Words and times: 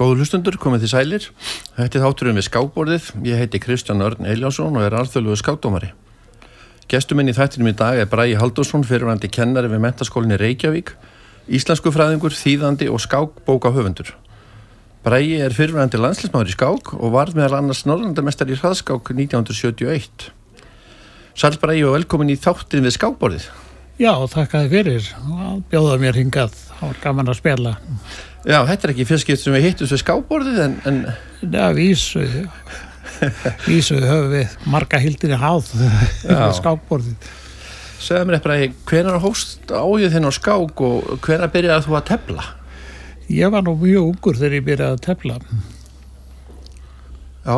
Góðu 0.00 0.22
hlustundur, 0.22 0.56
komið 0.56 0.86
þið 0.86 0.90
sælir. 0.94 1.24
Þetta 1.76 1.98
er 1.98 2.04
þátturinn 2.06 2.38
við 2.38 2.44
skákborðið. 2.46 3.08
Ég 3.26 3.40
heiti 3.42 3.58
Kristján 3.60 4.00
Örn 4.00 4.24
Eiljánsson 4.24 4.78
og 4.80 4.86
er 4.86 4.94
alþjóðluðu 4.96 5.36
skákdómari. 5.36 5.90
Gestuminn 6.88 7.28
í 7.28 7.34
þættinum 7.36 7.68
í 7.68 7.74
dag 7.76 8.00
er 8.00 8.08
Bræi 8.08 8.32
Haldursson, 8.40 8.86
fyrirvændi 8.88 9.28
kennari 9.28 9.68
við 9.68 9.82
mentaskólinni 9.84 10.38
Reykjavík, 10.40 10.94
íslensku 11.52 11.92
fræðingur, 11.92 12.32
þýðandi 12.32 12.88
og 12.88 13.02
skákbóka 13.04 13.74
höfundur. 13.76 14.14
Bræi 15.04 15.36
er 15.44 15.52
fyrirvændi 15.52 16.00
landslismáður 16.00 16.48
í 16.48 16.56
skák 16.56 16.94
og 16.96 17.12
var 17.18 17.34
meðal 17.36 17.60
annars 17.60 17.84
norðlandamestar 17.84 18.48
í 18.48 18.56
hraðskák 18.56 19.12
1971. 19.12 20.30
Sæl 21.36 21.60
Bræi 21.60 21.84
og 21.84 21.98
velkomin 21.98 22.32
í 22.32 22.40
þáttin 22.40 22.88
við 22.88 22.96
skákborðið. 22.96 23.52
Já, 24.00 24.14
þakka 24.32 24.64
þið 24.64 24.74
fyrir. 24.78 25.14
Bjóða 25.68 26.00
mér 26.00 26.16
hingað. 26.16 26.56
Það 26.80 26.86
var 26.88 27.00
gaman 27.04 27.28
að 27.28 27.40
spila. 27.42 27.76
Já, 28.40 28.62
þetta 28.64 28.86
er 28.86 28.92
ekki 28.94 29.04
fyrstskipt 29.04 29.42
sem 29.42 29.52
við 29.52 29.66
hittum 29.68 29.90
við 29.90 30.00
skákborðið 30.00 30.62
en... 30.64 30.76
en... 30.88 31.00
Já, 31.44 31.66
vísu. 31.76 32.22
Vísu 33.66 33.98
höfum 34.00 34.30
við 34.32 34.54
marga 34.72 35.00
hildir 35.02 35.34
í 35.34 35.40
háð 35.40 35.68
við 35.76 36.54
skákborðið. 36.56 37.28
Segða 38.00 38.24
mér 38.24 38.38
eitthvað, 38.38 38.78
hvernig 38.88 39.20
hóst 39.26 39.68
ájöð 39.68 40.14
þinn 40.14 40.30
á 40.30 40.32
skák 40.32 40.82
og 40.86 41.10
hvernig 41.26 41.52
byrjaði 41.52 41.84
þú 41.84 41.98
að 41.98 42.06
tefla? 42.14 42.46
Ég 43.30 43.52
var 43.52 43.66
nú 43.66 43.76
mjög 43.76 44.08
ungur 44.14 44.40
þegar 44.40 44.56
ég 44.56 44.66
byrjaði 44.70 44.96
að 44.96 45.04
tefla. 45.04 45.36
Já. 47.44 47.56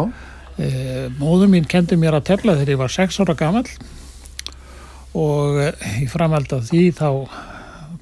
E, 0.59 0.69
móður 1.21 1.53
mín 1.55 1.71
kendi 1.71 1.97
mér 2.01 2.19
að 2.19 2.27
tefla 2.33 2.59
þegar 2.59 2.75
ég 2.75 2.83
var 2.83 2.97
6 2.99 3.23
ára 3.23 3.39
gammal 3.39 3.65
og 5.15 5.63
í 6.03 6.11
framhald 6.11 6.53
af 6.59 6.67
því 6.73 6.85
þá 6.99 7.09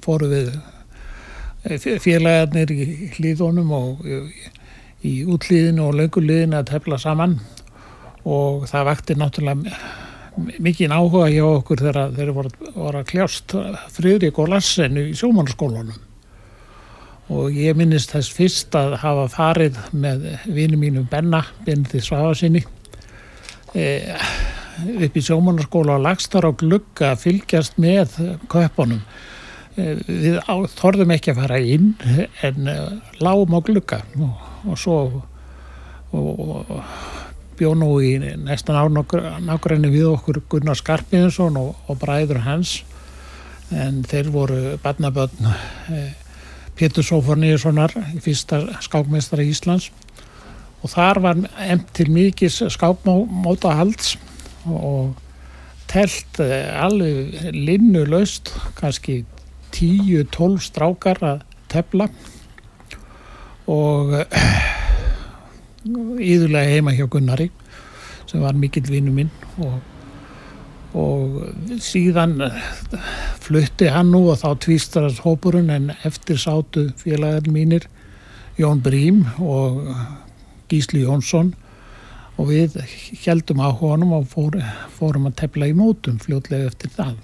fóru 0.01 0.33
við 0.33 0.51
félagarnir 1.63 2.71
í 2.73 2.85
hlýðunum 3.15 3.73
og 3.77 4.05
í 5.05 5.15
útlýðinu 5.25 5.87
og 5.87 5.97
löngulýðinu 5.99 6.59
að 6.59 6.71
tefla 6.73 6.99
saman. 7.01 7.39
Og 8.25 8.67
það 8.69 8.87
vakti 8.91 9.17
náttúrulega 9.17 9.81
mikið 10.37 10.93
áhuga 10.93 11.27
hjá 11.31 11.43
okkur 11.47 11.81
þegar 11.81 12.13
þeir 12.15 12.31
voru, 12.35 12.51
voru 12.75 13.01
að 13.01 13.09
kljást 13.09 13.55
Fridrik 13.91 14.39
og 14.39 14.51
Lassenu 14.53 15.09
í 15.09 15.17
sjómanskólanum 15.17 15.99
og 17.31 17.55
ég 17.55 17.77
minnist 17.79 18.11
þess 18.11 18.31
fyrst 18.35 18.75
að 18.75 18.97
hafa 19.03 19.27
farið 19.31 19.77
með 19.95 20.25
vinu 20.51 20.79
mínum 20.79 21.07
Benna, 21.11 21.43
Benði 21.65 22.01
Svafasinni 22.03 22.63
e, 23.75 23.85
upp 25.07 25.15
í 25.15 25.23
sjómanskóla 25.23 25.99
og 25.99 26.05
lagstar 26.07 26.47
á 26.47 26.51
glugga 26.51 27.13
að 27.13 27.23
fylgjast 27.27 27.79
með 27.79 28.17
köpunum 28.51 29.03
við 29.75 30.39
þorðum 30.75 31.13
ekki 31.15 31.31
að 31.33 31.41
fara 31.43 31.59
inn 31.63 31.93
en 32.43 32.69
lágum 33.23 33.55
á 33.55 33.59
glugga. 33.63 34.01
Og, 34.19 34.47
og 34.67 34.79
svo 34.79 34.97
og 36.11 36.71
bjó 37.59 37.73
nú 37.77 37.91
í 38.03 38.15
næstan 38.19 38.75
ánágræni 38.75 39.91
við 39.93 40.09
okkur 40.15 40.41
Gunnar 40.49 40.79
Skarpinsson 40.79 41.59
og, 41.61 41.75
og 41.87 41.99
bræður 42.01 42.41
hans. 42.47 42.81
En 43.71 44.01
þeir 44.03 44.31
voru 44.33 44.59
barnaböðn 44.83 45.47
eh, 45.95 46.11
Pétur 46.75 47.05
Sóforníussonar 47.05 47.93
fyrsta 48.23 48.63
skákmeistar 48.83 49.43
í 49.43 49.51
Íslands. 49.53 49.91
Og 50.81 50.91
þar 50.91 51.21
var 51.23 51.43
emt 51.61 51.91
til 51.95 52.09
mikið 52.11 52.71
skákmóta 52.73 53.75
halds 53.77 54.15
og 54.65 55.13
telt 55.91 56.39
alveg 56.41 57.51
linnu 57.53 58.03
laust 58.09 58.49
kannski 58.79 59.21
10-12 59.71 60.59
strákar 60.67 61.21
að 61.23 61.43
tefla 61.71 62.09
og 63.71 64.13
íðurlega 65.85 66.75
heima 66.75 66.93
hjá 66.95 67.07
Gunnari 67.09 67.49
sem 68.29 68.43
var 68.43 68.57
mikill 68.57 68.85
vinnu 68.89 69.13
minn 69.15 69.31
og, 69.63 69.79
og 70.97 71.79
síðan 71.83 72.37
flutti 73.41 73.89
hann 73.91 74.11
nú 74.13 74.27
og 74.31 74.41
þá 74.43 74.53
tvístarast 74.65 75.23
hópurinn 75.25 75.71
en 75.73 75.89
eftir 76.07 76.39
sátu 76.41 76.89
félagar 77.01 77.49
mínir 77.51 77.87
Jón 78.59 78.83
Brím 78.83 79.25
og 79.39 79.81
Gísli 80.71 81.05
Jónsson 81.05 81.53
og 82.37 82.51
við 82.51 82.77
heldum 83.25 83.61
á 83.63 83.69
honum 83.75 84.15
og 84.19 84.29
fór, 84.31 84.57
fórum 84.95 85.27
að 85.29 85.39
tefla 85.43 85.69
í 85.71 85.75
mótum 85.77 86.19
fljótlega 86.21 86.71
eftir 86.71 86.93
það 86.95 87.17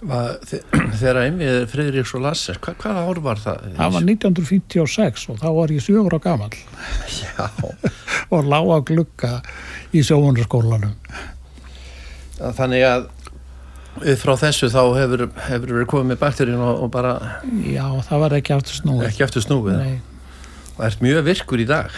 Þegar 1.00 1.18
einvið 1.26 1.58
Fridriks 1.68 2.14
og 2.16 2.24
Lasser, 2.24 2.58
hva, 2.64 2.72
hvaða 2.80 3.04
ár 3.04 3.20
var 3.24 3.40
það? 3.42 3.66
Það 3.76 3.94
var 3.96 4.06
1956 4.06 5.26
og 5.28 5.40
þá 5.42 5.48
var 5.58 5.74
ég 5.74 5.84
sjögur 5.84 6.16
á 6.18 6.20
gamal 6.24 6.52
og 8.30 8.48
lág 8.48 8.70
á 8.72 8.78
glukka 8.86 9.32
í 9.92 10.04
sjóunarskólanum. 10.06 10.94
Þannig 12.40 12.86
að 12.88 13.08
frá 14.20 14.32
þessu 14.40 14.70
þá 14.72 14.82
hefur, 14.96 15.26
hefur 15.48 15.74
verið 15.74 15.88
komið 15.90 16.12
með 16.12 16.20
bakterjun 16.22 16.62
og, 16.64 16.84
og 16.86 16.92
bara... 16.94 17.16
Já, 17.66 17.84
það 18.06 18.22
var 18.24 18.36
ekki 18.38 18.54
aftur 18.56 18.78
snúið. 18.78 19.08
Ekki 19.10 19.26
aftur 19.26 19.44
snúið. 19.44 19.80
Nei. 19.82 19.98
Og 20.76 20.84
ert 20.86 21.02
mjög 21.04 21.26
virkur 21.26 21.60
í 21.60 21.66
dag. 21.68 21.90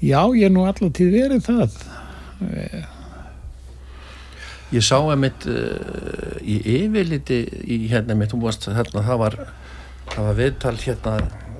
Já, 0.00 0.22
ég 0.34 0.48
er 0.48 0.54
nú 0.54 0.64
alltaf 0.66 0.90
tíð 0.96 1.12
verið 1.14 1.44
það. 1.46 1.76
Ég 4.70 4.84
sá 4.86 4.96
að 5.00 5.16
mitt 5.18 5.46
uh, 5.50 6.36
í 6.42 6.60
yfirliti 6.78 7.40
í 7.66 7.80
hérna 7.90 8.14
mitt 8.18 8.34
umvast 8.36 8.68
hérna 8.70 9.02
það 9.06 9.22
var, 9.24 9.38
það 10.12 10.28
var 10.28 10.38
viðtal 10.38 10.76
hérna 10.84 11.14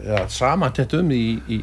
ja, 0.04 0.20
samantett 0.30 0.94
um 0.98 1.10
í, 1.14 1.24
í, 1.50 1.58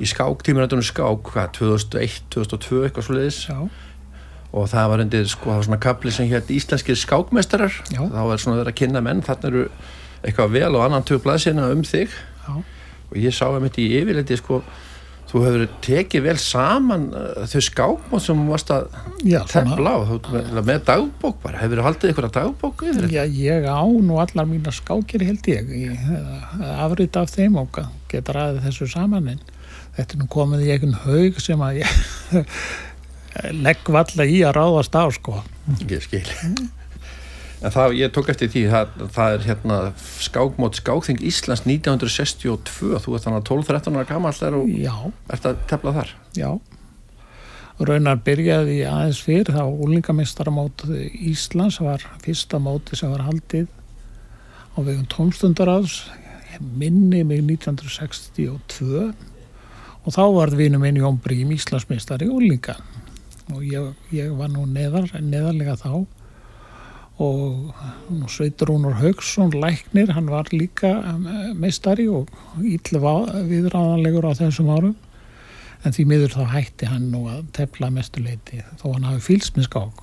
í 0.00 0.08
skák, 0.10 0.42
tímuröndunum 0.46 0.86
skák 0.86 1.30
hvað, 1.30 1.54
2001, 1.60 2.18
2002 2.34 2.82
eitthvað 2.88 3.06
svo 3.06 3.16
leiðis 3.16 3.40
og 4.50 4.66
það 4.72 4.90
var 4.90 5.04
undir 5.04 5.30
sko, 5.30 5.52
það 5.52 5.60
var 5.60 5.68
svona 5.68 5.80
kapli 5.86 6.12
sem 6.14 6.28
hérna 6.30 6.56
íslenskir 6.56 6.98
skákmestarar 6.98 7.80
Já. 7.92 8.02
þá 8.02 8.20
var 8.26 8.42
svona 8.42 8.60
verið 8.60 8.72
að 8.72 8.78
kynna 8.82 9.02
menn 9.06 9.22
þarna 9.26 9.50
eru 9.52 9.64
eitthvað 10.20 10.54
vel 10.56 10.70
og 10.74 10.84
annan 10.84 11.06
tög 11.06 11.22
blaðsina 11.24 11.70
um 11.70 11.84
þig 11.86 12.10
Já. 12.10 12.54
og 12.58 13.18
ég 13.22 13.36
sá 13.36 13.46
að 13.46 13.60
mitt 13.64 13.78
í 13.78 13.86
yfirliti 14.00 14.40
sko 14.40 14.64
Þú 15.30 15.40
hefur 15.44 15.64
tekið 15.84 16.24
vel 16.24 16.36
saman 16.42 17.04
uh, 17.14 17.44
þau 17.46 17.60
skápmátt 17.62 18.24
sem 18.24 18.40
varst 18.50 18.72
að 18.74 18.88
tefla 19.52 19.92
á, 19.94 19.98
með, 20.26 20.58
með 20.66 20.80
dagbók 20.88 21.38
bara, 21.44 21.60
hefur 21.62 21.78
þú 21.78 21.86
haldið 21.86 22.12
ykkur 22.14 22.26
að 22.26 22.34
dagbók 22.38 22.82
við 22.82 22.98
þetta? 22.98 23.10
Já, 23.14 23.22
ég 23.38 23.68
á 23.70 23.82
nú 23.86 24.18
allar 24.18 24.50
mína 24.50 24.74
skákir 24.74 25.22
held 25.28 25.46
ég, 25.52 25.70
ég 25.84 26.10
afrið 26.82 27.20
af 27.22 27.30
þeim 27.36 27.60
og 27.62 27.78
geta 28.10 28.34
ræðið 28.34 28.66
þessu 28.66 28.90
saman 28.90 29.30
en 29.36 29.44
þetta 30.00 30.16
er 30.16 30.22
nú 30.24 30.28
komið 30.34 30.66
í 30.66 30.74
einhvern 30.74 30.98
haug 31.04 31.38
sem 31.44 31.62
að 31.62 31.82
ég 31.84 31.94
legg 33.64 33.94
valla 33.94 34.26
í 34.26 34.42
að 34.42 34.56
ráðast 34.58 34.98
á 34.98 35.06
sko. 35.14 35.38
Ég 35.86 36.02
skil. 36.02 36.26
En 37.60 37.72
það, 37.74 37.94
ég 37.98 38.12
tók 38.16 38.30
eftir 38.32 38.48
því, 38.48 38.60
það, 38.72 38.92
það 39.12 39.34
er 39.34 39.42
hérna 39.44 39.78
skákmót 40.24 40.78
Skákþing 40.80 41.18
Íslands 41.28 41.66
1962, 41.66 42.54
þú 43.04 43.16
ert 43.16 43.26
þannig 43.26 43.40
að 43.42 43.48
12-13 43.50 43.98
ára 43.98 44.08
gammal 44.08 44.32
þar 44.32 44.56
og 44.62 44.70
Já. 44.72 44.94
ert 45.34 45.48
að 45.50 45.58
tefla 45.68 45.92
þar. 45.98 46.14
Já, 46.38 46.50
raunar 47.84 48.22
byrjaði 48.24 48.78
aðeins 48.88 49.20
fyrr, 49.26 49.52
þá 49.52 49.64
úlingamestaramót 49.68 50.86
Íslands 51.12 51.76
var 51.84 52.06
fyrsta 52.24 52.60
móti 52.62 52.96
sem 52.96 53.12
var 53.12 53.26
haldið 53.28 53.68
á 54.72 54.78
vegum 54.80 55.04
tónstundaráðs, 55.12 56.06
minni 56.60 57.20
mig 57.24 57.42
1962 57.44 59.04
og 60.00 60.14
þá 60.16 60.22
var 60.32 60.52
vinum 60.56 60.82
minn 60.84 60.98
Jón 61.00 61.20
Brím 61.20 61.52
Íslandsmeistari 61.54 62.28
úlinga 62.28 62.78
og 63.52 63.62
ég, 63.64 63.92
ég 64.14 64.32
var 64.36 64.48
nú 64.52 64.64
neðar, 64.68 65.08
neðarlega 65.20 65.76
þá 65.80 65.92
og 67.20 68.28
Sveitur 68.32 68.70
Rúnur 68.70 68.96
Haugsson 68.96 69.52
læknir, 69.52 70.12
hann 70.16 70.30
var 70.32 70.48
líka 70.54 70.94
meistari 71.58 72.08
og 72.08 72.30
ítla 72.64 73.00
viðráðanlegur 73.44 74.30
á 74.30 74.32
þessum 74.38 74.70
árum. 74.72 74.94
En 75.84 75.94
því 75.96 76.06
miður 76.08 76.34
þá 76.36 76.44
hætti 76.54 76.88
hann 76.88 77.10
nú 77.12 77.26
að 77.32 77.44
tefla 77.56 77.88
mestuleiti 77.92 78.62
þó 78.80 78.90
hann 78.94 79.06
hafi 79.08 79.22
fylgst 79.30 79.56
með 79.56 79.68
skák. 79.68 80.02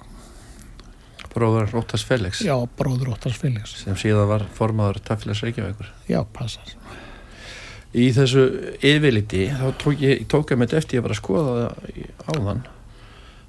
Bróður 1.34 1.69
Róttars 1.74 2.06
Felix. 2.06 2.42
Já, 2.46 2.56
bróður 2.80 3.12
Róttars 3.12 3.38
Felix. 3.38 3.75
Sem 3.84 3.98
síðan 4.00 4.30
var 4.31 4.48
formaður 4.58 5.02
Tafélags 5.06 5.44
Reykjavíkur. 5.46 5.92
Já, 6.10 6.24
passar. 6.34 6.74
Í 7.98 8.10
þessu 8.14 8.48
yfirliti 8.86 9.46
þá 9.54 9.68
tók 9.81 10.02
ég, 10.02 10.25
tók 10.30 10.54
ég 10.54 10.60
með 10.60 10.80
eftir 10.81 11.00
ég 11.00 11.06
var 11.06 11.14
að 11.14 11.22
skoða 11.22 11.54
það 11.60 12.34
áðan 12.34 12.66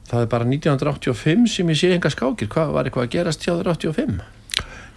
það 0.08 0.25
er 0.25 0.32
bara 0.32 0.49
1985 0.49 1.46
sem 1.52 1.70
ég 1.72 1.78
sé 1.78 1.93
enga 1.94 2.10
skákir, 2.12 2.50
hvað 2.52 2.75
var 2.75 2.88
eitthvað 2.88 3.08
að 3.08 3.14
gerast 3.14 3.44
hjá 3.44 3.52
þér 3.55 3.72
85? 3.75 4.20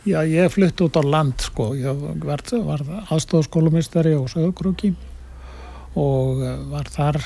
Já, 0.01 0.19
ég 0.25 0.49
flutti 0.49 0.85
út 0.87 0.97
á 0.97 1.03
land 1.05 1.43
sko, 1.45 1.71
ég 1.77 2.05
var, 2.25 2.41
aðstofskólumistari 3.13 4.15
á 4.17 4.23
Söðugrúki 4.31 4.95
og 5.99 6.39
var 6.71 6.87
þar 6.89 7.19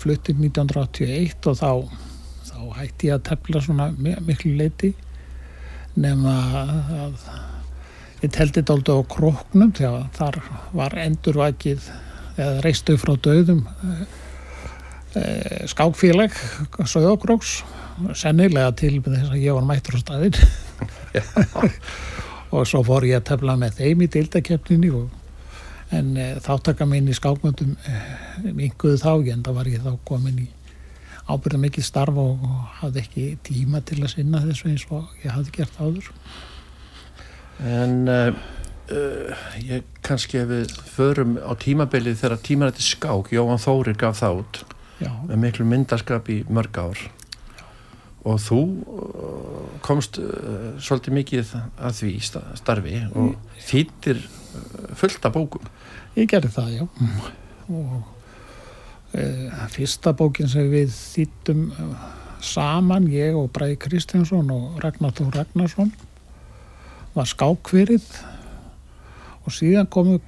fluttið 0.00 0.38
1981 0.46 1.50
og 1.50 1.58
þá, 1.58 1.72
þá 2.46 2.60
hætti 2.78 3.10
ég 3.10 3.18
að 3.18 3.26
tefla 3.32 3.62
svona 3.64 3.90
miklu 3.98 4.54
leiti 4.56 4.94
nema 5.98 6.36
að 7.02 7.18
ég 8.22 8.32
teldi 8.32 8.60
þetta 8.60 8.76
aldrei 8.76 8.96
á 8.96 9.12
króknum 9.12 9.72
þegar 9.76 10.06
þar 10.16 10.38
var 10.76 10.96
endurvækið 11.02 11.90
eða 12.36 12.62
reistu 12.64 12.96
frá 13.00 13.16
döðum 13.20 13.64
skákfélag 15.70 16.34
Söðokróks 16.84 17.60
sennilega 18.16 18.72
til 18.76 18.98
þess 19.04 19.30
að 19.30 19.42
ég 19.42 19.56
var 19.56 19.66
mættur 19.66 19.96
á 19.96 20.00
staðinn. 20.02 20.36
Og 22.54 22.66
svo 22.68 22.82
fór 22.86 23.06
ég 23.08 23.20
að 23.20 23.28
tefla 23.32 23.56
með 23.58 23.80
þeim 23.80 24.04
í 24.04 24.10
deildakefninni 24.12 24.90
en 25.96 26.12
e, 26.18 26.26
þáttaka 26.42 26.86
minn 26.88 27.08
í 27.08 27.14
skákmöndum 27.14 27.76
e, 27.86 27.96
minguðu 28.50 28.98
þá 29.00 29.12
en 29.32 29.44
það 29.46 29.58
var 29.58 29.70
ég 29.70 29.84
þá 29.84 29.92
komin 30.08 30.42
í 30.42 30.48
ábyrða 31.26 31.62
mikið 31.62 31.86
starf 31.86 32.18
og, 32.22 32.44
hafði 32.80 33.02
ekki 33.02 33.26
tíma 33.46 33.82
til 33.86 34.00
að 34.02 34.12
sinna 34.14 34.42
þessu 34.44 34.70
eins 34.70 34.86
og 34.94 35.08
ég 35.24 35.34
hafði 35.34 35.56
gert 35.58 35.80
áður. 35.80 36.10
En 37.66 37.96
uh, 38.12 38.38
uh, 38.92 39.44
ég 39.62 39.86
kannski 40.06 40.42
ef 40.42 40.50
við 40.52 40.74
förum 40.92 41.36
á 41.40 41.52
tímabilið 41.58 42.20
þegar 42.22 42.42
tímarætti 42.46 42.86
skák 42.86 43.32
Jóhann 43.34 43.62
Þórir 43.62 43.98
gaf 43.98 44.20
það 44.20 44.42
út. 44.42 44.62
Með 45.00 45.38
miklu 45.42 45.68
myndarskap 45.68 46.28
í 46.32 46.40
mörg 46.48 46.80
ár. 46.80 47.06
Og 48.26 48.40
þú 48.42 48.58
uh, 48.58 49.58
komst 49.86 50.18
uh, 50.18 50.74
svolítið 50.82 51.14
mikið 51.20 51.52
að 51.78 51.98
því 52.00 52.12
starfi 52.58 52.98
og 53.14 53.36
þýttir 53.68 54.18
uh, 54.18 54.94
fullt 54.98 55.28
af 55.28 55.36
bókum. 55.36 55.68
Ég 56.16 56.30
gerði 56.32 56.50
það, 56.56 56.72
já. 56.74 56.84
Og 57.66 59.16
e, 59.16 59.22
fyrsta 59.74 60.14
bókin 60.16 60.48
sem 60.48 60.68
við 60.72 60.94
þýttum 60.94 61.66
saman, 62.40 63.08
ég 63.12 63.36
og 63.36 63.50
Bræði 63.52 63.76
Kristjánsson 63.84 64.48
og 64.54 64.78
Ragnar 64.80 65.12
Þór 65.16 65.34
Ragnarsson 65.34 65.92
var 67.12 67.28
skákverið. 67.28 68.06
Og 69.46 69.54
síðan 69.54 69.90
komu 69.92 70.18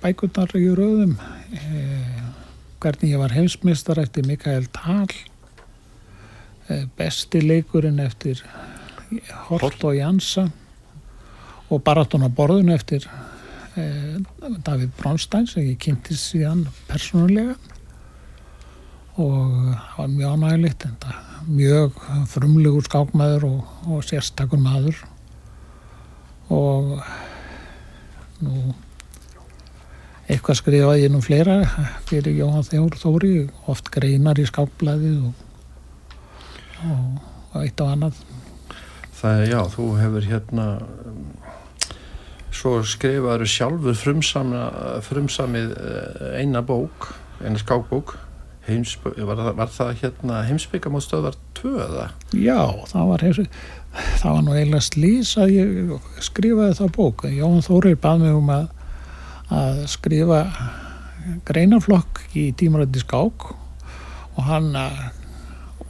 bækurnar 0.00 0.56
í 0.58 0.64
rauðum 0.74 1.18
e, 1.52 1.82
hvernig 2.78 3.12
ég 3.12 3.20
var 3.20 3.34
heimsmystar 3.34 3.98
eftir 4.02 4.26
Mikael 4.26 4.68
Thal 4.74 5.10
besti 6.98 7.40
leikurinn 7.42 8.00
eftir 8.02 8.42
Hort 9.48 9.84
og 9.84 9.96
Jansa 9.96 10.48
og 11.72 11.82
Baraton 11.84 12.24
á 12.24 12.30
borðun 12.32 12.72
eftir 12.72 13.04
eh, 13.76 14.18
David 14.64 14.92
Bronstein 14.98 15.48
sem 15.48 15.64
ég 15.64 15.80
kynntist 15.80 16.32
síðan 16.32 16.66
persónulega. 16.88 17.56
Og 19.18 19.74
það 19.74 19.96
var 19.98 20.10
mjög 20.12 20.34
ánægilegt 20.34 20.84
en 20.86 20.98
það 21.02 21.48
mjög 21.48 22.02
frumlegur 22.30 22.84
skákmaður 22.86 23.48
og, 23.48 23.72
og 23.88 24.04
sérstakur 24.06 24.60
maður. 24.62 25.00
Og 26.54 26.92
nú 28.44 28.74
eitthvað 30.28 30.60
skrifaði 30.60 31.10
nú 31.12 31.20
fleira 31.24 31.58
fyrir 32.08 32.36
Jóhann 32.36 32.66
Þjór 32.66 32.98
Þóri 33.00 33.34
oft 33.70 33.88
greinar 33.94 34.40
í 34.40 34.46
skákblæðið 34.48 35.28
og 35.30 35.44
og, 36.86 37.62
eitt 37.62 37.80
og 37.82 37.94
annað 37.94 38.20
Það 39.18 39.40
er 39.40 39.48
já, 39.50 39.60
þú 39.72 39.84
hefur 39.98 40.26
hérna 40.30 40.66
svo 42.54 42.76
skrifaður 42.86 43.50
sjálfur 43.50 43.98
frumsamið 43.98 45.74
eh, 45.74 46.38
eina 46.42 46.62
bók 46.66 47.10
eina 47.42 47.58
skákbók 47.58 48.14
var, 48.68 49.40
var 49.56 49.70
það 49.72 49.92
hérna 50.02 50.42
heimsbyggamót 50.44 51.06
stöðar 51.06 51.38
2 51.56 51.70
eða? 51.86 52.08
Já, 52.36 52.60
það 52.90 53.12
var 53.12 53.24
það 54.20 54.34
var 54.34 54.42
nú 54.44 54.56
eiginlega 54.56 54.84
slís 54.84 55.30
að 55.40 55.54
ég 55.54 56.10
skrifaði 56.24 56.76
það 56.82 56.92
bók 56.98 57.24
Jón 57.32 57.64
Þórið 57.64 57.96
bað 58.02 58.24
mig 58.26 58.36
um 58.36 58.52
að, 58.52 58.66
að 59.54 59.84
skrifa 59.90 60.42
greinaflokk 61.48 62.20
í 62.36 62.50
tímarætti 62.56 63.02
skák 63.04 63.48
og 63.48 64.42
hann 64.48 64.74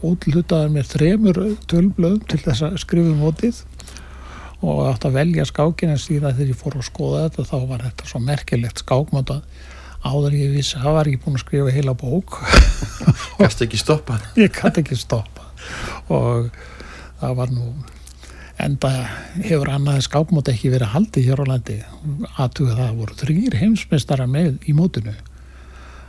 útlutaður 0.05 0.71
mér 0.75 0.87
þremur 0.87 1.41
tölblöðum 1.71 2.23
til 2.31 2.41
þess 2.45 2.67
að 2.69 2.79
skrifa 2.85 3.13
um 3.13 3.25
mótið 3.25 3.65
og 4.59 4.87
átt 4.89 5.07
að 5.07 5.19
velja 5.19 5.47
skákin 5.47 5.93
en 5.95 6.01
síðan 6.03 6.35
þegar 6.35 6.53
ég 6.53 6.61
fór 6.61 6.79
að 6.79 6.87
skoða 6.89 7.25
þetta 7.27 7.47
þá 7.51 7.59
var 7.71 7.85
þetta 7.87 8.09
svo 8.11 8.23
merkilegt 8.23 8.83
skákmátt 8.83 9.35
að 9.35 9.43
áður 10.09 10.39
ég 10.39 10.55
vissi 10.55 10.79
að 10.79 10.87
það 10.87 10.97
var 10.99 11.11
ég 11.11 11.23
búin 11.23 11.39
að 11.39 11.43
skrifa 11.43 11.75
heila 11.75 11.95
bók. 11.99 12.39
Gæst 13.39 13.63
ekki 13.67 13.81
stoppa 13.81 14.19
Ég 14.39 14.55
gæti 14.55 14.85
ekki 14.85 14.99
stoppa 14.99 15.47
og 16.15 16.51
það 17.19 17.39
var 17.39 17.55
nú 17.55 17.73
enda 18.63 18.91
hefur 19.37 19.71
annaði 19.71 20.05
skákmátt 20.09 20.51
ekki 20.53 20.73
verið 20.73 20.93
haldið 20.95 21.29
hér 21.31 21.43
á 21.43 21.51
landi 21.53 21.79
aðtuga 22.37 22.77
það 22.79 23.01
voru 23.01 23.19
þrýr 23.23 23.59
heimsmeistara 23.61 24.27
með 24.31 24.59
í 24.67 24.75
mótinu 24.77 25.15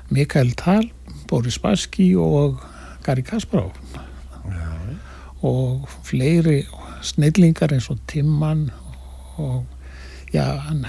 Mikael 0.09 0.55
Tal, 0.57 0.89
Boris 1.29 1.59
Baski 1.61 2.15
og 2.17 2.63
Gary 3.05 3.21
Kasparov 3.25 3.77
og 5.45 5.85
fleiri 6.03 6.63
snillingar 7.05 7.71
eins 7.73 7.89
og 7.93 7.99
Timman 8.09 8.69
og 9.39 9.65
já, 10.33 10.43
hann, 10.65 10.83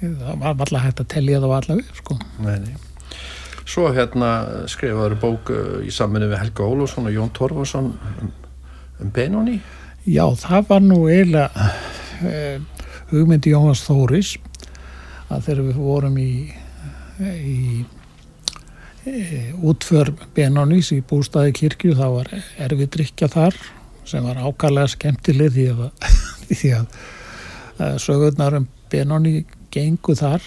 það 0.00 0.42
var 0.42 0.50
alltaf 0.50 0.82
hægt 0.84 1.04
að 1.04 1.12
tellja 1.14 1.40
það 1.40 1.52
var 1.52 1.62
alltaf 1.62 1.80
upp 1.80 2.02
sko. 2.02 2.18
Nei, 2.44 2.58
nei. 2.66 2.74
Svo 3.64 3.88
hérna 3.96 4.30
skrifaður 4.68 5.16
bók 5.22 5.54
uh, 5.54 5.78
í 5.80 5.92
saminu 5.94 6.28
við 6.28 6.42
Helga 6.42 6.66
Ólússon 6.68 7.08
og 7.08 7.16
Jón 7.16 7.32
Torfarsson 7.32 7.94
um, 7.94 8.34
um 9.00 9.14
Benoni. 9.14 9.56
Já, 10.04 10.24
það 10.36 10.66
var 10.68 10.82
nú 10.84 11.00
eiginlega 11.08 11.68
eh, 12.28 12.60
hugmyndi 13.10 13.54
Jónas 13.54 13.84
Þóris 13.86 14.36
að 15.32 15.46
þegar 15.46 15.62
við 15.68 15.78
vorum 15.80 16.18
í, 16.20 16.32
í 17.20 17.58
Eh, 19.04 19.52
útför 19.60 20.14
Benónís 20.32 20.88
í 20.94 21.02
bústaði 21.04 21.52
kirkju 21.52 21.92
þá 21.98 22.04
var 22.08 22.28
erfið 22.64 22.86
drikja 22.94 23.26
þar 23.28 23.58
sem 24.08 24.24
var 24.24 24.38
ákallega 24.40 24.88
skemmtileg 24.94 25.52
því 25.52 25.66
að, 25.74 25.82
því 26.48 26.70
að, 26.78 26.94
að 27.84 27.98
sögurnar 28.00 28.56
um 28.62 28.64
Benóni 28.88 29.34
gengu 29.74 30.16
þar. 30.16 30.46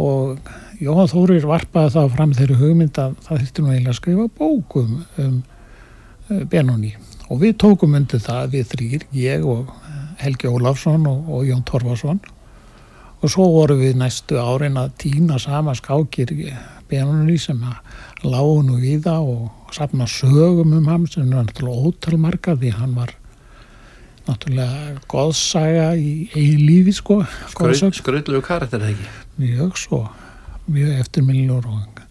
Og 0.00 0.40
Jóhann 0.80 1.12
Þórir 1.12 1.44
varpaði 1.50 1.92
þá 1.92 2.16
fram 2.16 2.32
þeirri 2.38 2.56
hugmynd 2.62 3.02
að 3.02 3.18
það 3.26 3.42
þurfti 3.42 3.66
nú 3.66 3.72
eiginlega 3.74 3.92
að 3.92 4.00
skrifa 4.00 4.26
bókum 4.40 4.94
um 5.20 5.36
eh, 6.32 6.44
Benóni 6.48 6.94
og 7.32 7.40
við 7.40 7.56
tókum 7.64 7.96
undir 7.96 8.20
það 8.20 8.52
við 8.52 8.68
þrýr, 8.74 9.08
ég 9.16 9.44
og 9.48 9.70
Helgi 10.20 10.50
Ólafsson 10.50 11.06
og, 11.08 11.30
og 11.32 11.46
Jón 11.48 11.64
Torfarsson 11.66 12.20
og 13.22 13.30
svo 13.30 13.46
voru 13.54 13.78
við 13.78 13.96
næstu 14.00 14.36
árin 14.42 14.76
að 14.80 14.92
týna 15.00 15.38
sama 15.40 15.74
skákir 15.78 16.34
Benóni 16.90 17.38
sem 17.40 17.60
að 17.64 18.28
lágu 18.28 18.60
nú 18.66 18.76
í 18.84 18.98
það 19.00 19.30
og 19.32 19.72
sapna 19.72 20.08
sögum 20.10 20.74
um 20.76 20.90
hann 20.90 21.08
sem 21.08 21.24
er 21.24 21.46
náttúrulega 21.46 21.88
ótalmarga 21.88 22.56
því 22.60 22.74
hann 22.76 22.94
var 22.98 23.14
náttúrulega 24.26 25.00
goðsaga 25.10 25.88
í 25.96 26.12
eigi 26.34 26.58
lífi 26.60 26.96
sko 26.98 27.22
Skröldluðu 27.54 28.44
karakter 28.44 28.82
eða 28.82 28.92
ekki? 28.92 29.10
Mjög 29.40 29.78
svo, 29.80 30.04
mjög 30.68 30.98
eftirmiljur 31.00 31.70
og 31.72 32.02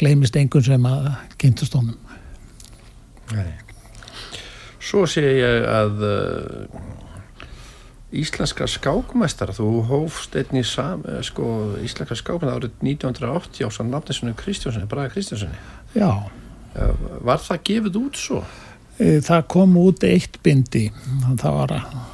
gleimist 0.00 0.38
einhvern 0.40 0.64
sem 0.64 0.86
að 0.88 1.10
kynntast 1.36 1.76
honum. 1.76 1.98
Nei 3.34 3.69
Svo 4.80 5.04
sé 5.10 5.22
ég 5.22 5.66
að 5.68 6.04
uh, 6.08 6.80
íslenska 8.16 8.66
skákmæstar 8.70 9.52
þú 9.54 9.68
hófst 9.90 10.34
einni 10.40 10.64
sam, 10.66 11.04
eh, 11.06 11.20
sko, 11.22 11.76
íslenska 11.84 12.16
skákmæstar 12.18 12.56
árið 12.56 12.72
1980 12.82 13.66
á 13.66 13.70
sann 13.70 13.92
nafnisunni 13.92 14.34
Kristjánssoni, 14.34 14.88
Braga 14.90 15.12
Kristjánssoni 15.14 15.54
Já. 15.94 16.30
Var 17.20 17.40
það 17.42 17.62
gefið 17.66 17.96
út 18.00 18.18
svo? 18.18 18.42
Það 19.00 19.46
kom 19.50 19.78
út 19.80 20.04
eitt 20.04 20.36
bindi. 20.44 20.90
Það 21.40 21.56
var, 21.56 21.72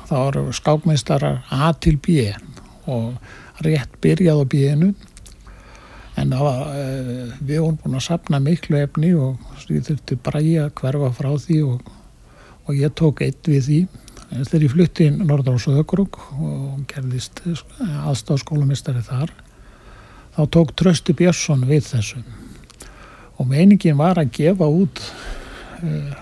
það 0.09 0.23
var 0.23 0.55
skákmæstarar 0.55 1.43
A 1.51 1.73
til 1.75 1.99
B 1.99 2.31
og 2.87 3.17
rétt 3.67 3.99
byrjað 4.01 4.41
á 4.41 4.45
B-inu. 4.47 4.93
En 6.17 6.33
var, 6.33 6.63
við 7.43 7.59
vorum 7.61 7.81
búin 7.83 7.99
að 7.99 8.07
sapna 8.07 8.41
miklu 8.41 8.79
efni 8.81 9.13
og 9.19 9.43
því 9.67 9.83
þurfti 9.91 10.19
Braga 10.25 10.71
hverfa 10.79 11.11
frá 11.19 11.33
því 11.43 11.59
og, 11.67 11.91
og 12.67 12.75
ég 12.75 12.93
tók 12.99 13.23
eitt 13.25 13.47
við 13.49 13.65
því. 13.67 13.81
En 14.35 14.45
þegar 14.45 14.67
ég 14.67 14.73
flutti 14.75 15.07
í 15.07 15.15
Norður 15.15 15.59
á 15.59 15.65
Söðugrúk 15.65 16.19
og 16.35 16.83
gerðist 16.91 17.43
aðstáðskólamistari 17.47 19.05
þar 19.07 19.33
þá 20.37 20.43
tók 20.53 20.75
Trösti 20.77 21.15
Björnsson 21.17 21.65
við 21.69 21.87
þessu. 21.93 22.23
Og 23.37 23.49
meiningin 23.49 23.99
var 23.99 24.19
að 24.21 24.33
gefa 24.37 24.67
út 24.69 25.01
uh, 25.81 26.17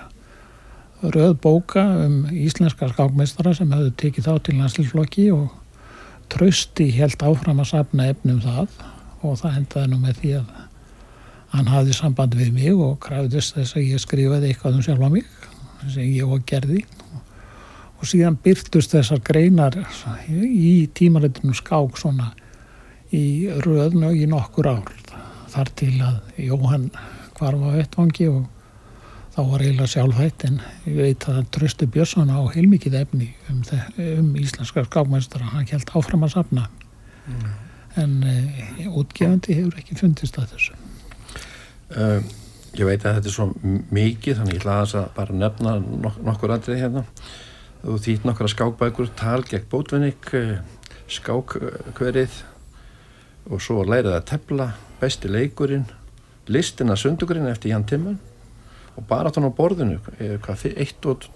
röð 1.15 1.35
bóka 1.43 1.85
um 2.05 2.25
íslenska 2.31 2.89
skákmistara 2.93 3.55
sem 3.57 3.73
hefðu 3.73 3.95
tekið 4.01 4.29
þá 4.29 4.35
til 4.45 4.57
landslýflokki 4.61 5.29
og 5.35 5.49
Trösti 6.33 6.89
held 6.95 7.21
áfram 7.23 7.61
að 7.61 7.73
sapna 7.73 8.09
efnum 8.13 8.41
það 8.45 8.79
og 9.25 9.37
það 9.41 9.59
endaði 9.59 9.91
nú 9.91 9.99
með 10.01 10.21
því 10.21 10.33
að 10.39 10.55
hann 11.55 11.69
hafði 11.71 11.97
samband 11.97 12.37
við 12.39 12.55
mig 12.55 12.73
og 12.87 12.97
kræðist 13.05 13.55
þess 13.59 13.77
að 13.77 13.91
ég 13.93 14.03
skrifaði 14.03 14.51
eitthvað 14.51 14.79
um 14.79 14.87
sjálfa 14.87 15.11
mig 15.13 15.29
sem 15.93 16.09
ég 16.09 16.29
og 16.29 16.45
gerði. 16.49 16.85
Og 18.01 18.09
síðan 18.09 18.39
byrtust 18.45 18.93
þessar 18.95 19.23
greinar 19.25 19.77
í 20.29 20.89
tímarættinu 20.97 21.55
skák 21.57 21.99
svona 22.01 22.33
í 23.15 23.49
röðnu 23.65 24.13
í 24.19 24.27
nokkur 24.31 24.69
ár. 24.73 24.91
Þar 25.55 25.71
til 25.79 25.93
að 26.03 26.41
Jóhann 26.43 26.91
hvarf 27.39 27.63
á 27.63 27.69
vettvangi 27.77 28.29
og 28.31 28.45
þá 29.35 29.41
var 29.51 29.65
eiginlega 29.65 29.91
sjálfhætt 29.91 30.47
en 30.47 30.61
ég 30.87 30.99
veit 30.99 31.27
að 31.31 31.41
Tröstu 31.55 31.89
Björnsson 31.91 32.31
á 32.31 32.39
heilmikið 32.55 33.01
efni 33.01 33.33
um, 33.51 33.63
um 33.99 34.31
íslenska 34.39 34.85
skákmæstra 34.87 35.51
hann 35.51 35.67
held 35.71 35.91
áfram 35.91 36.27
að 36.27 36.37
sapna 36.37 36.69
mm. 37.27 37.49
en 38.03 38.15
e, 38.31 38.37
útgefandi 38.87 39.59
hefur 39.59 39.81
ekki 39.83 39.99
fundist 39.99 40.39
að 40.39 40.55
þessu. 40.55 40.79
Um, 41.95 42.31
Ég 42.75 42.89
veit 42.89 43.05
að 43.05 43.19
þetta 43.19 43.31
er 43.31 43.35
svo 43.35 43.47
mikið 43.95 44.39
þannig 44.41 44.59
ég 44.59 44.65
hlaðast 44.67 44.99
að 44.99 45.11
bara 45.17 45.37
nefna 45.39 45.75
nok 45.81 46.17
nokkur 46.27 46.55
andrið 46.57 46.81
hérna. 46.83 47.05
Þú 47.85 47.99
þýtt 48.07 48.27
nokkara 48.27 48.51
skákbækur 48.51 49.13
tal 49.19 49.43
gegn 49.47 49.69
bótvinnik 49.71 50.31
eh, 50.35 50.57
skákkverið 51.13 52.41
og 53.53 53.63
svo 53.63 53.85
lærið 53.85 54.17
að 54.17 54.27
tefla 54.33 54.71
besti 55.01 55.31
leikurinn 55.31 55.87
listina 56.49 56.97
sundugurinn 56.97 57.51
eftir 57.51 57.75
Jan 57.75 57.87
Timman. 57.89 58.19
Og 58.95 59.07
bara 59.09 59.33
þannig 59.35 59.55
á 59.55 59.59
borðinu 59.59 60.01
hvað, 60.43 60.69
eitt 60.75 61.07
og 61.11 61.29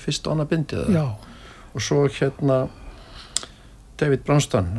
fyrst 0.00 0.28
ána 0.30 0.46
bindið 0.48 0.94
og 0.96 1.82
svo 1.82 2.04
hérna 2.10 2.64
David 4.00 4.24
Bronston 4.24 4.70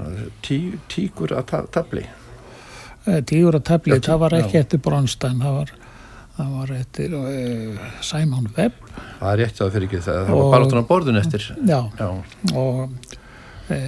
tí, 0.41 0.57
Tíkur 0.89 1.35
að 1.37 1.67
tafli 1.73 2.05
eh, 3.05 3.21
Tíkur 3.27 3.59
að 3.59 3.65
tafli, 3.69 3.99
það 4.01 4.23
var 4.23 4.37
ekki 4.39 4.57
já. 4.57 4.63
eftir 4.65 4.81
Bronston 4.83 5.43
það 5.43 5.57
var, 5.59 5.73
það 6.37 6.51
var 6.57 6.75
eftir 6.79 7.15
uh, 7.17 7.87
Simon 8.05 8.51
Webb. 8.57 8.77
Það 9.21 9.31
er 9.31 9.41
rétt 9.43 9.55
að 9.57 9.63
það 9.63 9.73
fyrir 9.77 9.89
ekki 9.89 10.03
það 10.05 10.21
það 10.21 10.37
var 10.39 10.53
bara 10.55 10.69
þannig 10.69 10.85
á 10.85 10.91
borðinu 10.91 11.21
eftir. 11.21 11.49
Já, 11.67 11.79
já. 11.99 12.07
og 12.57 13.09
e, 13.71 13.81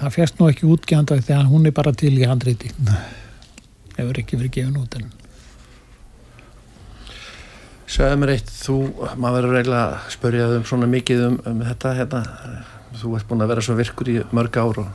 það 0.00 0.12
fjast 0.14 0.40
nú 0.40 0.50
ekki 0.50 0.68
útgjönda 0.68 1.18
þegar 1.20 1.48
hún 1.50 1.68
er 1.68 1.74
bara 1.76 1.94
til 1.96 2.14
í 2.16 2.28
handreiti 2.28 2.72
hefur 3.98 4.20
ekki 4.22 4.38
verið 4.38 4.54
gefin 4.58 4.78
út 4.80 4.98
en 5.00 5.08
Sæði 7.88 8.16
mér 8.20 8.34
eitt, 8.34 8.50
þú, 8.52 8.74
maður 9.16 9.46
verður 9.46 9.58
eiginlega 9.62 9.84
að 9.94 10.08
spörja 10.12 10.48
um 10.58 10.64
svona 10.68 10.88
mikið 10.92 11.22
um, 11.24 11.36
um 11.48 11.60
þetta 11.64 11.92
hérna, 11.96 12.18
þú 13.00 13.12
ert 13.16 13.28
búin 13.30 13.44
að 13.44 13.52
vera 13.54 13.62
svo 13.64 13.76
virkur 13.78 14.10
í 14.12 14.16
mörg 14.36 14.58
ár 14.60 14.80
og 14.82 14.90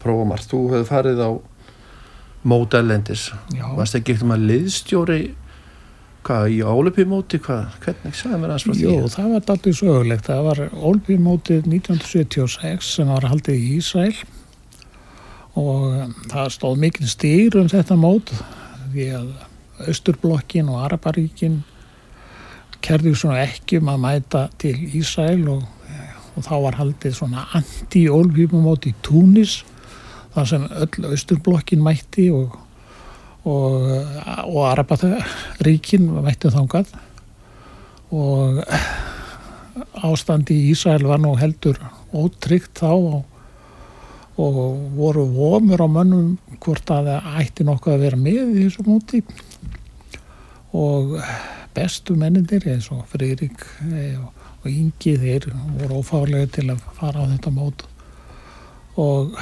prófa 0.00 0.26
margt, 0.30 0.46
þú 0.52 0.60
hefði 0.70 0.86
farið 0.86 1.22
á 1.26 1.30
mótælendis, 2.46 3.24
varst 3.74 3.98
ekki 3.98 4.14
ekkert 4.14 4.28
um 4.28 4.36
að 4.36 4.46
liðstjóri 4.46 5.18
hvað, 6.26 6.46
í 6.54 6.58
álupimóti, 6.64 7.40
hvað, 7.42 7.78
hvernig 7.84 8.16
sæði 8.18 8.40
mér 8.40 8.52
aðeins 8.52 8.66
frá 8.66 8.74
því? 8.74 8.84
Jú, 8.84 9.08
það 9.14 9.32
var 9.32 9.40
alltaf 9.54 9.78
sögulegt, 9.80 10.28
það 10.28 10.42
var 10.48 10.62
álupimótið 10.74 11.68
1976 11.70 12.92
sem 12.96 13.10
var 13.10 13.28
haldið 13.30 13.58
í 13.58 13.72
Ísæl 13.78 14.12
og 15.60 16.14
það 16.30 16.52
stóð 16.54 16.78
mikil 16.84 17.08
stýr 17.10 17.58
um 17.60 17.70
þetta 17.70 17.98
mót 17.98 18.32
því 18.92 19.08
að 19.18 19.30
Östurblokkin 19.90 20.68
og 20.70 20.84
Araparíkin 20.84 21.60
kerði 22.84 23.14
svona 23.16 23.42
ekki 23.44 23.80
um 23.80 23.90
að 23.92 24.02
mæta 24.04 24.46
til 24.60 24.76
Ísæl 25.00 25.48
og, 25.52 25.64
og 26.36 26.46
þá 26.46 26.54
var 26.66 26.80
haldið 26.80 27.16
svona 27.16 27.46
anti-ólfípumóti 27.58 28.94
í 28.94 28.98
Túnis 29.04 29.60
þar 30.34 30.50
sem 30.52 30.66
öll 30.70 31.10
austurblokkin 31.10 31.82
mætti 31.82 32.28
og, 32.34 32.54
og, 33.48 33.76
og 34.50 34.60
Arabaríkin 34.68 36.10
mætti 36.20 36.50
þángað 36.52 36.92
og 38.10 38.60
ástandi 40.04 40.56
í 40.56 40.70
Ísæl 40.74 41.06
var 41.08 41.20
nú 41.22 41.36
heldur 41.38 41.78
ótryggt 42.16 42.82
þá 42.82 42.90
og, 42.90 43.22
og 44.40 44.58
voru 44.96 45.24
vomur 45.30 45.84
á 45.84 45.88
mönnum 45.88 46.34
hvort 46.60 46.90
að 46.92 47.12
það 47.12 47.38
ætti 47.42 47.66
nokkuð 47.66 47.94
að 47.94 48.04
vera 48.04 48.20
með 48.20 48.42
í 48.42 48.66
þessu 48.66 48.86
móti. 48.88 49.22
Og 50.76 51.16
bestu 51.74 52.16
mennindir 52.18 52.66
eins 52.70 52.90
og 52.94 53.06
Freyrík 53.10 53.62
eh, 53.90 54.18
og 54.20 54.66
Ingi 54.70 55.16
þeir 55.18 55.48
voru 55.80 56.02
ófálega 56.02 56.50
til 56.58 56.68
að 56.74 56.82
fara 56.98 57.24
á 57.24 57.30
þetta 57.30 57.54
mót. 57.54 57.86
Og 59.00 59.36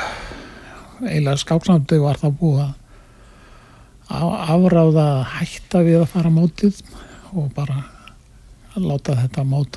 eiginlega 1.02 1.40
skáksamtög 1.40 2.04
var 2.04 2.20
það 2.20 2.38
búið 2.40 2.62
að 2.66 2.76
afráða 4.08 5.04
að 5.18 5.24
hætta 5.36 5.82
við 5.84 6.02
að 6.02 6.10
fara 6.14 6.32
mótið 6.32 6.80
og 7.36 7.50
bara 7.56 7.82
láta 8.78 9.16
þetta 9.18 9.44
mót 9.44 9.76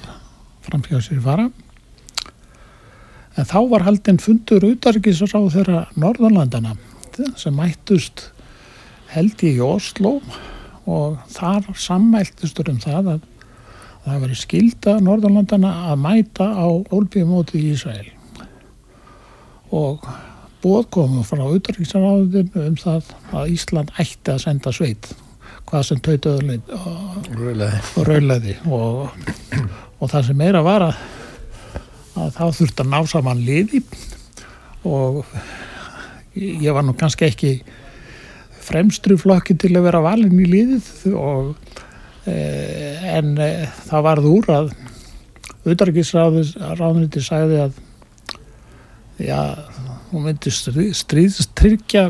framfjáð 0.66 1.04
sér 1.06 1.24
fara. 1.26 1.50
En 3.40 3.48
þá 3.48 3.60
var 3.72 3.86
haldinn 3.88 4.22
fundur 4.22 4.66
útarkisar 4.68 5.34
á 5.36 5.42
þeirra 5.52 5.82
Norðurlandana 6.00 6.76
sem 7.40 7.56
mættust 7.56 8.30
held 9.12 9.44
í 9.44 9.58
Oslo 9.64 10.20
og 10.90 11.20
þar 11.32 11.68
sammæltustur 11.78 12.72
um 12.72 12.80
það 12.82 13.14
að 13.16 13.28
það 14.06 14.24
veri 14.26 14.40
skilda 14.40 14.98
Norðurlandana 15.04 15.74
að 15.92 16.04
mæta 16.06 16.48
á 16.56 16.68
ólbíumóti 16.68 17.60
í 17.62 17.74
Ísrael. 17.76 18.08
Og 19.72 20.04
bóð 20.62 20.86
komum 20.94 21.26
frá 21.26 21.42
auðvaríksaráðinu 21.46 22.66
um 22.68 22.78
það 22.80 23.12
að 23.34 23.52
Ísland 23.56 23.92
ætti 24.02 24.34
að 24.34 24.42
senda 24.46 24.74
sveit 24.76 25.12
hvað 25.70 25.88
sem 25.88 26.00
tautuðu 26.04 26.58
og 27.96 28.06
raulaði 28.08 28.58
og, 28.68 29.12
og 30.00 30.12
það 30.12 30.26
sem 30.28 30.40
meira 30.42 30.62
var 30.66 30.90
að, 30.90 31.04
að 32.20 32.34
þá 32.38 32.44
þurfti 32.58 32.84
að 32.84 32.92
ná 32.92 33.00
saman 33.08 33.44
liði. 33.46 33.84
Og 34.88 35.22
ég 36.36 36.74
var 36.76 36.86
nú 36.86 36.96
kannski 36.98 37.28
ekki 37.30 37.54
fremstru 38.62 39.18
flokki 39.20 39.56
til 39.60 39.74
að 39.76 39.88
vera 39.88 40.04
valin 40.04 40.40
í 40.40 40.48
líðið 40.50 41.16
og, 41.18 41.54
e, 42.26 42.36
en 43.14 43.34
e, 43.42 43.52
það 43.88 44.06
varð 44.08 44.30
úr 44.32 44.52
að 44.56 44.72
auðarkisráðuniti 45.62 47.24
sagði 47.24 47.62
að 47.68 47.80
já, 49.22 49.42
hún 50.12 50.26
myndi 50.28 50.52
stríðstryggja 50.52 52.10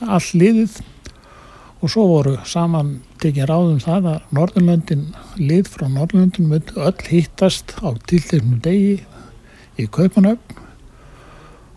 all 0.00 0.26
líðið 0.34 0.80
og 1.80 1.92
svo 1.92 2.06
voru 2.10 2.34
saman 2.48 2.96
tekið 3.22 3.48
ráðum 3.48 3.78
það 3.82 4.08
að 4.14 4.34
Norðurlöndin 4.36 5.04
lið 5.38 5.70
frá 5.72 5.86
Norðurlöndin 5.88 6.50
myndi 6.50 6.76
öll 6.76 7.06
hittast 7.08 7.76
á 7.80 7.88
tilteknum 8.10 8.60
degi 8.64 8.98
í 9.80 9.86
Kaupanöfn 9.86 10.58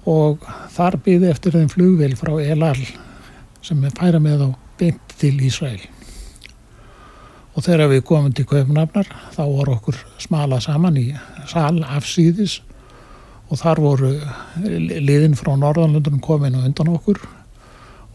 og 0.10 0.44
þar 0.74 1.00
býði 1.06 1.30
eftir 1.32 1.56
þeim 1.56 1.70
flugvel 1.72 2.14
frá 2.20 2.34
Elal 2.44 2.80
sem 3.64 3.84
er 3.88 3.96
færa 3.96 4.20
með 4.20 4.48
á 4.48 4.50
beint 4.80 5.16
til 5.22 5.38
Ísrael. 5.40 5.80
Og 7.54 7.64
þegar 7.64 7.92
við 7.94 8.04
komum 8.10 8.34
til 8.36 8.48
Kaupnafnar 8.50 9.08
þá 9.36 9.44
voru 9.46 9.78
okkur 9.78 10.00
smala 10.20 10.60
saman 10.64 10.98
í 11.00 11.12
sal 11.48 11.84
afsýðis 11.86 12.60
og 13.54 13.60
þar 13.62 13.82
voru 13.84 14.12
liðin 14.58 15.38
frá 15.38 15.54
Norðanlundunum 15.54 16.22
komin 16.26 16.58
og 16.58 16.66
undan 16.66 16.94
okkur. 16.96 17.20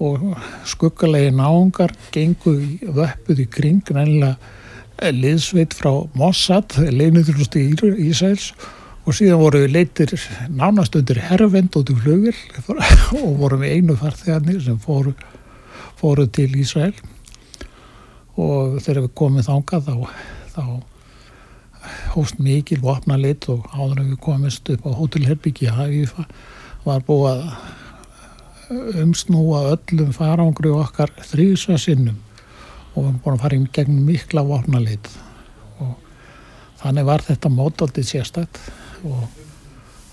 Og 0.03 0.33
skuggalegi 0.67 1.31
náungar 1.35 1.95
gengu 2.15 2.57
vöppuð 2.83 3.45
í 3.45 3.47
kring 3.51 3.83
nefnilega 3.87 5.13
liðsveit 5.15 5.77
frá 5.79 5.93
Mossad 6.19 6.75
leinuðurlusti 6.75 7.69
í 7.71 8.11
Ísæls 8.11 8.51
og 9.07 9.15
síðan 9.15 9.41
voru 9.41 9.63
við 9.63 9.75
leitir 9.77 10.15
nánast 10.51 10.99
undir 10.99 11.21
herrvend 11.23 11.79
út 11.79 11.91
í 11.95 11.97
flugil 11.97 12.35
og 13.23 13.39
voru 13.39 13.61
við 13.63 13.79
einu 13.79 13.99
farþegarnir 13.99 14.61
sem 14.65 14.79
fóru 14.83 15.15
fóru 15.99 16.27
til 16.31 16.51
Ísrael. 16.59 16.95
Og 18.39 18.79
þegar 18.83 19.07
við 19.07 19.15
komum 19.19 19.47
þangað 19.47 19.89
þá, 19.89 19.95
þá 20.55 20.65
hóst 22.15 22.39
mikil 22.43 22.81
vopna 22.83 23.19
lit 23.21 23.49
og 23.53 23.67
áður 23.73 24.03
en 24.03 24.11
við 24.13 24.21
komist 24.25 24.71
upp 24.73 24.87
á 24.87 24.91
hótelherbyggi 24.99 25.69
var 26.85 27.05
búið 27.07 27.29
að 27.33 28.99
umsnúa 29.03 29.63
öllum 29.75 30.13
farangri 30.17 30.73
okkar 30.73 31.13
þrýsa 31.31 31.79
sinnum 31.81 32.19
og 32.95 33.03
við 33.03 33.09
erum 33.09 33.21
búin 33.25 33.37
að 33.37 33.45
fara 33.45 33.59
í 33.59 33.69
gegnum 33.79 34.09
mikla 34.09 34.45
vopna 34.49 34.81
lit 34.85 35.11
og 35.79 35.95
þannig 36.83 37.09
var 37.09 37.25
þetta 37.29 37.53
mót 37.53 37.85
aldrei 37.85 38.05
sérstætt 38.07 38.61
og 39.09 39.23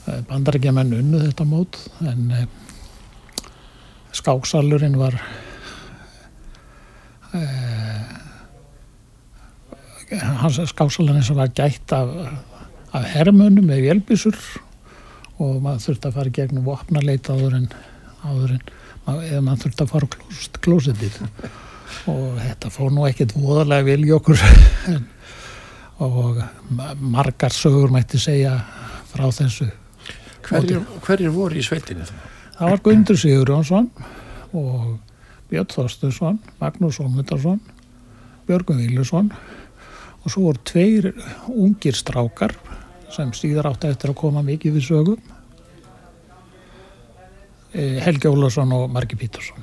eh, 0.08 0.22
bandarækjaman 0.30 0.94
unnu 1.00 1.24
þetta 1.26 1.48
mót 1.50 1.82
en 2.06 2.32
eh, 2.32 2.48
skáksalurinn 4.16 5.00
var 5.00 5.20
Eh, 7.36 7.65
hans 10.12 10.60
skásalan 10.70 11.20
eins 11.20 11.32
og 11.34 11.40
var 11.40 11.52
gætt 11.56 11.94
af, 11.96 12.12
af 12.94 13.06
herrmönnum 13.16 13.66
með 13.70 13.86
vélbísur 13.88 14.38
og 15.42 15.62
maður 15.64 15.84
þurfti 15.88 16.10
að 16.10 16.18
fara 16.20 16.34
gegnum 16.38 16.68
vopnarleita 16.68 17.36
áður 17.36 17.58
en, 17.60 17.70
áður 18.24 18.56
en 18.56 18.66
eða 19.06 19.42
maður 19.46 19.64
þurfti 19.66 19.86
að 19.86 19.94
fara 19.94 20.12
klóst, 20.16 20.60
klósetið 20.66 21.18
og 22.12 22.38
þetta 22.40 22.72
fór 22.74 22.94
nú 22.94 23.08
ekkert 23.10 23.36
voðalega 23.38 24.20
okkur 24.20 24.42
og 26.06 26.44
margar 27.00 27.54
sögur 27.56 27.94
mætti 27.94 28.22
segja 28.22 28.60
frá 29.12 29.28
þessu 29.32 29.72
Hverjir, 30.46 30.84
hverjir 31.02 31.32
voru 31.34 31.58
í 31.58 31.64
sveitinu? 31.66 32.04
Það 32.56 32.70
var 32.70 32.82
Gundur 32.86 33.18
Sigur 33.18 33.50
Jónsson 33.50 33.88
og 34.54 35.00
Björn 35.50 35.72
Þorstursson, 35.74 36.38
Magnús 36.62 37.00
Olmundarsson, 37.02 37.58
Björgun 38.46 38.78
Vílusson 38.78 39.32
og 40.26 40.34
svo 40.34 40.48
voru 40.50 40.62
tveir 40.66 41.12
ungir 41.54 41.96
strákar 41.96 42.58
sem 43.14 43.32
síðar 43.38 43.70
átti 43.72 43.88
eftir 43.94 44.12
að 44.12 44.20
koma 44.26 44.42
mikið 44.44 44.80
við 44.80 44.88
sögum 44.90 45.32
Eh, 47.76 47.98
Helgi 48.00 48.30
Ólafsson 48.32 48.72
og 48.72 48.86
Margi 48.88 49.18
Pítursson 49.20 49.60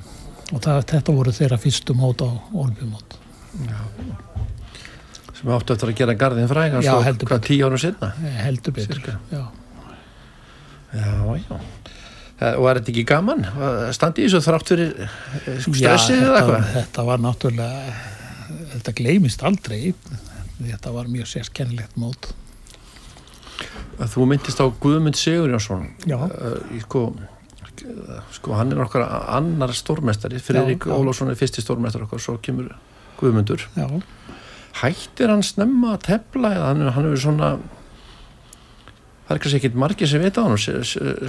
og 0.53 0.59
það, 0.61 0.83
þetta 0.91 1.13
voru 1.15 1.31
þeirra 1.33 1.57
fyrstu 1.57 1.95
mót 1.97 2.21
á 2.21 2.29
Olbjumót 2.53 3.15
sem 5.33 5.49
áttu 5.49 5.73
eftir 5.73 5.89
að 5.89 5.95
gera 5.97 6.13
garðin 6.19 6.49
fræg 6.51 6.75
Já, 6.85 6.93
heldur 7.07 7.31
hvað 7.31 7.41
tíu 7.47 7.65
árum 7.65 7.81
sinna 7.81 8.11
heldur 8.43 8.75
betur 8.75 9.01
já. 9.07 9.41
já, 10.93 11.09
já. 11.41 11.57
Og 12.53 12.67
er 12.69 12.81
þetta 12.83 12.93
ekki 12.93 13.05
gaman 13.15 13.41
að 13.49 13.81
standa 13.97 14.21
í 14.21 14.27
þessu 14.27 14.43
þrátt 14.45 14.69
fyrir 14.75 14.93
eh, 15.07 15.57
stressið 15.65 16.21
eða 16.27 16.43
eitthvað? 16.43 16.69
þetta 16.75 17.07
var 17.09 17.25
náttúrulega 17.25 17.97
þetta 18.75 18.95
gleymist 19.01 19.47
aldrei 19.49 19.81
þetta 20.61 20.93
var 20.95 21.11
mjög 21.11 21.29
sérskennilegt 21.33 21.99
mót. 21.99 22.31
Þú 23.99 24.25
myndist 24.29 24.59
á 24.59 24.67
Guðmund 24.67 25.17
Sigurjónsson. 25.19 25.87
Já. 26.09 26.17
uh, 26.17 26.57
sko 26.83 27.07
sko 28.33 28.53
hann 28.57 28.71
er 28.71 28.81
okkar 28.83 29.05
annar 29.33 29.73
stórmestari 29.73 30.37
já. 30.39 30.61
Ólafsson 30.93 31.31
er 31.31 31.37
fyrsti 31.39 31.63
stórmestari 31.63 32.05
okkar 32.05 32.21
svo 32.21 32.37
kemur 32.41 32.73
Guðmundur. 33.19 33.65
Já, 33.77 33.87
hættir 34.81 35.31
hann 35.31 35.43
snemma 35.45 35.95
að 35.97 36.05
tefla 36.09 36.53
eða 36.57 36.67
hann, 36.71 36.87
hann 36.95 37.09
er 37.09 37.21
svona 37.21 37.49
það 39.23 39.35
er 39.35 39.41
kannski 39.43 39.59
ekkit 39.61 39.77
margir 39.79 40.09
sem 40.09 40.23
veit 40.23 40.37
á 40.37 40.43
hann 40.43 40.57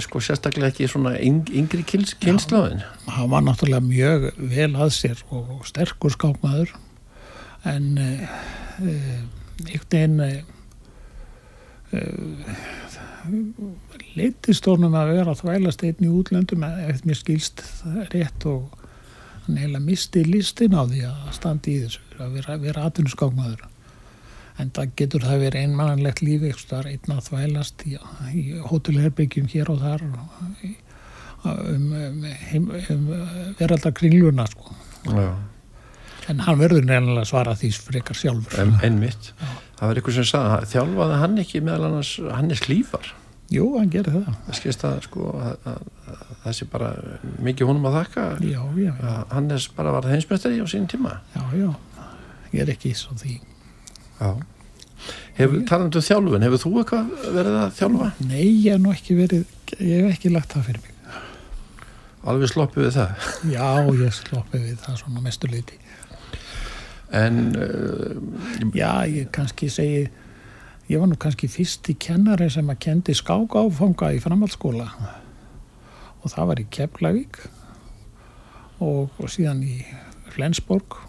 sko 0.03 0.21
sérstaklega 0.23 0.71
ekki 0.73 0.89
svona 0.91 1.15
yng, 1.21 1.45
yngri 1.61 1.85
kyns, 1.87 2.15
kynslaðin 2.21 2.83
hann 3.07 3.31
var 3.31 3.45
náttúrulega 3.45 3.85
mjög 3.85 4.27
vel 4.51 4.71
að 4.73 4.91
sér 4.97 5.23
og 5.29 5.63
sterkur 5.69 6.13
skápmaður 6.13 6.73
en 7.65 7.93
uh, 8.01 8.25
uh, 8.25 8.64
einhvern 8.79 10.19
veginn 10.19 10.19
uh, 10.23 10.43
leitist 14.15 14.67
honum 14.69 14.95
að 14.97 15.13
vera 15.15 15.33
að 15.33 15.41
þvælast 15.43 15.85
einn 15.87 16.05
í 16.05 16.09
útlöndum 16.11 16.65
eftir 16.65 17.09
mér 17.09 17.19
skilst 17.19 17.63
rétt 18.13 18.45
og 18.49 18.75
hann 19.45 19.61
heila 19.61 19.81
misti 19.81 20.25
listin 20.25 20.75
á 20.77 20.83
því 20.85 21.05
að 21.09 21.31
standa 21.37 21.71
í 21.71 21.79
þessu 21.83 22.21
að 22.21 22.37
vera, 22.37 22.57
vera 22.61 22.85
atvinnuskápmaður 22.89 23.65
en 24.61 24.71
það 24.75 24.93
getur 25.01 25.25
það 25.27 25.43
verið 25.43 25.65
einmannlegt 25.65 26.21
lífi 26.23 26.51
eitthvað 26.51 26.91
einn 26.93 27.15
að 27.17 27.25
þvælast 27.29 27.87
í, 27.89 27.97
í 28.31 28.45
hótelherbyggjum 28.69 29.49
hér 29.51 29.73
og 29.73 29.81
þar 29.83 30.05
í, 30.63 30.71
um, 31.43 31.89
um, 31.91 32.23
heim, 32.51 32.71
um 32.93 33.11
veraldakringluna 33.59 34.47
sko. 34.51 34.77
já 35.09 35.27
en 36.31 36.41
hann 36.45 36.61
verður 36.61 36.87
nefnilega 36.87 37.25
að 37.25 37.29
svara 37.31 37.57
því 37.59 37.69
frekar 37.89 38.17
sjálfur. 38.17 38.57
En, 38.63 38.73
einmitt. 38.85 39.31
Það 39.75 39.89
var 39.89 39.99
eitthvað 39.99 40.17
sem 40.17 40.27
sagði, 40.29 40.71
þjálfaði 40.71 41.21
hann 41.21 41.37
ekki 41.43 41.61
meðal 41.65 41.89
annars 41.89 42.15
Hannes 42.31 42.65
Lífar 42.69 43.13
Jú, 43.53 43.65
hann 43.77 43.91
gerir 43.93 44.09
það. 44.09 44.37
Það 44.47 44.57
skilst 44.57 44.83
að 44.87 44.95
sko 45.05 45.27
að, 45.37 45.67
að, 45.69 45.81
að 46.09 46.21
það 46.41 46.55
sé 46.57 46.67
bara 46.71 46.87
mikið 47.45 47.69
honum 47.69 47.85
að 47.89 47.97
þakka. 47.99 48.23
Já, 48.41 48.57
já, 48.57 48.87
já, 48.89 49.11
að 49.11 49.35
Hannes 49.35 49.67
bara 49.77 49.93
var 49.93 50.07
heimsmeistari 50.09 50.57
á 50.57 50.67
sín 50.71 50.87
tíma. 50.89 51.19
Já, 51.35 51.43
já. 51.53 51.69
ég 52.55 52.63
er 52.63 52.73
ekki 52.73 52.95
svo 52.97 53.13
því. 53.21 53.37
Já. 54.17 54.31
Hefur, 55.37 55.61
talandu 55.69 56.01
um 56.01 56.07
þjálfun, 56.07 56.47
hefur 56.47 56.63
þú 56.63 56.73
eitthvað 56.81 57.13
verið 57.35 57.59
að 57.61 57.77
þjálfa? 57.77 58.09
Nei, 58.25 58.43
ég 58.47 58.73
hef 58.73 58.81
nú 58.81 58.93
ekki 58.95 59.17
verið 59.19 59.45
ég 59.77 60.01
hef 60.01 60.15
ekki 60.15 60.33
lagt 60.33 60.55
það 60.55 60.69
fyrir 60.71 60.85
mig. 60.87 60.91
Alveg 62.25 62.49
sloppið 62.49 62.87
við 62.87 62.95
það. 62.95 63.25
Já, 63.53 63.67
ég 64.01 64.15
sloppi 64.23 64.63
við 64.63 64.77
það 64.81 65.01
svona 65.03 65.21
mestu 65.21 65.51
leiti 65.51 65.77
en 67.13 67.55
uh, 67.55 68.73
Já, 68.73 69.05
ég 69.05 69.29
kannski 69.33 69.69
segi 69.69 70.05
ég 70.89 71.01
var 71.01 71.09
nú 71.09 71.17
kannski 71.17 71.49
fyrst 71.49 71.87
í 71.89 71.95
kennari 71.97 72.49
sem 72.53 72.69
að 72.69 72.81
kendi 72.85 73.15
skák 73.17 73.57
áfanga 73.57 74.11
í 74.13 74.21
framhaldsskóla. 74.21 74.87
Og 76.21 76.33
það 76.33 76.49
var 76.51 76.61
í 76.61 76.67
Keflavík 76.73 77.41
og, 78.81 79.09
og 79.17 79.27
síðan 79.29 79.63
í 79.65 79.79
Flensborg. 80.35 80.99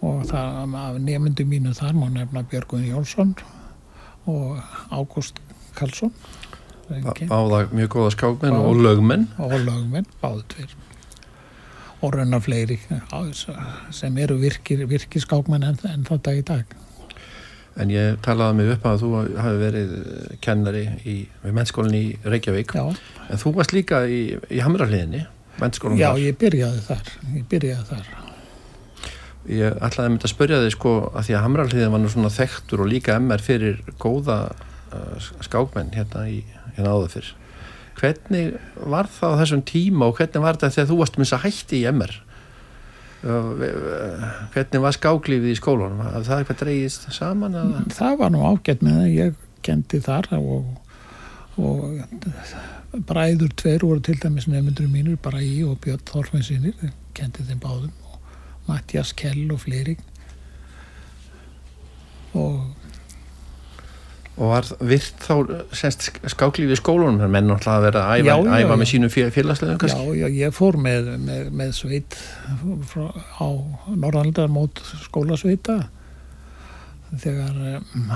Og 0.00 0.24
það 0.28 0.76
af 0.80 1.00
nefndu 1.04 1.44
mínu 1.48 1.74
þar 1.76 1.96
má 1.96 2.06
nefna 2.12 2.44
Björgun 2.48 2.86
Jónsson 2.88 3.34
og 4.28 4.60
Ágúst 4.88 5.40
Karlsson. 5.76 6.12
Það 6.88 7.74
mjög 7.76 7.92
góða 7.92 8.14
skákmenn 8.16 8.56
og 8.56 8.80
lögmenn. 8.80 9.28
Og 9.38 9.52
lögmenn, 9.60 10.08
báðu 10.22 10.46
tveir 10.54 10.72
og 12.00 12.14
raunar 12.16 12.40
fleiri 12.44 12.78
sem 13.94 14.16
eru 14.18 14.38
virkir, 14.40 14.86
virkir 14.88 15.24
skákmenn 15.24 15.66
en, 15.66 15.80
en 15.90 16.06
þetta 16.08 16.36
í 16.36 16.44
dag. 16.46 16.78
En 17.80 17.90
ég 17.92 18.16
talaði 18.24 18.56
mig 18.58 18.70
upp 18.74 18.86
að 18.90 19.02
þú 19.04 19.10
hafi 19.40 19.58
verið 19.60 19.92
kennari 20.44 20.86
í, 21.06 21.18
við 21.44 21.54
mennskólinni 21.56 22.00
í 22.02 22.16
Reykjavík. 22.26 22.74
Já, 22.76 23.12
en 23.28 23.40
þú 23.40 23.52
varst 23.60 23.76
líka 23.76 24.02
í, 24.10 24.24
í 24.50 24.64
Hamrarliðinni 24.64 25.26
mennskólinni 25.60 26.00
já 26.00 26.10
þar. 26.10 26.22
ég 26.24 26.38
byrjaði 26.40 26.82
þar 26.86 27.12
ég 27.36 27.46
byrjaði 27.50 27.86
þar. 27.90 28.10
Ég 29.50 29.78
ætlaði 29.80 30.06
að 30.06 30.12
mynda 30.14 30.28
að 30.28 30.34
spyrja 30.34 30.62
þig 30.64 30.74
sko 30.76 30.94
að 31.08 31.26
því 31.26 31.36
að 31.36 31.44
Hamrarliðin 31.46 31.94
var 31.94 32.02
nú 32.02 32.12
svona 32.12 32.32
þekktur 32.34 32.84
og 32.84 32.90
líka 32.90 33.16
MR 33.18 33.44
fyrir 33.44 33.80
góða 34.02 34.38
uh, 34.50 35.30
skákmenn 35.46 35.94
hérna 35.96 36.26
í 36.30 36.42
hérna 36.76 36.94
áður 36.94 37.14
fyrr 37.16 37.30
hvernig 38.00 38.44
var 38.80 39.08
það 39.12 39.36
á 39.36 39.40
þessum 39.44 39.62
tíma 39.68 40.08
og 40.08 40.18
hvernig 40.18 40.44
var 40.44 40.58
þetta 40.58 40.74
þegar 40.76 40.90
þú 40.90 40.98
varst 41.02 41.20
minnst 41.20 41.36
að 41.36 41.46
hætti 41.46 41.80
í 41.80 41.86
MR 41.92 42.18
hvernig 43.20 44.80
var 44.80 44.96
skáklífið 44.96 45.52
í 45.52 45.58
skólanum? 45.58 46.00
Að 46.08 46.28
það 46.28 46.38
eitthvað 46.42 46.60
dreigist 46.62 47.08
saman 47.12 47.56
eða? 47.60 47.82
það 47.92 48.14
var 48.22 48.32
nú 48.32 48.44
ágætt 48.48 48.84
með 48.84 49.00
að 49.02 49.10
ég 49.12 49.34
kendi 49.66 50.00
þar 50.00 50.28
og, 50.38 50.70
og 51.60 53.02
bræður 53.10 53.52
tveir 53.60 53.84
voru 53.84 54.00
til 54.04 54.16
dæmis 54.22 54.48
nefndur 54.48 54.88
mínur, 54.88 55.18
bara 55.20 55.42
í 55.44 55.60
og 55.68 55.76
Björn 55.84 56.06
Þorfinsinir, 56.08 56.94
kendi 57.14 57.44
þeim 57.44 57.60
báðum 57.60 57.92
og 58.08 58.16
Mattias 58.70 59.12
Kell 59.12 59.50
og 59.52 59.60
fleiri. 59.66 59.98
Og 62.32 62.79
og 64.38 64.52
var 64.54 64.68
virt 64.88 65.24
þá 65.26 65.34
semst 65.76 66.06
skáklífið 66.32 66.76
í 66.76 66.78
skólanum 66.78 67.20
en 67.26 67.32
menn 67.34 67.48
náttúrulega 67.50 67.76
að 67.80 67.86
vera 67.88 68.02
að 68.06 68.20
æfa, 68.22 68.28
Já, 68.30 68.34
æfa 68.60 68.74
já. 68.74 68.78
með 68.80 68.90
sínum 68.92 69.12
félagslegum 69.12 69.74
Já, 69.74 69.80
kannski 69.82 70.18
já, 70.20 70.26
ég 70.38 70.54
fór 70.56 70.78
með, 70.80 71.10
með, 71.20 71.48
með 71.60 71.72
sveit 71.76 72.16
frá, 72.88 73.06
á 73.42 73.48
Norðanaldar 73.90 74.52
mót 74.54 74.80
skólasveita 75.04 75.78
þegar 77.20 77.56
um, 77.76 78.12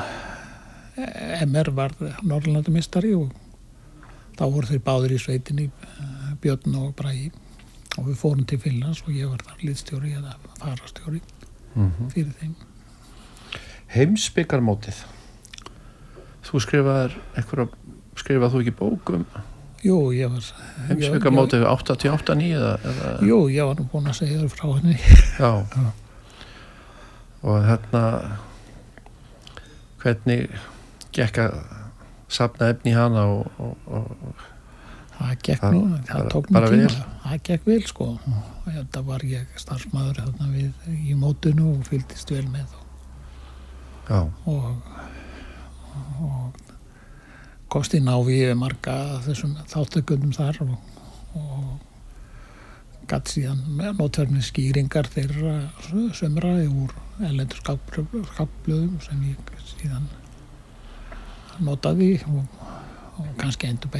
MR 1.50 1.72
var 1.74 1.96
Norðanaldamistari 2.22 3.12
og 3.18 3.32
þá 4.38 4.44
voru 4.50 4.70
þeir 4.70 4.84
báður 4.86 5.14
í 5.16 5.18
sveitinni 5.22 5.66
eh, 5.68 6.28
Björn 6.42 6.78
og 6.78 6.94
Bræði 6.98 7.32
og 7.98 8.08
við 8.08 8.16
fórum 8.18 8.46
til 8.50 8.58
Finnlands 8.62 9.02
og 9.04 9.12
ég 9.14 9.28
var 9.30 9.42
þar 9.46 9.60
liðstjóri 9.66 10.14
eða 10.18 10.36
farastjóri 10.62 11.20
mm 11.74 12.08
fyrir 12.14 12.32
þeim. 12.38 12.54
heimsbyggarmótið 13.94 15.00
þú 16.44 16.60
skrifaðir 16.64 17.16
eitthvað 17.36 17.74
skrifað 18.20 18.52
þú 18.54 18.62
ekki 18.64 18.74
bók 18.78 19.14
um 19.16 19.26
Jú, 19.84 19.96
ég 20.16 20.30
var... 20.32 20.46
heimsbyggarmótið 20.88 21.66
88-9 21.68 22.46
eða, 22.56 22.70
eða 22.88 23.08
Jú, 23.28 23.38
ég 23.52 23.66
var 23.68 23.76
nú 23.80 23.84
búin 23.92 24.08
að 24.08 24.16
segja 24.22 24.38
þér 24.40 24.54
frá 24.54 24.66
henni. 24.78 24.96
já 25.36 25.50
og 27.44 27.58
hérna 27.68 28.02
hvernig 30.00 30.48
gekk 31.14 31.38
að 31.44 31.58
safna 32.32 32.70
efni 32.72 32.94
hana 32.96 33.26
og, 33.34 33.60
og, 33.60 33.76
og 34.00 34.42
Það 35.14 35.34
gekk 35.46 35.60
Það- 35.62 35.74
nú, 35.74 35.80
það 36.08 36.16
bara- 36.18 36.30
tók 36.32 36.48
nú 36.50 36.60
tíma. 36.64 36.70
vel. 36.70 36.94
Það 37.24 37.42
gekk 37.48 37.66
vel 37.70 37.82
sko. 37.86 38.06
Og 38.66 38.72
þetta 38.74 39.02
var 39.06 39.20
ég 39.30 39.44
starfsmæður 39.62 40.16
þarna 40.24 40.48
við 40.50 40.88
í 40.90 41.14
mótinu 41.14 41.68
og 41.76 41.84
fylgdist 41.86 42.32
vel 42.34 42.42
með 42.50 42.66
já, 44.08 44.18
og, 44.46 44.64
og 46.24 46.60
kosti 47.72 48.00
návi 48.04 48.40
marga 48.58 49.20
þessum 49.24 49.56
þáttökundum 49.70 50.34
þar 50.36 50.60
og, 50.66 50.74
og 51.40 53.08
gatt 53.10 53.32
síðan 53.32 53.62
með 53.76 53.98
nótverðni 54.00 54.44
skýringar 54.44 55.08
þeirra 55.12 55.56
sömra 56.16 56.54
úr 56.68 56.94
ellendur 57.24 57.60
skápblöðum 57.60 59.00
sem 59.04 59.24
ég 59.30 59.50
síðan 59.74 60.06
notaði 61.64 62.16
og, 62.30 62.46
og 63.20 63.34
kannski 63.40 63.68
endur 63.70 63.92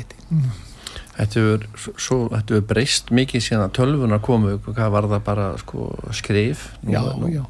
hefur, 1.34 1.66
svo, 1.98 2.18
þetta 2.32 2.56
hefur 2.56 2.66
breyst 2.70 3.12
mikið 3.14 3.46
síðan 3.46 3.66
að 3.68 3.76
tölvunar 3.78 4.22
komu, 4.24 4.56
hvað 4.66 4.96
var 4.96 5.10
það 5.12 5.22
bara 5.28 5.46
sko, 5.62 5.90
skrif? 6.16 6.66
Nú, 6.82 6.94
Já, 6.94 7.02
nú, 7.18 7.30
já. 7.30 7.44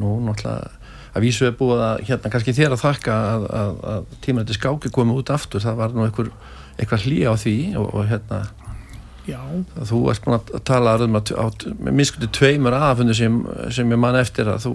nú 0.00 0.14
náttúrulega 0.24 0.83
að 1.14 1.24
vísu 1.24 1.46
er 1.46 1.54
búið 1.58 1.84
að, 1.86 2.02
hérna, 2.08 2.32
kannski 2.34 2.56
þér 2.56 2.74
að 2.74 2.82
þakka 2.82 3.16
að, 3.30 3.46
að, 3.60 3.72
að 3.92 4.12
tímanætti 4.26 4.58
skáki 4.58 4.92
komið 4.94 5.22
út 5.22 5.32
aftur, 5.34 5.62
það 5.62 5.80
var 5.80 5.94
nú 5.94 6.04
einhver, 6.04 6.30
eitthvað 6.74 7.06
hlýja 7.06 7.32
á 7.32 7.36
því 7.38 7.56
og, 7.80 7.88
og 7.94 8.06
hérna 8.10 8.42
Já, 9.24 9.40
þú 9.88 9.98
ert 10.12 10.24
búin 10.26 10.36
að 10.36 10.50
tala 10.68 10.98
um 11.00 11.14
að 11.16 11.30
á 11.32 11.46
miskundi 11.88 12.28
tveimur 12.34 12.74
aðfundu 12.76 13.14
sem, 13.16 13.38
sem 13.72 13.94
ég 13.94 14.00
man 14.00 14.18
eftir 14.20 14.50
að 14.52 14.66
þú 14.66 14.72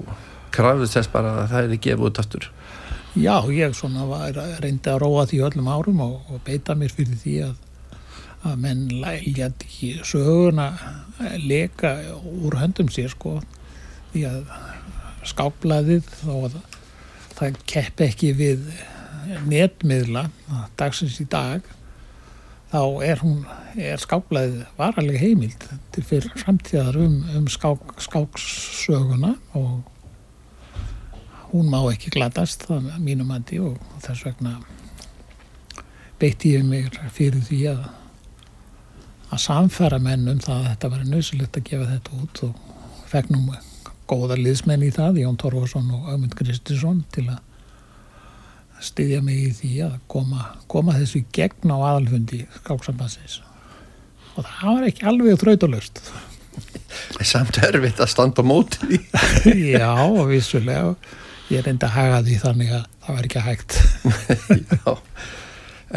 krafðist 0.55 0.97
þess 0.97 1.11
bara 1.13 1.33
að 1.43 1.51
það 1.51 1.67
er 1.67 1.81
gefið 1.85 2.07
út 2.07 2.21
aftur. 2.23 2.47
Já, 3.19 3.35
ég 3.53 3.75
svona 3.77 4.07
var, 4.09 4.39
reyndi 4.63 4.89
að 4.89 5.01
róa 5.03 5.27
því 5.29 5.43
öllum 5.45 5.69
árum 5.69 6.01
og, 6.05 6.31
og 6.33 6.41
beita 6.47 6.73
mér 6.77 6.93
fyrir 6.93 7.21
því 7.21 7.35
að, 7.45 7.53
að 8.49 8.57
menn 8.65 8.83
læljandi 9.03 9.69
ekki 9.69 9.91
söguna 10.09 10.71
leka 11.43 11.93
úr 12.17 12.57
höndum 12.63 12.89
sér 12.93 13.13
sko. 13.13 13.37
Því 14.15 14.25
að 14.31 14.53
skápblæðið 15.27 16.07
þó 16.21 16.33
að 16.47 16.55
það 17.39 17.59
kepp 17.69 18.01
ekki 18.07 18.31
við 18.37 18.63
netmiðla 19.49 20.27
dagsins 20.79 21.19
í 21.21 21.27
dag 21.29 21.65
þá 22.69 22.81
er 23.05 23.21
hún 23.23 23.45
er 23.79 24.01
skápblæðið 24.01 24.65
varalega 24.77 25.21
heimild 25.21 25.69
til 25.93 26.03
fyrir 26.05 26.33
framtíðar 26.37 26.97
um, 27.01 27.21
um 27.37 27.47
skák, 27.49 27.95
skáksöguna 28.03 29.35
og 29.57 29.81
hún 31.51 31.71
má 31.71 31.79
ekki 31.89 32.13
glatast 32.13 32.67
það 32.69 32.91
er 32.93 32.99
mínum 33.05 33.31
andi 33.33 33.61
og 33.63 33.79
þess 34.05 34.27
vegna 34.27 34.59
beitti 36.21 36.53
ég 36.57 36.67
mig 36.67 36.91
fyrir 37.15 37.41
því 37.47 37.63
að 37.73 37.87
að 39.29 39.41
samfæra 39.43 39.99
menn 40.01 40.29
um 40.29 40.39
það 40.41 40.59
að 40.59 40.69
þetta 40.71 40.91
var 40.93 41.09
nöðsulegt 41.09 41.57
að 41.59 41.67
gefa 41.67 41.89
þetta 41.91 42.21
út 42.23 42.43
og 42.47 43.09
fegnum 43.09 43.51
góða 44.09 44.39
liðsmenn 44.39 44.87
í 44.87 44.89
það, 44.95 45.21
Jón 45.23 45.37
Torfarsson 45.39 45.91
og 45.95 46.09
Ögmund 46.13 46.35
Kristinsson 46.39 47.03
til 47.13 47.27
að 47.29 47.43
styðja 48.83 49.19
mig 49.25 49.43
í 49.43 49.51
því 49.57 49.73
að 49.89 49.99
koma, 50.11 50.49
koma 50.71 50.95
þessu 50.95 51.25
gegn 51.35 51.73
á 51.75 51.77
aðalfundi 51.77 52.45
skáksambansins 52.61 53.41
og 54.39 54.45
það 54.47 54.69
var 54.69 54.89
ekki 54.89 55.07
alveg 55.09 55.39
þrautalöst 55.41 56.03
Samt 57.25 57.59
erfitt 57.63 57.99
að 58.01 58.11
standa 58.11 58.43
á 58.43 58.45
móti 58.47 58.79
því. 59.43 59.53
Já, 59.81 59.91
vissulega. 60.29 60.95
Ég 61.49 61.65
reyndi 61.65 61.87
að 61.87 61.95
haga 61.95 62.21
því 62.25 62.39
þannig 62.43 62.73
að 62.77 62.87
það 63.05 63.15
var 63.17 63.27
ekki 63.27 63.43
hægt. 63.45 63.77
Já. 64.79 64.91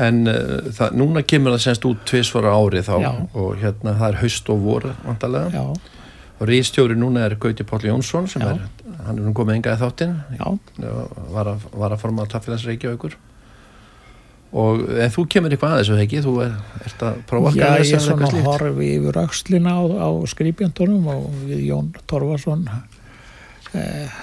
En 0.03 0.23
uh, 0.31 0.71
það, 0.73 0.95
núna 0.97 1.23
kemur 1.29 1.53
það 1.57 1.65
semst 1.67 1.89
út 1.89 2.05
tviðsvara 2.09 2.55
ári 2.57 2.81
þá 2.85 2.95
Já. 3.03 3.11
og 3.37 3.51
hérna 3.61 3.93
það 3.99 4.07
er 4.09 4.21
haust 4.23 4.53
og 4.55 4.63
voru 4.65 4.93
vantarlega 5.05 5.51
Já, 5.53 5.99
og 6.43 6.49
ríðstjóri 6.51 6.97
núna 6.99 7.29
er 7.29 7.37
Gauti 7.39 7.65
Páll 7.67 7.87
Jónsson 7.87 8.27
sem 8.31 8.43
Já. 8.43 8.55
er, 8.57 8.63
hann 9.07 9.19
er 9.19 9.27
nú 9.29 9.35
komið 9.37 9.61
enga 9.61 9.77
í 9.77 9.79
þáttinn. 9.79 10.17
Var 11.31 11.51
að, 11.53 11.69
var 11.79 11.95
að 11.95 12.01
forma 12.03 12.27
taffélags 12.31 12.65
Reykjavíkur. 12.67 13.15
Og 14.59 14.83
en 15.01 15.13
þú 15.15 15.25
kemur 15.33 15.55
eitthvað 15.55 15.77
aðeins 15.77 15.91
og 15.95 16.01
ekki, 16.03 16.23
þú 16.25 16.33
er, 16.45 16.57
ert 16.85 17.05
að 17.07 17.21
prófa 17.31 17.53
já 17.57 17.63
að 17.69 17.77
ég 17.79 17.93
eða 17.95 18.01
svona 18.05 18.33
slíkt. 18.33 18.49
horfi 18.51 18.89
yfir 18.99 19.19
öxlina 19.23 19.77
á, 19.79 19.83
á 19.97 20.09
skrifjandunum 20.29 21.07
og 21.09 21.23
við 21.47 21.63
Jón 21.71 21.89
Torfarsson 22.11 22.67
eh, 23.79 24.19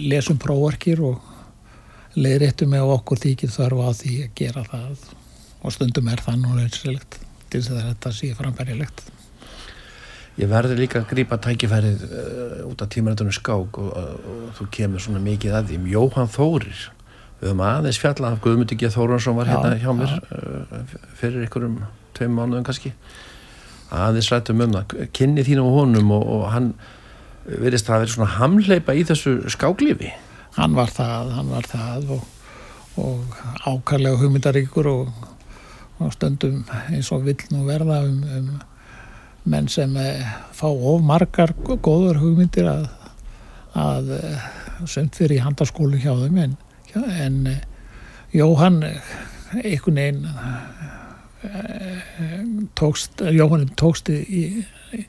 lesum 0.00 0.38
prófarkir 0.40 1.02
og 1.04 2.16
leiðréttum 2.16 2.72
með 2.72 2.94
okkur 2.94 3.20
þykir 3.26 3.52
þörf 3.52 3.84
á 3.84 3.90
því 4.00 4.14
að 4.22 4.32
gera 4.38 4.64
það. 4.70 5.04
Og 5.66 5.76
stundum 5.76 6.08
er 6.14 6.24
það 6.24 6.40
nú 6.46 6.56
reynsilegt 6.56 7.20
til 7.50 7.60
þess 7.60 7.74
að 7.74 7.86
þetta 7.90 8.16
sé 8.16 8.32
framfærilegt 8.38 9.04
Ég 10.36 10.50
verður 10.50 10.76
líka 10.76 11.00
að 11.00 11.08
grípa 11.14 11.38
tækifærið 11.40 12.02
uh, 12.06 12.58
út 12.68 12.82
af 12.84 12.90
tímarættunum 12.92 13.32
skák 13.32 13.78
og, 13.80 13.94
og, 13.96 14.26
og 14.28 14.50
þú 14.58 14.66
kemur 14.76 15.00
svona 15.00 15.22
mikið 15.24 15.54
að 15.56 15.70
því. 15.70 15.78
Jóhann 15.94 16.28
Þórir, 16.28 16.82
við 17.40 17.48
höfum 17.48 17.62
aðeins 17.64 18.00
fjalla 18.02 18.34
af 18.34 18.42
Guðmundi 18.44 18.76
G. 18.76 18.90
Þórensson 18.92 19.38
var 19.38 19.48
hérna 19.48 19.78
hjá 19.80 19.88
mér 19.96 20.12
uh, 20.20 20.92
fyrir 21.16 21.46
einhverjum 21.46 21.80
tveim 22.18 22.36
mánuðum 22.36 22.68
kannski. 22.68 22.92
Aðeins 23.96 24.28
rættum 24.34 24.60
um 24.66 24.76
það, 24.76 24.94
kynni 25.16 25.46
þínu 25.46 25.64
og 25.64 25.80
honum 25.80 26.14
og, 26.18 26.28
og 26.36 26.46
hann 26.52 26.70
verðist 27.46 27.88
að 27.88 28.04
vera 28.04 28.14
svona 28.18 28.36
hamleipa 28.36 28.92
í 28.92 29.08
þessu 29.08 29.38
skáklífi. 29.56 30.12
Hann 30.58 30.76
var 30.76 30.92
það, 30.92 31.34
hann 31.38 31.52
var 31.54 31.72
það 31.72 32.16
og, 32.18 32.30
og 33.00 33.42
ákarlega 33.64 34.20
hugmyndaríkur 34.20 34.92
og, 34.92 35.26
og 35.96 36.12
stundum 36.12 36.64
eins 36.90 37.08
og 37.14 37.24
vill 37.24 37.40
nú 37.54 37.64
verða 37.68 38.02
um, 38.04 38.24
um 38.36 38.56
menn 39.46 39.68
sem 39.70 39.96
eh, 40.00 40.26
fá 40.54 40.66
of 40.68 41.02
margar 41.06 41.52
góður 41.64 42.18
hugmyndir 42.22 42.66
að, 42.70 42.88
að 43.78 44.10
eh, 44.18 44.46
sumt 44.88 45.18
fyrir 45.18 45.38
í 45.38 45.44
handaskólu 45.44 46.00
hjá 46.02 46.12
þeim 46.24 46.38
en, 46.42 46.56
en 46.96 47.38
eh, 47.52 47.62
Jóhann 48.36 48.82
einhvern 49.62 50.00
veginn 50.00 50.26
tókst 52.76 53.22
Jóhann 53.32 53.70
tókst 53.78 54.10
í, 54.10 54.18
í, 54.34 55.04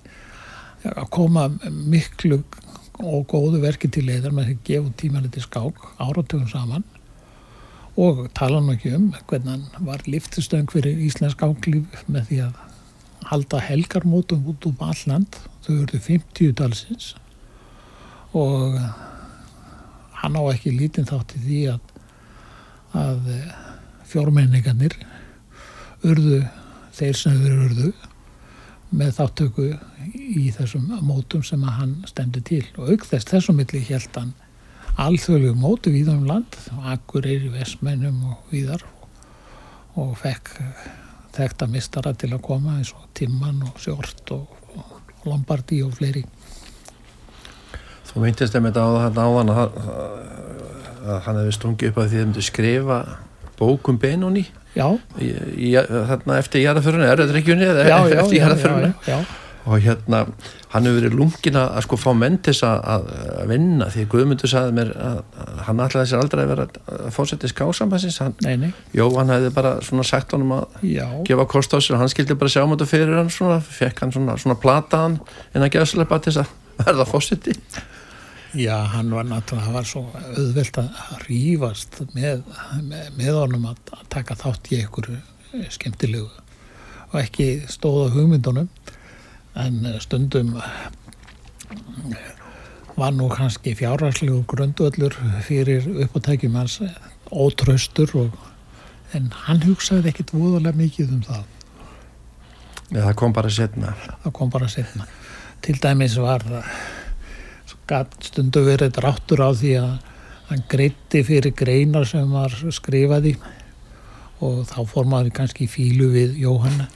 að 0.86 1.08
koma 1.16 1.48
miklu 1.74 2.44
og 3.02 3.26
góðu 3.30 3.62
verki 3.62 3.90
til 3.94 4.06
leiðar 4.08 4.34
með 4.38 4.54
að 4.54 4.62
gefa 4.70 4.94
tímaliti 5.02 5.42
skák 5.44 5.82
áratugum 6.02 6.48
saman. 6.50 6.86
Og 7.98 8.28
tala 8.38 8.62
nú 8.62 8.76
ekki 8.76 8.94
um 8.94 9.10
hvernig 9.30 9.52
hann 9.56 9.86
var 9.86 10.06
liftistöng 10.06 10.70
fyrir 10.70 10.98
íslensk 11.08 11.38
skáklíf 11.38 12.06
með 12.06 12.30
því 12.30 12.42
að 12.46 12.67
halda 13.28 13.60
helgarmótum 13.64 14.48
út 14.52 14.70
um 14.70 14.82
all 14.86 15.04
land. 15.10 15.40
Þau 15.66 15.74
verðu 15.82 16.02
50 16.06 16.56
talsins. 16.58 17.12
Og 18.38 18.78
hann 20.22 20.40
á 20.40 20.44
ekki 20.52 20.74
lítinn 20.76 21.08
þátt 21.08 21.38
í 21.38 21.44
því 21.44 21.62
að 21.76 21.94
að 22.96 23.32
fjórmenningarnir 24.08 24.96
urðu 26.08 26.42
þeir 26.96 27.18
sem 27.20 27.40
þeir 27.42 27.64
urðu 27.68 27.90
með 28.98 29.16
þáttöku 29.18 29.66
í 30.16 30.48
þessum 30.56 30.88
mótum 31.04 31.44
sem 31.44 31.64
að 31.68 31.80
hann 31.82 31.96
stemdi 32.08 32.44
til. 32.48 32.64
Og 32.78 32.94
auk 32.94 33.08
þess 33.10 33.28
þessum 33.28 33.60
milli 33.60 33.84
held 33.90 34.14
hann 34.16 34.36
alþjóðlegu 34.98 35.58
mótu 35.60 35.92
víða 35.94 36.16
um 36.16 36.26
land 36.30 36.56
Akureyri, 36.88 37.52
Vestmennum 37.54 38.24
og 38.32 38.54
víðar 38.54 38.86
og 39.98 40.16
fekk 40.22 40.56
þekta 41.38 41.70
mistara 41.72 42.14
til 42.18 42.32
að 42.34 42.44
koma 42.48 42.78
eins 42.80 42.94
og 42.98 43.08
Timman 43.18 43.64
og 43.68 43.80
Sjort 43.82 44.34
og, 44.36 44.58
og 44.78 45.28
Lombardi 45.28 45.82
og 45.86 45.96
fleiri. 45.98 46.26
Þú 48.08 48.24
meintist 48.24 48.56
þeim 48.56 48.70
þetta 48.70 48.84
á 48.84 48.90
þetta 49.08 49.26
áðan 49.28 49.54
að, 49.54 49.82
að 51.08 51.20
hann 51.28 51.42
hefði 51.42 51.58
stungið 51.58 51.92
upp 51.92 52.00
að 52.02 52.08
því 52.08 52.08
að 52.08 52.14
þið 52.18 52.30
myndu 52.30 52.46
skrifa 52.48 53.02
bókum 53.58 53.98
Benóni 54.02 54.46
Já, 54.78 54.92
í, 55.18 55.32
í, 55.58 55.70
þarna 55.74 56.38
eftir 56.38 56.62
jarðaförunni, 56.62 57.08
er 57.10 57.22
þetta 57.24 57.40
ekki 57.40 57.54
unni 57.56 57.66
já, 57.66 57.98
já, 58.12 58.20
já, 58.38 58.92
já. 59.08 59.18
Og 59.68 59.82
hérna 59.84 60.22
hann 60.72 60.88
hefur 60.88 61.02
verið 61.02 61.16
lungin 61.20 61.58
að, 61.60 61.74
sko 61.84 62.00
fá 62.00 62.10
menn 62.16 62.38
til 62.40 62.54
þess 62.54 62.66
að, 62.68 63.10
að 63.34 63.52
vinna. 63.52 63.90
Því 63.92 64.06
Guðmundur 64.14 64.52
sagði 64.52 64.76
mér 64.78 64.94
að, 64.96 65.20
að 65.44 65.60
hann 65.68 65.84
ætlaði 65.84 66.12
sér 66.12 66.24
aldrei 66.24 66.44
að 66.44 66.54
vera 66.54 66.68
að 66.68 67.10
fórseti 67.18 67.52
skásambansins 67.52 68.22
hann, 68.24 68.72
jó, 68.96 69.06
hann 69.18 69.34
hefði 69.36 69.52
bara 69.58 69.76
svona 69.86 70.08
sagt 70.08 70.38
honum 70.38 70.56
að 70.62 70.88
já, 70.88 71.06
gefa 71.28 71.48
kost 71.52 71.76
á 71.76 71.80
sér. 71.80 71.98
Og 71.98 72.06
hann 72.06 72.14
skildi 72.14 72.40
bara 72.40 72.54
sjá 72.54 72.64
um 72.64 72.74
þetta 72.78 72.90
fyrir 72.94 73.20
hann 73.20 73.34
svona, 73.34 73.60
fekk 73.60 74.06
hann 74.06 74.16
svona, 74.16 74.40
svona 74.42 74.58
plataðan 74.64 75.20
en 75.54 75.68
að 75.68 75.76
gefa 75.76 75.92
sleppa 75.94 76.22
til 76.24 76.38
þess 76.38 76.48
að 76.48 76.58
verða 76.88 77.08
fórseti 77.10 77.56
já, 78.58 78.76
hann 78.94 79.12
var 79.12 79.26
náttúrulega, 79.28 79.66
það 79.66 79.76
var 79.76 79.88
svo 79.88 80.04
auðvelt 80.16 80.80
að 80.82 81.24
rífast 81.28 82.00
með, 82.16 82.44
með, 82.82 83.10
með 83.18 83.40
honum 83.42 83.68
að, 83.72 83.82
að 83.98 84.06
taka 84.14 84.38
þátt 84.40 84.72
í 84.72 84.82
einhverju 84.82 85.68
skemmtilegu. 85.74 86.30
Og 87.12 87.18
ekki 87.22 87.48
stóða 87.72 88.12
hugmyndunum 88.16 88.70
en 89.58 89.82
stundum 90.04 90.56
var 92.98 93.14
nú 93.14 93.30
kannski 93.30 93.76
fjárhagslegu 93.78 94.44
grundvöllur 94.50 95.18
fyrir 95.46 95.86
uppátækjum 96.06 96.56
hans 96.58 96.80
ótraustur 97.32 98.16
og, 98.16 98.38
en 99.14 99.32
hann 99.46 99.62
hugsaði 99.64 100.12
ekkit 100.12 100.34
voðalega 100.36 100.78
mikið 100.78 101.14
um 101.16 101.22
það. 101.24 101.46
Já, 102.88 103.02
það 103.02 103.16
kom 103.20 103.34
bara 103.36 103.50
setna 103.52 103.94
það 104.24 104.34
kom 104.40 104.52
bara 104.52 104.68
setna 104.72 105.08
til 105.66 105.76
dæmis 105.84 106.16
var 106.22 106.44
gat 107.88 108.16
stundu 108.24 108.64
verið 108.64 108.94
dráttur 108.96 109.44
á 109.44 109.52
því 109.56 109.74
að 109.82 109.92
hann 110.48 110.64
greitti 110.72 111.24
fyrir 111.28 111.56
greinar 111.56 112.08
sem 112.08 112.32
var 112.32 112.54
skrifaði 112.72 113.36
og 114.44 114.64
þá 114.70 114.80
fór 114.88 115.08
maður 115.10 115.34
kannski 115.42 115.68
fílu 115.72 116.08
við 116.14 116.38
Jóhanna 116.40 116.88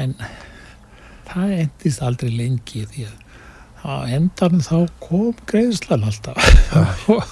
en 0.00 0.14
það 1.30 1.56
endist 1.56 2.04
aldrei 2.04 2.30
lengi 2.34 2.84
því 2.90 3.06
að 3.08 3.18
á 3.80 3.92
endanum 4.12 4.60
þá 4.60 4.76
kom 5.00 5.38
greiðslan 5.48 6.04
alltaf. 6.04 6.36
Og, 7.14 7.22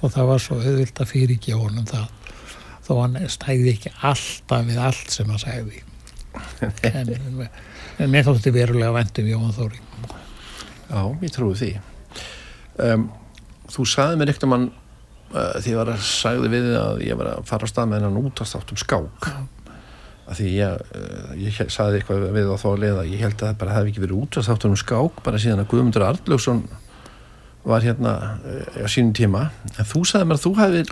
og 0.00 0.12
það 0.14 0.30
var 0.30 0.40
svo 0.40 0.56
auðvilt 0.62 1.02
að 1.02 1.10
fyrirgefa 1.10 1.60
honum 1.60 1.88
það. 1.88 2.06
Þó 2.86 2.92
hann 3.02 3.18
stæði 3.30 3.74
ekki 3.74 3.92
alltaf 4.00 4.64
við 4.66 4.80
allt 4.80 5.12
sem 5.12 5.28
hann 5.30 5.42
sagði. 5.42 5.84
En, 6.86 7.08
en 7.98 8.12
mér 8.12 8.26
þótti 8.28 8.52
verulega 8.54 8.92
vendum 8.94 9.26
Jóhann 9.26 9.54
Þóri 9.56 9.80
Já, 10.90 11.00
ég 11.24 11.32
trúi 11.34 11.56
því. 11.58 11.70
Um, 12.78 13.08
Þú 13.70 13.86
sagði 13.86 14.18
mér 14.18 14.32
ekkert 14.32 14.46
um 14.46 14.54
hann 14.54 14.68
uh, 15.34 15.56
því 15.62 15.74
að 15.78 15.90
sagði 16.06 16.50
við 16.52 16.68
að 16.78 17.02
ég 17.06 17.18
var 17.18 17.32
að 17.36 17.44
fara 17.50 17.66
á 17.66 17.70
stað 17.70 17.90
með 17.90 18.00
hennan 18.00 18.30
útastáttum 18.30 18.80
skák 18.80 19.28
að 20.30 20.38
því 20.38 20.52
ég, 20.54 20.86
uh, 20.94 21.34
ég 21.40 21.60
saði 21.74 22.00
eitthvað 22.00 22.26
við 22.36 22.52
á 22.54 22.56
þá 22.62 22.68
leið 22.84 23.02
að 23.02 23.12
ég 23.12 23.24
held 23.24 23.36
að 23.36 23.46
það 23.48 23.60
bara 23.62 23.76
hefði 23.76 23.92
ekki 23.92 24.04
verið 24.04 24.22
útastáttur 24.24 24.70
um 24.70 24.80
skák 24.80 25.22
bara 25.26 25.42
síðan 25.42 25.62
að 25.64 25.70
Guðmundur 25.72 26.06
Arljóksson 26.06 26.64
var 27.66 27.84
hérna 27.84 28.16
uh, 28.38 28.82
á 28.84 28.88
sínum 28.90 29.14
tíma 29.16 29.48
en 29.76 29.88
þú 29.88 30.04
sagði 30.08 30.30
mér 30.30 30.40
að 30.40 30.44
þú 30.46 30.52
hefði 30.60 30.84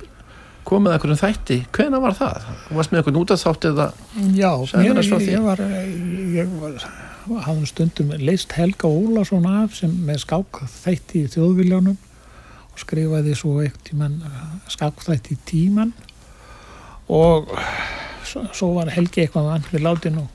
komið 0.68 0.90
að 0.90 0.96
einhverjum 0.98 1.20
þætti, 1.22 1.58
hvena 1.72 2.00
var 2.02 2.16
það? 2.18 2.48
Varst 2.76 2.90
með 2.92 3.00
einhvern 3.00 3.20
útastátt 3.22 3.68
eða 3.70 3.86
Já, 4.36 4.50
mér, 4.76 4.98
því. 5.00 5.28
ég 5.30 5.46
var, 5.46 5.62
ég 6.34 6.50
var 6.58 6.88
hafði 7.46 7.68
stundum 7.70 8.12
leist 8.20 8.52
Helga 8.56 8.90
Ólason 8.90 9.46
af 9.48 9.78
sem 9.78 9.92
með 10.04 10.22
skákþætti 10.26 11.24
í 11.24 11.30
þjóðviljónum 11.32 11.96
og 11.96 12.82
skrifaði 12.82 13.36
svo 13.38 13.58
eitt 13.64 13.78
tíman 13.88 14.20
skákþætti 14.72 15.36
í 15.36 15.40
tíman 15.48 15.94
og 17.08 17.48
svo, 18.28 18.72
var 18.76 18.90
Helgi 18.92 19.24
eitthvað 19.24 19.48
vann 19.52 19.68
við 19.72 19.84
látin 19.84 20.20
og 20.22 20.28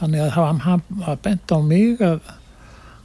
þannig 0.00 0.24
að 0.24 0.62
hann 0.64 0.84
var 1.02 1.20
bent 1.24 1.52
á 1.52 1.58
mig 1.60 2.00
að, 2.04 2.20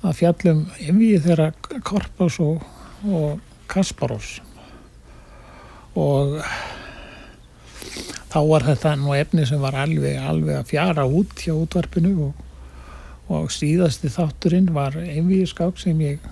að 0.05 0.17
fjallum 0.21 0.63
yfir 0.79 1.23
þeirra 1.25 1.49
Korpás 1.85 2.39
og, 2.43 2.63
og 3.05 3.41
Kasparós. 3.71 4.37
Og 5.95 6.37
þá 8.31 8.39
var 8.49 8.65
þetta 8.67 8.95
nú 8.99 9.13
efni 9.15 9.45
sem 9.47 9.61
var 9.63 9.77
alveg, 9.85 10.19
alveg 10.19 10.59
að 10.59 10.71
fjara 10.71 11.05
út 11.07 11.35
hjá 11.39 11.53
útvarpinu 11.55 12.29
og, 12.29 12.41
og 13.31 13.51
síðasti 13.53 14.11
þátturinn 14.11 14.73
var 14.75 14.97
einvíðskák 14.99 15.79
sem 15.81 16.01
ég 16.03 16.31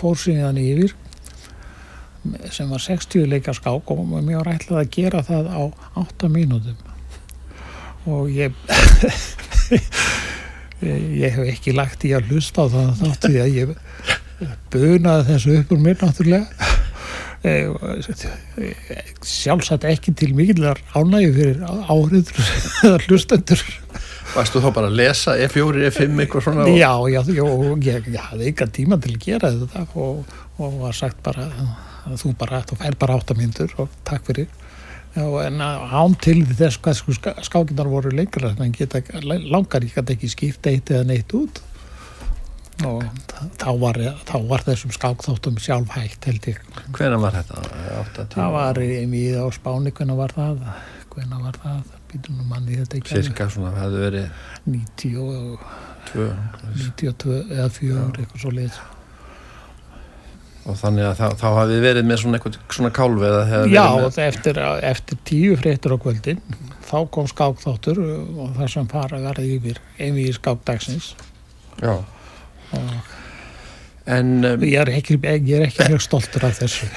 fór 0.00 0.18
síðan 0.18 0.60
yfir 0.60 0.94
sem 2.52 2.68
var 2.68 2.82
60 2.84 3.26
leika 3.30 3.52
skák 3.56 3.90
og 3.94 4.06
mér 4.12 4.42
var 4.42 4.54
ætlað 4.54 4.82
að 4.82 4.94
gera 4.96 5.22
það 5.24 5.50
á 5.50 5.62
8 6.02 6.28
mínútum 6.32 6.89
og 8.08 8.30
ég 8.40 8.54
ég 10.80 11.34
hef 11.34 11.48
ekki 11.52 11.74
lagt 11.76 12.04
í 12.08 12.14
að 12.16 12.30
hlusta 12.32 12.64
á 12.64 12.66
það 12.72 12.92
þáttu 13.02 13.30
því 13.30 13.40
að 13.42 13.56
ég 13.58 13.74
bunaði 14.72 15.26
þessu 15.28 15.56
upp 15.58 15.74
úr 15.74 15.82
mér 15.84 15.98
náttúrulega. 16.00 16.68
Eh, 17.40 17.72
sjálfsagt 19.24 19.86
ekki 19.88 20.12
til 20.16 20.34
mikillar 20.36 20.80
ánægi 20.92 21.30
fyrir 21.36 21.62
áhriður 21.64 22.50
eða 22.86 22.98
hlustendur. 23.06 23.62
Varst 24.30 24.54
þú 24.54 24.62
þá 24.62 24.70
bara 24.76 24.90
að 24.90 24.98
lesa 25.00 25.36
E 25.40 25.46
F4, 25.48 25.86
E5 25.88 26.20
eitthvað 26.22 26.44
svona? 26.46 26.66
Og, 26.68 26.76
já, 26.78 26.92
já, 27.10 27.20
já, 27.34 27.46
ég, 27.88 28.10
ég 28.14 28.26
hafði 28.28 28.50
engan 28.52 28.74
tíma 28.76 29.00
til 29.02 29.14
að 29.16 29.24
gera 29.24 29.52
þetta 29.56 29.86
og, 29.98 30.36
og 30.60 30.76
var 30.84 30.96
sagt 30.96 31.18
bara 31.24 31.48
að 32.06 32.20
þú 32.20 32.34
bara, 32.38 32.60
þú 32.68 32.78
fær 32.80 32.98
bara 33.00 33.16
áttamyndur 33.18 33.74
og 33.82 33.96
takk 34.06 34.28
fyrir 34.28 34.59
já, 35.16 35.24
en 35.46 35.64
án 35.64 36.14
til 36.22 36.44
þess 36.46 36.80
hvað 36.82 37.00
sko, 37.00 37.34
skákinar 37.46 37.90
voru 37.90 38.12
lengra 38.14 38.52
en 38.58 38.72
geta, 38.76 39.02
langar 39.24 39.84
ég 39.86 39.96
gæti 39.96 40.16
ekki 40.16 40.30
skipta 40.32 40.72
eitt 40.72 40.92
eða 40.92 41.08
neitt 41.10 41.34
út. 41.36 41.62
Og 42.88 43.02
þá 43.60 43.68
var, 43.76 43.98
þá 44.24 44.36
var 44.48 44.62
þessum 44.64 44.92
skákþáttum 44.94 45.58
sjálf 45.60 45.92
hægt 45.98 46.24
held 46.30 46.46
ég. 46.48 46.60
Hvena 46.96 47.18
var 47.20 47.36
þetta? 47.36 47.64
8, 47.98 48.24
10, 48.24 48.36
það 48.38 48.54
var 48.56 48.80
í 48.80 49.24
á 49.36 49.44
Spáni 49.52 49.92
hvernig 49.92 50.20
var 50.20 50.32
það? 50.36 50.62
Hvernig 51.10 51.42
var 51.44 51.58
það, 51.60 51.92
býtum 52.12 52.38
nú 52.38 52.46
manni 52.48 52.78
þetta 52.78 53.00
ekki 53.00 53.20
cirka 53.26 53.50
svona, 53.52 53.74
það 53.76 53.84
hefði 53.84 54.02
verið 54.06 54.46
90 54.70 55.20
og 55.26 55.68
2 56.14 56.30
92 56.78 57.36
eða 57.58 57.68
4 57.76 58.08
eitthvað 58.14 58.42
svo 58.44 58.54
leið 58.56 58.80
og 60.70 60.78
þannig 60.80 61.08
að 61.10 61.20
þá, 61.20 61.26
þá 61.42 61.46
hafið 61.58 61.84
verið 61.84 62.08
með 62.08 62.22
svona 62.22 62.38
eitthvað 62.40 62.58
svona 62.76 62.92
kálfi 62.96 63.28
eða 63.28 63.44
hefði 63.50 63.74
Já, 63.74 63.86
eftir, 64.26 64.60
eftir 64.90 65.22
tíu 65.28 65.56
fréttur 65.60 65.96
á 65.96 65.98
kvöldin 66.02 66.42
þá 66.90 66.98
kom 67.14 67.28
skákþáttur 67.30 68.02
og 68.02 68.54
það 68.58 68.72
sem 68.74 68.90
fara 68.90 69.22
verði 69.28 69.56
yfir 69.58 69.82
einvið 69.98 70.36
skákdagsins 70.40 71.12
með 71.80 71.82
já, 71.82 71.96
og 72.76 73.16
en 74.10 74.44
um, 74.44 74.64
ég 74.64 74.80
er 74.80 74.90
ekki, 74.94 75.18
er 75.22 75.66
ekki 75.66 75.86
mjög 75.90 76.04
stoltur 76.04 76.46
af 76.48 76.58
þessu 76.60 76.88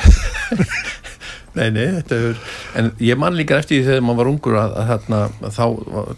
nei, 1.57 1.67
nei, 1.73 1.85
þetta 1.99 2.19
hefur 2.19 2.39
en 2.79 2.89
ég 3.03 3.19
man 3.21 3.37
líka 3.37 3.57
eftir 3.61 3.79
því 3.79 3.87
þegar 3.89 4.05
maður 4.07 4.19
var 4.19 4.29
ungur 4.31 4.57
að, 4.59 4.75
að 4.79 4.91
þarna, 4.91 5.19
þá 5.57 5.65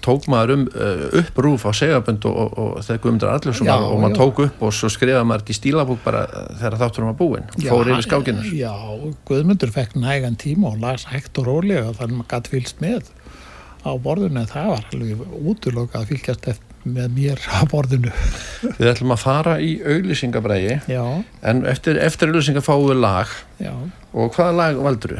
tók 0.05 0.27
maður 0.31 0.53
um 0.55 0.65
uh, 0.71 1.03
upp 1.21 1.41
rúf 1.45 1.65
á 1.67 1.71
segabönd 1.75 2.27
og, 2.29 2.37
og, 2.43 2.55
og 2.63 2.85
þegar 2.87 3.01
Guðmundur 3.05 3.33
Arljósson 3.33 3.69
Já, 3.69 3.73
var 3.75 3.87
og 3.89 4.03
maður 4.03 4.19
tók 4.21 4.43
upp 4.45 4.63
og 4.67 4.75
svo 4.79 4.91
skrifaði 4.93 5.29
maður 5.29 5.45
þetta 5.45 5.55
í 5.55 5.59
stílabúk 5.59 6.01
bara 6.05 6.23
uh, 6.29 6.47
þegar 6.61 6.79
þátturum 6.83 7.11
var 7.11 7.19
búinn 7.19 7.51
fór 7.65 7.91
yfir 7.91 8.07
skákinar 8.07 8.49
Já, 8.55 8.73
Guðmundur 9.27 9.75
fekk 9.75 9.99
nægan 9.99 10.39
tíma 10.41 10.71
og 10.71 10.81
las 10.83 11.07
hægt 11.11 11.41
og 11.41 11.49
rólega 11.51 11.91
þannig 11.91 12.15
að 12.15 12.19
maður 12.21 12.31
gæti 12.35 12.55
fylgst 12.55 12.83
með 12.83 13.11
á 13.85 13.91
borðinu 14.01 14.41
en 14.41 14.49
það 14.49 14.71
var 14.71 14.87
alveg 14.95 15.25
útlokað 15.51 15.99
að 15.99 16.07
fylgjast 16.13 16.47
eftir 16.53 16.64
með 16.85 17.13
mér 17.15 17.41
á 17.49 17.65
borðinu. 17.69 18.11
Við 18.77 18.89
ætlum 18.91 19.13
að 19.15 19.21
fara 19.23 19.55
í 19.63 19.75
auglýsingabrægi 19.81 20.77
Já, 20.91 21.03
en 21.49 21.63
eftir, 21.69 21.97
eftir 22.01 22.29
auglýsinga 22.31 22.63
fáum 22.65 22.87
við 22.91 23.01
lag. 23.01 23.31
Já. 23.61 23.73
Og 24.13 24.35
hvaða 24.35 24.55
lag 24.59 24.81
valdur 24.85 25.17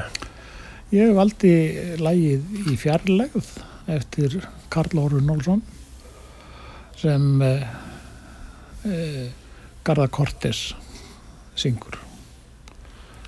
Ég 0.93 1.15
valdi 1.17 1.53
lagið 1.97 2.69
í 2.71 2.75
fjarlægð 2.79 3.47
eftir 3.91 4.37
Karl 4.71 5.01
Orun 5.01 5.25
Nólsson 5.27 5.63
sem 6.95 7.25
uh, 7.41 7.65
uh, 8.85 9.25
Garða 9.85 10.07
Kortes 10.13 10.69
syngur. 11.57 11.97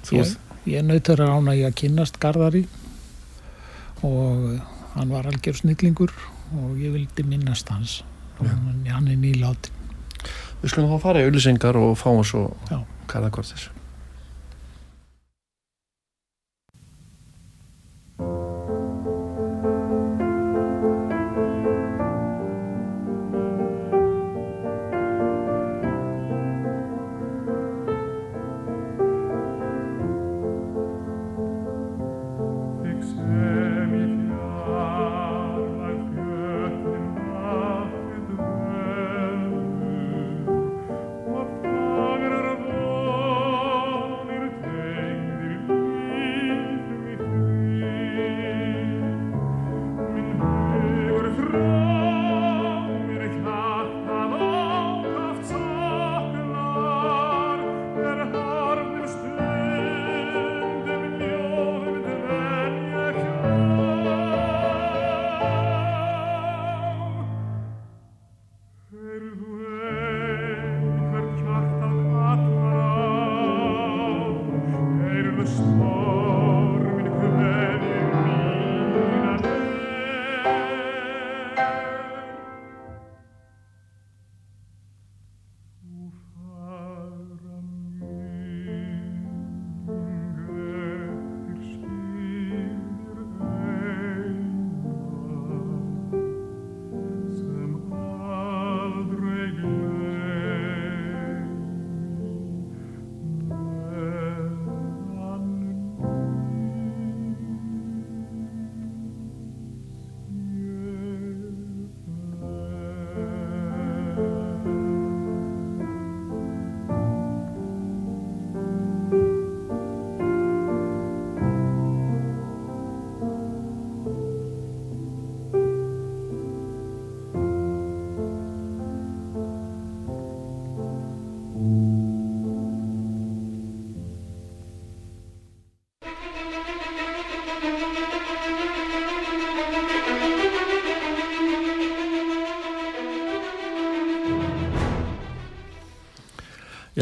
Þú, 0.06 0.22
Ég, 0.22 0.36
ég 0.78 0.86
nautur 0.86 1.24
að 1.26 1.34
rána 1.34 1.58
ég 1.58 1.72
að 1.72 1.80
kynnast 1.82 2.22
Garðari 2.22 2.64
og 4.06 4.62
hann 4.94 5.12
var 5.12 5.28
algjör 5.28 5.58
snillingur 5.58 6.14
og 6.62 6.78
ég 6.80 6.94
vildi 6.94 7.26
minnast 7.28 7.74
hans 7.74 8.00
og 8.40 8.50
hann, 8.50 9.08
er 9.08 9.18
nýlátt. 9.22 9.72
Við 10.62 10.74
skulum 10.74 10.94
þá 10.96 11.02
fara 11.04 11.22
í 11.24 11.30
auglýsingar 11.30 11.78
og 11.80 11.98
fáum 12.00 12.24
svo 12.26 12.50
Já. 12.70 12.80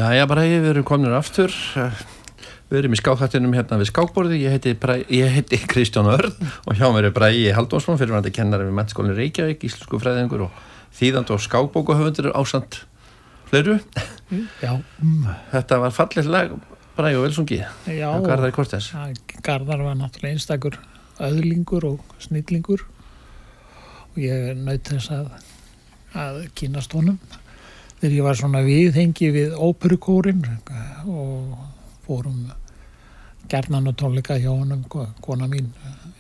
Jæja, 0.06 0.26
Bræði, 0.30 0.58
við 0.62 0.70
erum 0.70 0.84
komin 0.86 1.14
aftur. 1.18 1.54
Við 2.70 2.78
erum 2.78 2.94
í 2.94 2.98
skákhattinum 3.00 3.54
hérna 3.58 3.80
við 3.82 3.88
skákborði. 3.90 4.38
Ég 4.44 4.54
heiti, 4.54 4.74
ég 5.16 5.32
heiti 5.34 5.58
Kristján 5.70 6.10
Örn 6.12 6.34
og 6.70 6.78
hjá 6.78 6.86
mér 6.94 7.08
er 7.10 7.14
Bræði 7.16 7.48
Haldónsson, 7.58 7.98
fyrirvændi 7.98 8.30
kennari 8.36 8.68
við 8.68 8.76
mennskólinn 8.78 9.18
Reykjavík, 9.18 9.66
íslensku 9.66 9.98
fræðingur 10.02 10.44
og 10.46 10.60
þýðand 11.00 11.32
og 11.34 11.42
skákbókahöfundur 11.42 12.30
ásand 12.38 12.78
fleiru. 13.50 13.80
Já, 14.62 14.76
mm, 15.02 15.26
Þetta 15.56 15.80
var 15.86 15.96
fallið 15.98 16.30
lag, 16.36 16.54
Bræði 16.98 17.20
og 17.22 17.26
velsungið. 17.26 17.66
já. 17.90 18.10
Garðar 18.28 18.54
Kortes. 18.54 18.92
að 18.94 19.18
Garðar 19.42 19.86
var 19.88 19.98
náttúrulega 19.98 20.38
einstakur 20.38 20.78
öðlingur 21.18 21.90
og 21.94 22.16
snillingur 22.22 22.86
og 24.14 24.22
ég 24.22 24.54
naut 24.58 24.86
þess 24.86 25.10
að, 25.18 25.34
að 26.14 26.44
kynast 26.54 26.94
honum 26.94 27.18
þegar 28.06 28.16
ég 28.20 28.26
var 28.28 28.38
svona 28.38 28.62
viðhengi 28.66 29.32
við 29.34 29.54
óperukórin 29.58 30.44
og 31.10 31.56
fórum 32.06 32.44
gerðnan 33.50 33.90
og 33.90 33.98
tónleika 33.98 34.38
hjá 34.38 34.52
honum 34.52 34.84
ko- 34.90 35.08
kona 35.26 35.48
mín 35.50 35.72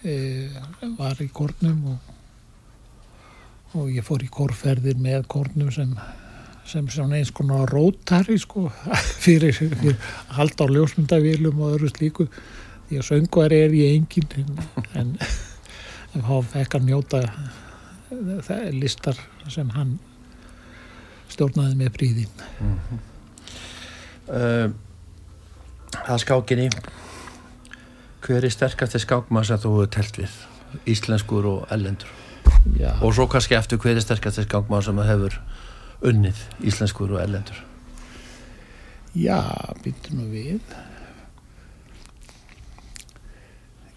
e, 0.05 0.49
var 0.97 1.21
í 1.21 1.27
kórnum 1.33 1.83
og, 1.93 2.11
og 3.77 3.89
ég 3.93 4.05
fór 4.05 4.25
í 4.25 4.29
kórferðir 4.33 4.97
með 5.01 5.27
kórnum 5.29 5.69
sem 5.73 5.93
sem 6.65 6.87
svona 6.89 7.19
eins 7.19 7.29
konar 7.29 7.69
rótari 7.69 8.39
sko 8.41 8.63
fyrir, 9.23 9.53
fyrir 9.53 9.93
að 9.93 10.31
halda 10.39 10.65
á 10.65 10.73
ljósmyndavílum 10.73 11.59
og 11.61 11.75
öðru 11.75 11.91
slíku. 11.93 12.25
Því 12.89 12.97
að 12.97 13.05
söngvari 13.05 13.59
er 13.67 13.75
ég 13.77 13.99
engin 13.99 14.57
en, 14.97 15.11
þá 16.15 16.33
fekk 16.55 16.79
að 16.79 16.87
njóta 16.89 17.21
það 18.49 18.65
listar 18.81 19.21
sem 19.53 19.69
hann 19.77 19.99
stjórnaði 21.33 21.79
með 21.79 21.93
príði 21.97 22.27
Uh, 24.25 24.71
það 25.93 26.21
skákinni. 26.23 26.63
Hver 28.25 28.47
er 28.47 28.49
sterkasti 28.49 28.97
skákmann 29.03 29.45
sem 29.45 29.59
þú 29.61 29.73
hefur 29.75 29.91
telt 29.93 30.17
við? 30.17 30.37
Íslenskur 30.89 31.45
og 31.45 31.67
ellendur. 31.69 32.09
Já, 32.79 32.95
Og 33.05 33.13
svo 33.13 33.27
kannski 33.29 33.53
eftir 33.53 33.77
hver 33.77 33.93
er 33.99 34.01
sterkasti 34.01 34.47
skákmann 34.47 34.81
sem 34.81 34.97
hefur 34.97 35.37
unnið 36.01 36.41
íslenskur 36.65 37.13
og 37.13 37.21
ellendur. 37.21 37.61
já 39.15 39.39
býttu 39.83 40.11
nú 40.17 40.25
við 40.27 40.59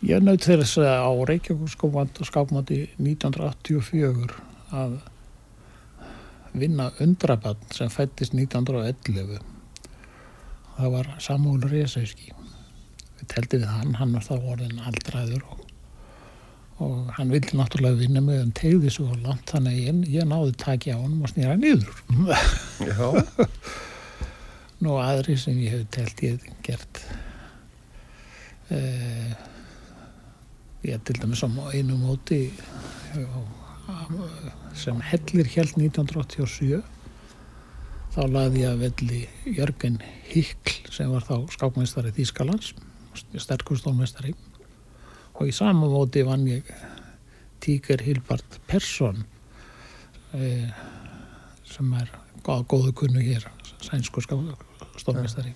ég 0.06 0.22
naut 0.22 0.44
þess 0.44 0.78
að 0.78 1.02
á 1.02 1.12
Reykjavík 1.26 1.72
skápmáti 2.22 2.84
1984 3.02 4.36
að 4.70 5.00
vinna 6.52 6.90
undrabann 7.04 7.60
sem 7.74 7.90
fættist 7.92 8.34
1911 8.36 9.38
það 10.78 10.92
var 10.94 11.10
Samúl 11.22 11.62
Resauski 11.66 12.32
við 13.18 13.26
teldi 13.32 13.62
við 13.62 13.72
hann, 13.72 13.96
hann 13.98 14.14
var 14.14 14.26
þá 14.26 14.34
orðin 14.38 14.78
aldraður 14.88 15.44
og, 15.50 15.64
og 16.84 17.12
hann 17.18 17.34
vildi 17.34 17.58
náttúrulega 17.58 18.00
vinna 18.04 18.22
með 18.24 18.42
hann 18.44 18.54
tegði 18.56 18.94
svo 18.94 19.10
langt 19.24 19.50
þannig 19.50 19.74
að 19.74 19.84
ég, 19.88 20.02
ég 20.20 20.30
náði 20.30 20.56
taki 20.62 20.94
á 20.94 20.98
hann 20.98 21.18
og 21.18 21.32
snýra 21.32 21.58
niður. 21.58 21.90
Já. 22.86 23.06
nú 24.84 24.94
aðri 25.02 25.34
sem 25.40 25.58
ég 25.58 25.74
hef 25.74 25.86
telt 25.94 26.22
ég 26.22 26.36
hef 26.38 26.58
gert 26.66 27.00
uh, 28.70 29.32
ég 30.86 31.02
til 31.02 31.18
dæmis 31.18 31.42
á 31.42 31.48
einu 31.74 31.98
móti 31.98 32.44
eh, 33.18 33.38
sem 34.78 34.98
hellir 35.10 35.48
held 35.54 35.74
1987 35.80 36.82
þá 38.14 38.20
laði 38.28 38.62
ég 38.64 38.72
að 38.72 38.82
velli 38.84 39.20
Jörgen 39.56 39.98
Hikl 40.28 40.92
sem 40.92 41.10
var 41.12 41.24
þá 41.26 41.48
skákmeistari 41.54 42.12
Þýskalands 42.16 42.74
sterkur 43.38 43.78
stólmeistari 43.80 44.34
og 45.38 45.48
í 45.48 45.54
sama 45.54 45.88
móti 45.90 46.24
vann 46.26 46.46
ég 46.50 46.68
Tíker 47.62 48.02
Hilbert 48.06 48.58
Persson 48.68 49.24
eh, 50.36 50.68
sem 51.66 51.94
er 51.98 52.10
góð, 52.46 52.66
góðu 52.70 52.94
kunnu 53.02 53.24
hér 53.24 53.48
sænsku 53.84 54.22
stólmeistari 54.24 55.54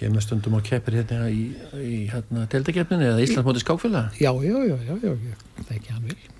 Kemur 0.00 0.24
stundum 0.24 0.56
og 0.56 0.64
keppir 0.64 0.96
hérna 0.96 1.26
í, 1.28 1.50
í 1.76 1.96
hérna, 2.08 2.46
deildakefninu 2.48 3.10
eða 3.10 3.24
Íslandsmóti 3.24 3.64
skákfélag. 3.64 4.14
já, 4.16 4.32
já, 4.32 4.56
já, 4.64 4.76
já, 4.86 4.94
já, 4.96 5.12
ég 5.12 5.64
þekki 5.68 5.96
hann 5.96 6.06
vil 6.08 6.39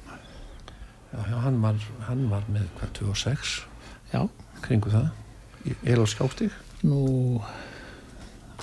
Já, 1.11 1.19
já, 1.27 1.37
hann 1.43 1.59
var, 1.63 1.79
hann 2.07 2.29
var 2.31 2.45
með 2.53 2.69
hvað, 2.79 2.93
26 3.01 3.55
já, 4.13 4.21
kringu 4.63 4.93
það. 4.93 5.09
Í 5.67 5.75
Eló 5.93 6.07
skákstík. 6.09 6.55
nú 6.87 7.01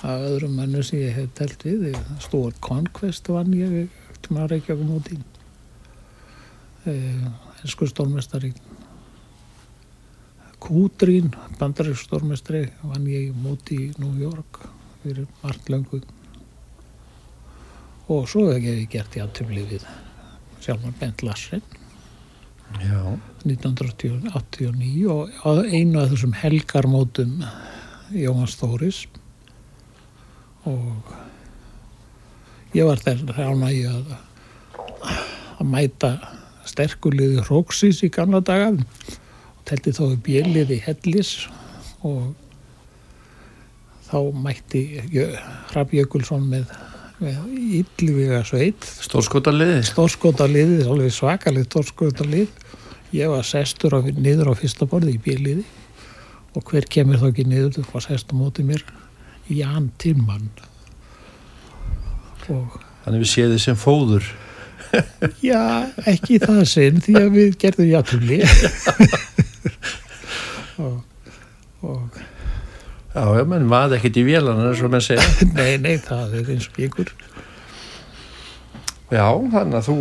að 0.02 0.24
öðrum 0.28 0.56
mönnu 0.58 0.82
sem 0.82 1.02
ég 1.02 1.14
hef 1.14 1.30
telt 1.38 1.62
við 1.66 1.98
Stór 2.22 2.54
Conquest 2.62 3.28
vann 3.30 3.52
ég 3.54 3.92
til 4.22 4.34
maður 4.34 4.56
Reykjavík 4.56 4.88
móti 4.88 5.18
eh, 6.86 7.26
ensku 7.62 7.86
stórmestari 7.90 8.52
Kúdrín 10.62 11.30
bandarík 11.58 11.98
stórmestari 11.98 12.64
vann 12.82 13.06
ég 13.10 13.30
í 13.30 13.34
móti 13.44 13.78
í 13.86 13.90
New 14.02 14.18
York 14.18 14.62
fyrir 15.02 15.26
margt 15.42 15.70
löngu 15.70 16.02
og 18.08 18.26
svo 18.30 18.48
hef 18.48 18.62
ég 18.64 18.88
gert 18.90 19.18
í 19.18 19.22
aðtöfli 19.22 19.66
við 19.68 19.84
sjálfan 20.64 20.96
Bent 20.98 21.22
Larsen. 21.22 21.62
1989 22.76 25.08
og 25.08 25.32
einu 25.72 26.02
af 26.02 26.12
þessum 26.12 26.34
helgarmótum 26.36 27.40
Jóhanns 28.12 28.60
Þóris. 28.60 29.08
Og 30.68 31.08
ég 32.76 32.84
var 32.88 33.00
þær 33.00 33.24
rána 33.38 33.72
í 33.72 33.88
að 33.88 34.04
að 35.58 35.66
mæta 35.66 36.10
sterkuliði 36.68 37.42
Róksis 37.48 38.02
í 38.06 38.10
gamla 38.14 38.40
daga. 38.44 38.70
Og 38.74 39.64
telti 39.68 39.94
þó 39.96 40.04
í 40.12 40.20
bjöliði 40.28 40.78
Hellis. 40.84 41.32
Og 42.06 42.34
þá 44.08 44.18
mætti 44.44 44.82
Hrafn 45.72 45.98
Jökulsson 45.98 46.46
með, 46.48 46.70
með 47.22 47.38
Yllivíga 47.80 48.40
sveit 48.46 48.86
Stórskotarliði. 49.02 49.82
stórskotaliðið, 49.88 50.86
alveg 50.92 51.14
svakalið 51.14 51.66
stórskotalið. 51.66 52.64
Ég 53.16 53.30
var 53.32 53.46
sestur 53.46 53.96
á, 53.96 54.00
niður 54.04 54.52
á 54.52 54.54
fyrsta 54.58 54.86
borði 54.88 55.16
í 55.16 55.22
bíliði 55.22 55.64
og 56.56 56.64
hver 56.70 56.88
kemur 56.90 57.20
þá 57.20 57.28
ekki 57.30 57.46
niður, 57.48 57.72
þú 57.78 57.84
var 57.92 58.04
sest 58.04 58.32
á 58.32 58.34
móti 58.38 58.64
mér, 58.66 58.84
Jan 59.52 59.90
Timmann. 60.00 60.50
Og 62.52 62.78
Þannig 63.04 63.22
við 63.24 63.30
séð 63.30 63.52
þið 63.54 63.62
sem 63.64 63.78
fóður. 63.78 64.30
já, 65.50 65.60
ekki 66.08 66.38
það 66.42 66.62
sinn 66.68 67.02
því 67.04 67.14
að 67.20 67.28
við 67.36 67.54
gerðum 67.62 67.90
játtumli. 67.92 68.40
og, 70.84 70.98
og 71.84 72.18
Já, 73.14 73.24
já, 73.38 73.44
menn 73.48 73.68
vaði 73.70 73.96
ekkert 73.98 74.18
í 74.20 74.24
vélanar, 74.26 74.68
eins 74.70 74.82
og 74.84 74.92
menn 74.92 75.04
segja. 75.04 75.24
nei, 75.58 75.78
nei, 75.80 75.96
það 76.04 76.36
er 76.40 76.50
eins 76.54 76.68
og 76.70 76.80
ykkur. 76.88 77.12
Já, 79.08 79.24
þannig 79.54 79.78
að 79.80 79.86
þú, 79.88 79.96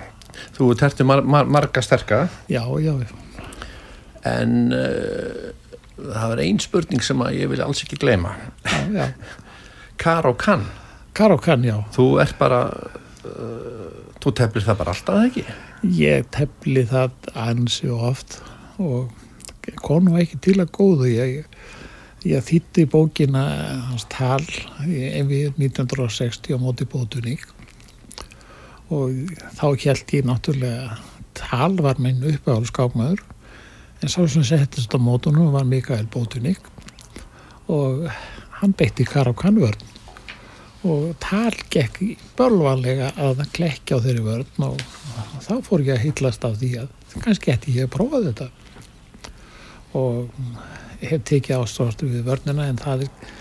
þú 0.58 0.68
terti 0.78 1.06
mar, 1.08 1.24
mar, 1.26 1.50
marga 1.50 1.82
sterka, 1.84 2.24
Já, 2.52 2.62
já, 2.84 2.94
en 4.24 4.54
uh, 4.72 5.50
það 5.98 6.30
var 6.32 6.40
ein 6.46 6.60
spurning 6.62 7.02
sem 7.04 7.20
að 7.20 7.34
ég 7.42 7.50
vil 7.52 7.60
alls 7.64 7.82
ekki 7.84 7.98
gleyma. 8.00 8.36
já, 8.64 8.78
já. 8.94 9.08
Kar 10.04 10.26
og 10.26 10.38
kann, 10.42 10.64
Karokan, 11.14 11.62
já. 11.62 11.76
þú 11.94 12.06
ert 12.22 12.38
bara, 12.40 12.62
uh, 13.28 14.14
þú 14.22 14.32
teflir 14.40 14.64
það 14.66 14.80
bara 14.80 14.94
alltaf, 14.94 15.20
ekki? 15.28 15.44
Ég 15.94 16.26
tefli 16.34 16.82
það 16.90 17.28
ansi 17.38 17.90
oft 17.92 18.40
og 18.82 19.12
kom 19.84 20.08
nú 20.08 20.16
ekki 20.18 20.40
til 20.42 20.56
að 20.64 20.72
góðu. 20.74 21.10
Ég, 21.12 21.44
ég 22.28 22.44
þýtti 22.44 22.86
bókina 22.90 23.44
hans 23.90 24.06
tal 24.12 24.42
við 24.84 25.54
1960 25.60 26.56
á 26.56 26.58
móti 26.60 26.86
bótuník 26.88 27.44
og 28.92 29.34
þá 29.56 29.66
held 29.84 30.14
ég 30.16 30.28
náttúrulega 30.28 30.98
tal 31.34 31.74
var 31.82 32.00
minn 32.02 32.24
uppáhald 32.30 32.68
skápmaður 32.70 33.22
en 34.04 34.12
sá 34.12 34.20
sem 34.28 34.44
settist 34.44 34.92
á 34.92 34.98
mótunum 35.00 35.52
var 35.54 35.64
Mikael 35.64 36.06
Bótuník 36.12 36.60
og 37.72 38.08
hann 38.60 38.74
beitti 38.76 39.04
kar 39.08 39.30
á 39.30 39.34
kannvörn. 39.34 39.80
Og 40.84 41.14
tal 41.20 41.54
gekk 41.72 42.02
bölvanlega 42.36 43.14
að 43.16 43.40
klekja 43.56 43.96
á 43.96 44.04
þeirri 44.04 44.24
vörn 44.26 44.66
og 44.68 44.82
þá 45.46 45.54
fór 45.64 45.86
ég 45.86 45.96
að 45.96 46.04
hillast 46.04 46.44
af 46.44 46.58
því 46.60 46.70
að 46.82 47.22
kannski 47.24 47.54
ætti 47.54 47.76
ég 47.78 47.88
að 47.88 47.94
prófa 47.96 48.20
þetta. 48.26 48.50
Og 49.96 50.28
hef 51.00 51.24
tekið 51.30 51.58
ástofastu 51.58 52.10
við 52.10 52.28
vörnina 52.28 52.68
en 52.70 52.78
það 52.80 53.06
er, 53.06 53.32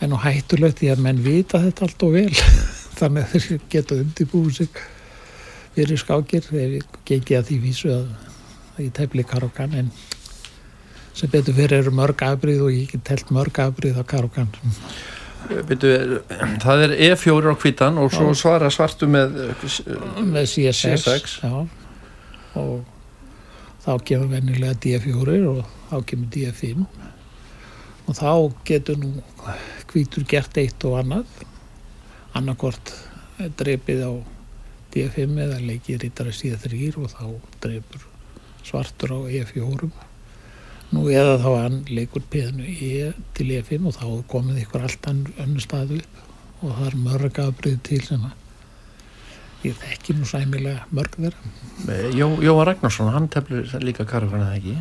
er 0.00 0.12
nú 0.12 0.20
hættulegt 0.22 0.80
því 0.80 0.92
að 0.94 1.04
menn 1.04 1.22
vita 1.24 1.60
þetta 1.62 1.86
allt 1.88 2.06
og 2.08 2.16
vel. 2.16 2.32
Þannig 3.00 3.22
að 3.26 3.36
þeir 3.36 3.68
geta 3.72 4.00
undirbúið 4.00 4.56
sig 4.60 4.82
fyrir 5.76 6.00
skákir. 6.00 6.48
Ég 6.56 6.98
gengið 7.08 7.38
að 7.38 7.46
því 7.50 7.60
vísu 7.66 7.92
að, 7.92 8.08
að 8.76 8.82
ég 8.86 8.96
tefli 8.98 9.26
karokan 9.28 9.78
en 9.80 9.94
sem 11.16 11.30
betur 11.30 11.56
fyrir 11.56 11.82
eru 11.82 11.92
mörg 11.94 12.24
afbrið 12.24 12.62
og 12.66 12.72
ég 12.72 12.92
get 12.92 13.04
telt 13.08 13.32
mörg 13.34 13.58
afbrið 13.60 14.00
á 14.00 14.04
Karokan. 14.08 14.48
Byrju, 15.42 16.22
það 16.62 16.84
er 16.86 16.94
E4 17.10 17.52
á 17.52 17.56
kvítan 17.58 17.98
og 18.00 18.12
svo 18.14 18.30
svara 18.38 18.70
svartu 18.72 19.08
með 19.10 19.34
uh, 19.50 19.64
með 20.22 20.46
CSX, 20.54 21.02
CSX. 21.02 21.36
Já, 21.42 21.66
og 22.60 22.84
þá 23.82 23.92
kemur 24.06 24.30
vennilega 24.30 24.78
D4 24.78 25.38
og 25.50 25.64
þá 25.90 25.96
kemur 26.08 26.30
D5 26.32 26.86
og 28.06 28.18
þá 28.18 28.30
getur 28.68 29.00
nú 29.00 29.12
hvítur 29.92 30.26
gert 30.28 30.58
eitt 30.60 30.84
og 30.88 30.98
annað. 31.00 31.26
Annarkort 32.38 32.94
dreipið 33.58 34.06
á 34.08 34.12
D5 34.92 35.36
eða 35.46 35.60
leikið 35.62 36.02
rítari 36.04 36.32
C3 36.36 36.94
og 37.00 37.12
þá 37.12 37.26
dreipur 37.64 38.08
svartur 38.62 39.14
á 39.16 39.20
E4 39.26 39.90
nú 40.92 41.06
eða 41.08 41.38
þá 41.40 41.48
hann 41.56 41.78
leikur 41.88 42.24
peðinu 42.30 42.66
E 42.68 43.12
til 43.36 43.48
E5 43.56 43.88
og 43.88 43.96
þá 43.96 44.06
komið 44.28 44.62
ykkur 44.66 44.84
allt 44.84 45.08
önnu 45.12 45.64
staðu 45.64 46.02
upp. 46.02 46.20
Og 46.62 46.76
það 46.76 46.86
er 46.86 46.98
mörg 47.06 47.40
afbrið 47.42 47.78
til 47.88 48.00
sem 48.06 48.26
að 48.28 48.42
ég 49.62 49.78
þekki 49.78 50.14
nú 50.18 50.28
sæmilega 50.28 50.84
mörg 50.94 51.16
þeirra. 51.16 51.50
Jó, 52.14 52.28
Jóa 52.44 52.66
Ragnarsson, 52.68 53.10
hann 53.14 53.28
teflir 53.32 53.66
líka 53.82 54.06
karafana 54.06 54.50
það 54.50 54.58
ekki? 54.60 54.76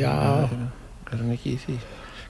Já, 0.00 0.12
er 1.12 1.20
hann 1.20 1.34
ekki 1.34 1.54
í 1.54 1.60
því? 1.64 1.76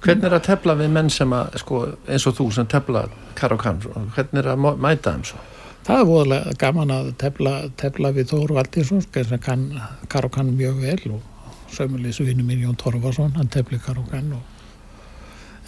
Hvernig 0.04 0.28
er 0.28 0.36
að 0.36 0.44
tefla 0.46 0.74
við 0.78 0.90
menn 0.94 1.08
sem 1.10 1.32
að 1.34 1.56
sko, 1.62 1.80
eins 2.06 2.26
og 2.30 2.36
þú 2.38 2.48
sem 2.54 2.68
tefla 2.70 3.08
karakan 3.38 3.80
hvernig 3.82 4.42
er 4.42 4.50
að 4.52 4.66
mæta 4.78 5.14
þeim 5.14 5.24
svo? 5.26 5.40
Það 5.88 6.02
er 6.02 6.06
voðalega 6.10 6.52
gaman 6.60 6.92
að 6.92 7.06
tefla, 7.22 7.54
tefla 7.80 8.12
við 8.12 8.28
Þóru 8.28 8.58
Valdinsson 8.58 9.02
sem 9.02 9.40
kann 9.40 9.64
Karokan 10.12 10.52
mjög 10.58 10.82
vel 10.84 11.14
og 11.16 11.72
sömulegis 11.72 12.20
vinnu 12.20 12.44
minn 12.44 12.60
Jón 12.60 12.76
Torfarsson 12.76 13.34
hann 13.38 13.48
tefli 13.48 13.80
Karokan 13.80 14.34
og... 14.36 14.42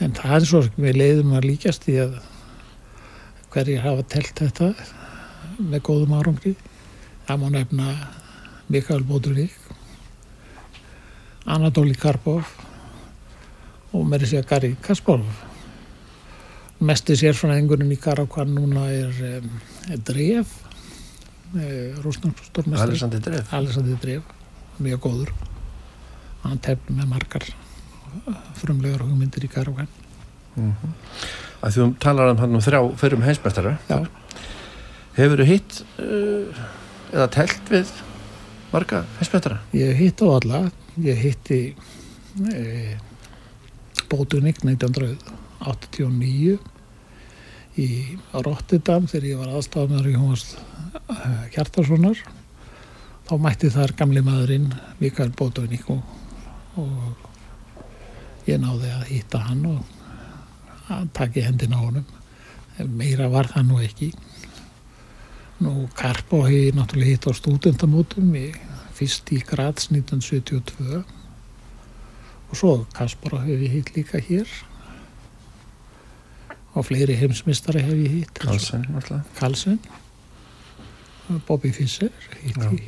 en 0.00 0.12
það 0.16 0.36
er 0.36 0.46
svo 0.50 0.62
sem 0.66 0.84
við 0.84 1.00
leiðum 1.00 1.32
að 1.38 1.48
líkast 1.48 1.88
í 1.88 1.96
að 2.04 2.18
hverjir 3.50 3.82
hafa 3.82 4.04
telt 4.12 4.36
þetta 4.38 4.70
með 5.58 5.82
góðum 5.88 6.14
árangri. 6.20 6.54
Það 7.26 7.40
má 7.40 7.48
nefna 7.56 7.90
Mikael 8.70 9.02
Bóturík 9.08 9.56
Anadóli 11.50 11.96
Karpov 11.96 12.44
og 13.92 14.04
með 14.06 14.24
þessi 14.24 14.40
að 14.40 14.48
Gary 14.52 14.72
Kasparov. 14.84 15.46
Mesti 16.80 17.16
sérfræðingurinn 17.20 17.92
í 17.92 17.98
Karokan 18.00 18.54
núna 18.56 18.86
er, 18.88 19.16
er 19.90 20.04
Dref 20.06 20.54
eh, 21.58 21.96
rúsnarstormestri 22.00 22.86
Alessandi 22.86 23.20
Dref 23.24 23.52
Alessandri 23.56 23.98
Dref, 24.00 24.30
mjög 24.80 25.02
góður. 25.04 25.34
Hann 26.46 26.62
tefn 26.64 26.96
með 26.96 27.10
margar 27.10 27.50
frumlegar 28.58 29.04
hugmyndir 29.04 29.44
í 29.44 29.52
Karokan 29.52 29.90
að 31.60 31.76
þú 31.76 31.86
talar 32.02 32.32
um 32.32 32.40
hann 32.40 32.56
um 32.56 32.64
þrjá 32.64 32.80
fyrrum 33.00 33.24
heimsmeistara. 33.24 33.76
Já. 33.88 34.06
hefur 35.16 35.42
þú 35.42 35.46
hitt 35.48 35.82
uh, 36.00 36.62
eða 37.12 37.28
telt 37.36 37.72
við 37.72 37.92
marga 38.72 39.04
heimsmeistara? 39.18 39.60
Ég 39.76 39.94
hitt 40.00 40.24
á 40.24 40.26
alla, 40.30 40.62
ég 41.00 41.20
hitti 41.20 41.60
e, 42.50 42.96
Bótunik 44.10 44.58
1989 44.66 46.58
í 47.80 47.88
Rotterdam 48.34 49.06
þegar 49.10 49.28
ég 49.28 49.40
var 49.40 49.50
aðstafnur 49.54 50.08
í 50.10 50.16
Jónas 50.16 50.44
Hjartarssonar 51.54 52.18
þá 53.28 53.34
mætti 53.38 53.68
þar 53.70 53.94
gamli 53.98 54.22
maðurinn 54.26 54.68
Mikael 54.98 55.30
Bótunik 55.38 55.86
og, 55.94 56.02
og 56.80 58.50
ég 58.50 58.58
náði 58.58 58.88
að 58.96 59.04
hitta 59.12 59.38
hann 59.46 59.62
og 59.70 59.80
að 60.90 61.06
taki 61.14 61.44
hendina 61.46 61.78
á 61.78 61.86
honum. 61.86 62.06
Meira 62.98 63.28
var 63.30 63.46
það 63.52 63.68
nú 63.68 63.78
ekki. 63.84 64.10
Nú, 65.60 65.86
Karpo 65.94 66.42
hef 66.46 66.56
ég 66.56 66.74
náttúrulega 66.74 67.12
hitt 67.12 67.28
á 67.28 67.32
stúdendamótum 67.36 68.34
fyrst 68.96 69.30
í 69.36 69.38
Graz 69.46 69.90
1972 69.92 71.04
og 72.50 72.58
svo 72.58 72.74
Kaspara 72.96 73.40
hef 73.46 73.62
ég 73.62 73.78
hitt 73.78 73.94
líka 73.96 74.20
hér. 74.22 74.50
Og 76.74 76.86
fleiri 76.86 77.16
heimsmystari 77.18 77.82
hef 77.82 77.96
ég 77.98 78.20
hitt. 78.20 78.34
Karlsson 78.38 78.86
Karlsson 79.38 79.80
Bobby 81.46 81.70
Fischer 81.70 82.10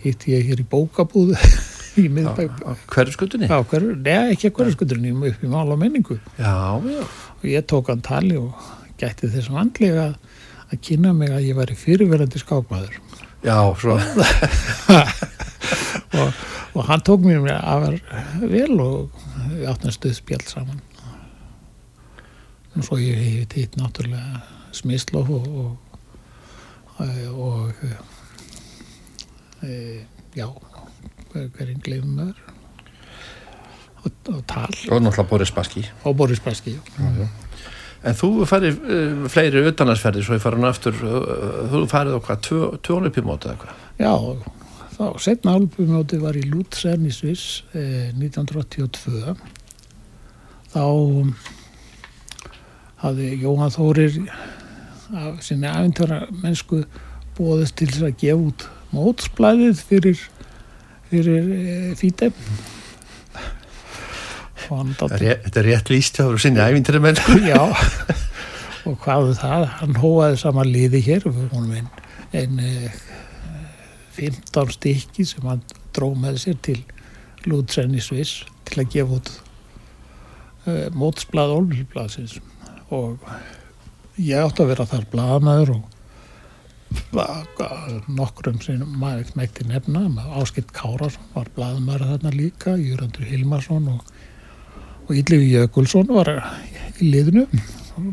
hitti 0.02 0.34
ég 0.34 0.48
hér 0.50 0.62
í 0.62 0.66
bókabúðu 0.66 1.36
í 2.02 2.08
miðbæk 2.10 2.62
á 2.66 2.72
hverju 2.90 3.14
skutunni 3.14 3.48
Já, 3.50 3.58
hverju, 3.68 3.94
neða 4.02 4.32
ekki 4.34 4.50
skuturinn 4.74 5.22
upp 5.28 5.44
í 5.44 5.50
mála 5.50 5.76
menningu. 5.78 6.18
Já, 6.38 6.80
já, 6.82 7.02
og 7.38 7.46
ég 7.46 7.66
tók 7.70 7.92
hann 7.92 8.02
tali 8.04 8.38
og 8.40 8.56
gætti 9.00 9.30
þess 9.30 9.52
vandlega 9.52 10.08
að, 10.10 10.78
kynna 10.82 11.12
mig 11.14 11.30
að 11.30 11.50
ég 11.50 11.58
væri 11.58 11.76
fyrirverandi 11.76 12.40
skápmaður 12.42 12.98
já, 13.44 13.58
svo. 13.78 13.98
Og, 16.12 16.28
og 16.76 16.82
hann 16.90 17.00
tók 17.00 17.22
mér 17.24 17.38
með 17.40 17.54
afar 17.56 17.94
vel 18.50 18.74
og 18.84 19.21
við 19.62 19.70
áttum 19.72 19.94
stuð 19.94 20.16
spjall 20.18 20.44
saman. 20.48 20.82
Og 22.72 22.86
svo 22.86 22.98
ég 23.00 23.18
hef 23.20 23.56
hitt 23.56 23.78
náttúrulega 23.80 24.42
Smislov 24.72 25.30
og 25.32 25.78
og, 27.02 27.08
og 27.32 27.72
e, 29.64 30.04
já 30.36 30.48
hverjum 31.32 31.80
gleifum 31.84 32.18
maður. 32.18 32.42
Og, 34.02 34.10
og 34.34 34.42
tal. 34.50 34.74
Og 34.90 35.00
náttúrulega 35.00 35.28
Boris 35.30 35.54
Baski 35.54 35.86
og 36.04 36.16
Boris 36.16 36.42
Baski 36.42 36.76
en 38.02 38.16
þú 38.18 38.30
farið 38.50 38.80
uh, 38.82 39.26
fleiri 39.30 39.62
utanarsferði 39.70 40.24
svo 40.26 40.38
ég 40.38 40.42
farið 40.42 40.62
hann 40.62 40.72
aftur 40.72 40.96
uh, 41.06 41.68
þú 41.70 41.84
farið 41.90 42.18
á 42.18 42.20
hvað, 42.26 42.40
tvö, 42.48 42.70
tvö 42.82 42.98
olipimóti 42.98 43.50
eða 43.50 43.60
hvað 43.62 43.78
Já, 44.02 44.14
þá 45.02 45.22
setna 45.22 45.56
albumjóti 45.58 46.18
var 46.22 46.36
í 46.38 46.44
Lutsen 46.46 47.06
í 47.08 47.12
Sviss 47.14 47.62
eh, 47.74 48.12
1982 48.14 49.34
þá 50.72 50.84
hafði 53.02 53.30
Jóhann 53.42 53.72
Þórir 53.74 54.20
af 55.12 55.40
sinni 55.44 55.66
afintöra 55.68 56.22
mennsku 56.42 56.84
bóðist 57.36 57.76
til 57.80 57.90
þess 57.90 58.06
að 58.06 58.20
gefa 58.22 58.46
út 58.46 58.66
mótsblæðið 58.92 59.82
fyrir 59.88 60.22
fyrir 61.10 61.50
e, 61.52 62.30
og 64.70 64.78
hann 64.78 64.94
Þetta 64.96 65.60
er 65.60 65.66
rétt- 65.66 65.90
líst 65.92 66.20
þú 66.20 66.38
sinni 66.40 66.62
ævintri 66.62 67.02
mennsku 67.02 67.40
Já, 67.44 67.58
og 68.86 68.96
hvað 69.02 69.32
við 69.32 69.40
það, 69.42 69.66
hann 69.80 69.98
hóaði 69.98 70.38
saman 70.40 70.70
liði 70.72 71.02
hér 71.10 71.26
og 71.28 71.42
einn 71.58 71.90
ein, 72.32 72.58
eh, 72.62 72.94
15 74.16 74.74
stykki 74.76 75.26
sem 75.28 75.46
hann 75.48 75.62
dró 75.96 76.12
með 76.18 76.40
sér 76.44 76.58
til 76.64 76.80
Lutsen 77.48 77.96
í 77.96 78.02
Sviss 78.04 78.42
til 78.68 78.82
að 78.82 78.92
gefa 78.94 79.18
út 79.18 79.32
uh, 80.66 80.88
mótsblað 80.96 81.56
Olmilblaðsins 81.58 82.38
og 82.92 83.22
ég 84.20 84.42
átti 84.42 84.64
að 84.64 84.72
vera 84.74 84.88
þar 84.90 85.08
blaðamæður 85.12 85.74
og 85.78 85.88
nokkrum 88.12 88.58
sem 88.60 88.82
maður 89.00 89.32
mætti 89.38 89.64
nefna 89.64 90.04
Áskilt 90.36 90.74
Kárasson 90.76 91.32
var 91.32 91.48
blaðamæður 91.56 92.10
þarna 92.10 92.34
líka 92.36 92.76
Júrandur 92.76 93.24
Hilmarsson 93.30 93.88
og 93.94 94.12
og 95.08 95.18
Yllifi 95.18 95.50
Jökulsson 95.52 96.08
var 96.14 96.30
í 97.00 97.10
liðinu 97.12 97.46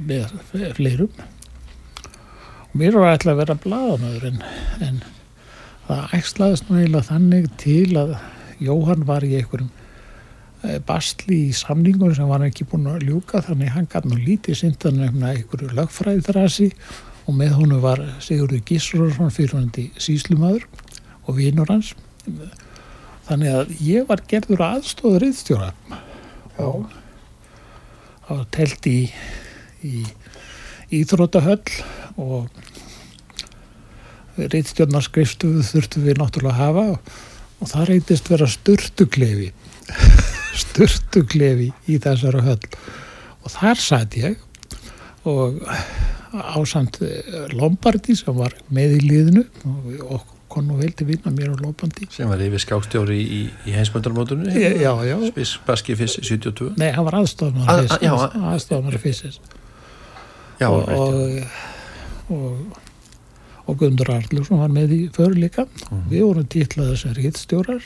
með 0.07 0.33
fleirum. 0.77 1.11
Og 2.69 2.75
mér 2.81 2.97
var 2.99 3.15
ætla 3.15 3.33
að 3.35 3.41
vera 3.43 3.57
blaðamöður 3.63 4.27
en, 4.29 4.41
en 4.85 4.99
það 5.89 6.15
ægslaðist 6.19 6.69
nú 6.69 6.77
eiginlega 6.77 7.07
þannig 7.07 7.45
til 7.61 7.97
að 7.97 8.15
Jóhann 8.61 9.05
var 9.07 9.23
í 9.25 9.31
einhverjum 9.39 9.69
eh, 10.67 10.77
basli 10.85 11.37
í 11.47 11.55
samningun 11.55 12.13
sem 12.17 12.29
var 12.29 12.43
ekki 12.45 12.67
búin 12.69 12.89
að 12.91 13.07
ljúka 13.07 13.41
þannig 13.45 13.73
hann 13.73 13.87
gæti 13.89 14.11
nú 14.11 14.19
lítið 14.19 14.59
sindan 14.59 15.01
um 15.07 15.23
einhverju 15.25 15.71
lögfræðiþrasi 15.79 16.69
og 17.25 17.37
með 17.39 17.55
honum 17.57 17.81
var 17.81 18.03
Sigurður 18.25 18.61
Gísurarsson 18.69 19.33
fyrirhandi 19.33 19.89
síslumadur 20.01 20.65
og 21.25 21.37
vinur 21.37 21.69
hans. 21.69 21.93
Þannig 23.29 23.53
að 23.53 23.73
ég 23.85 24.07
var 24.09 24.23
gerður 24.29 24.65
aðstóður 24.65 25.27
yðstjóra 25.29 25.73
og 26.59 26.87
það 28.25 28.31
var 28.33 28.47
telt 28.53 28.89
í, 28.89 28.97
í 29.85 30.05
íþrótahöll 30.99 31.61
og 32.17 32.49
reytstjórnarskrifstuðu 34.53 35.63
þurftum 35.67 36.05
við 36.07 36.19
náttúrulega 36.21 36.55
að 36.55 36.61
hafa 36.63 36.85
og, 36.93 37.13
og 37.59 37.71
það 37.73 37.89
reytist 37.93 38.31
vera 38.31 38.47
sturtuklefi 38.49 39.51
sturtuklefi 40.63 41.71
í 41.89 41.99
þessara 42.01 42.43
höll. 42.45 42.61
Og 43.43 43.53
þar 43.53 43.81
satt 43.81 44.17
ég 44.19 44.39
og 45.29 45.59
ásamt 46.29 46.99
Lombardi 47.57 48.15
sem 48.17 48.35
var 48.37 48.53
með 48.73 48.99
í 48.99 49.05
liðinu 49.07 49.45
og, 49.65 49.87
og 50.15 50.35
kon 50.49 50.65
nú 50.65 50.79
vel 50.79 50.91
til 50.97 51.05
vinna 51.09 51.31
mér 51.33 51.51
og 51.53 51.61
lópandi. 51.61 52.07
sem 52.13 52.29
var 52.29 52.41
yfir 52.41 52.61
skákstjóri 52.63 53.17
í, 53.21 53.41
í 53.69 53.73
heimsmyndarmótunni 53.75 54.53
Já, 54.57 54.93
já, 55.05 55.15
Spiss 55.29 55.59
Baski 55.65 55.95
Fiss 55.97 56.17
72 56.25 56.71
nei, 56.79 56.89
hann 56.95 57.05
var 57.05 57.19
aðstofnar 57.21 57.85
já, 58.01 58.13
að- 58.13 58.37
aðstofnar 58.53 58.97
Já, 60.59 60.67
og, 60.67 60.89
og, 60.89 61.43
og, 62.35 62.79
og 63.69 63.77
Guðmundur 63.77 64.09
Arlursson 64.15 64.61
var 64.63 64.71
með 64.73 64.95
í 64.95 65.01
för 65.13 65.35
líka. 65.37 65.67
Við 66.09 66.25
vorum 66.25 66.47
titlaði 66.49 66.97
sem 66.97 67.13
rítstjórar, 67.17 67.85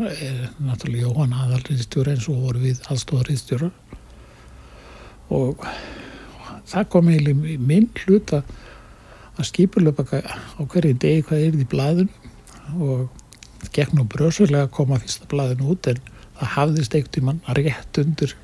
Eh, 0.00 0.48
náttúrulega 0.64 1.02
Jóhann 1.02 1.34
aðal 1.34 1.60
rítstjóra 1.66 2.14
eins 2.14 2.28
og 2.30 2.38
voru 2.40 2.60
við 2.62 2.78
aðstofar 2.88 3.26
rítstjórar 3.28 3.72
og 5.34 5.64
það 6.70 6.86
kom 6.94 7.10
eiginlega 7.10 7.50
í 7.52 7.56
minn 7.58 7.88
hlut 8.04 8.32
að 8.32 9.42
skipulöpa 9.44 10.06
á 10.08 10.62
hverju 10.62 10.94
degi 10.94 11.26
hvað 11.26 11.44
er 11.48 11.58
í 11.58 11.66
blaðinu. 11.68 12.08
Og 12.78 13.10
nú 13.92 14.06
brösulega 14.08 14.68
að 14.68 14.72
koma 14.78 15.00
fyrsta 15.02 15.28
blaðinu 15.28 15.68
út 15.74 15.90
en 15.90 16.00
það 16.38 16.54
hafðist 16.54 16.94
einhvern 16.94 17.14
tímann 17.18 17.42
rétt 17.58 18.00
undir 18.00 18.34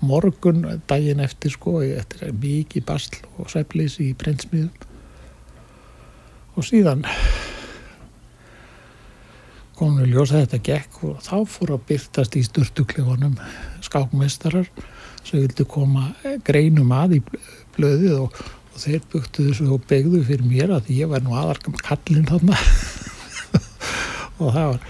morgun 0.00 0.64
daginn 0.88 1.20
eftir 1.20 1.54
sko 1.54 1.78
eftir 1.84 2.32
mikið 2.32 2.84
basl 2.88 3.22
og 3.38 3.52
svefleysi 3.52 4.10
í 4.10 4.18
prentsmiðum 4.18 4.85
og 6.56 6.64
síðan 6.64 7.04
komum 9.76 10.00
við 10.00 10.14
ljósa 10.14 10.42
þetta 10.42 10.60
gekk 10.64 11.00
og 11.04 11.16
þá 11.24 11.34
fór 11.52 11.74
að 11.76 11.88
byrtast 11.90 12.36
í 12.38 12.44
sturtuklefunum 12.46 13.34
skákmeistarar 13.84 14.68
sem 15.26 15.42
vildu 15.42 15.66
koma 15.68 16.10
greinum 16.46 16.92
að 16.96 17.18
í 17.18 17.22
blöðið 17.76 18.14
og, 18.22 18.38
og 18.72 18.78
þeir 18.80 19.08
buktu 19.12 19.48
þessu 19.50 19.68
og 19.76 19.84
begðu 19.90 20.22
fyrir 20.24 20.46
mér 20.48 20.76
að 20.78 20.92
ég 20.96 21.10
var 21.10 21.24
nú 21.24 21.36
aðarkam 21.36 21.76
kallinn 21.82 22.28
þarna. 22.28 22.56
Og 24.40 24.52
það 24.52 24.66
var 24.70 24.86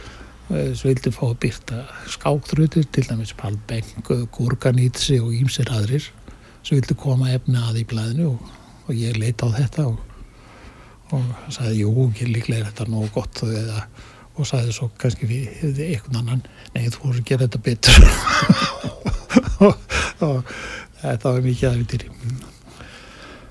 þessu 0.47 0.89
vildi 0.89 1.13
fá 1.15 1.23
að 1.29 1.37
byrta 1.43 1.83
skákþrutir 2.11 2.87
til 2.95 3.05
dæmis 3.07 3.35
Palbenk, 3.39 4.11
Gurganítsi 4.35 5.21
og 5.23 5.35
ímsir 5.35 5.71
aðrir 5.75 6.11
sem 6.67 6.77
vildi 6.77 6.99
koma 6.99 7.31
efni 7.35 7.59
að 7.63 7.83
í 7.83 7.87
blæðinu 7.91 8.33
og, 8.33 8.53
og 8.87 8.99
ég 8.99 9.19
leita 9.19 9.47
á 9.47 9.55
þetta 9.55 9.87
og, 9.93 10.16
og 11.15 11.53
sagði, 11.55 11.83
jú, 11.85 11.93
ekki 12.11 12.29
líklega 12.33 12.65
er 12.65 12.71
þetta 12.71 12.89
nógu 12.91 13.13
gott 13.15 13.43
eða, 13.47 13.85
og 14.37 14.49
sagði 14.49 14.75
svo 14.75 14.91
kannski 14.99 15.29
við 15.31 15.81
einhvern 15.87 16.21
annan, 16.23 16.43
nei 16.75 16.89
þú 16.91 17.05
voru 17.05 17.23
að 17.23 17.29
gera 17.31 17.47
þetta 17.47 17.65
betur. 17.71 17.97
Og, 19.57 19.73
og 20.21 20.51
þetta 21.01 21.31
var 21.33 21.45
mikið 21.45 21.69
aðvitýri 21.71 22.11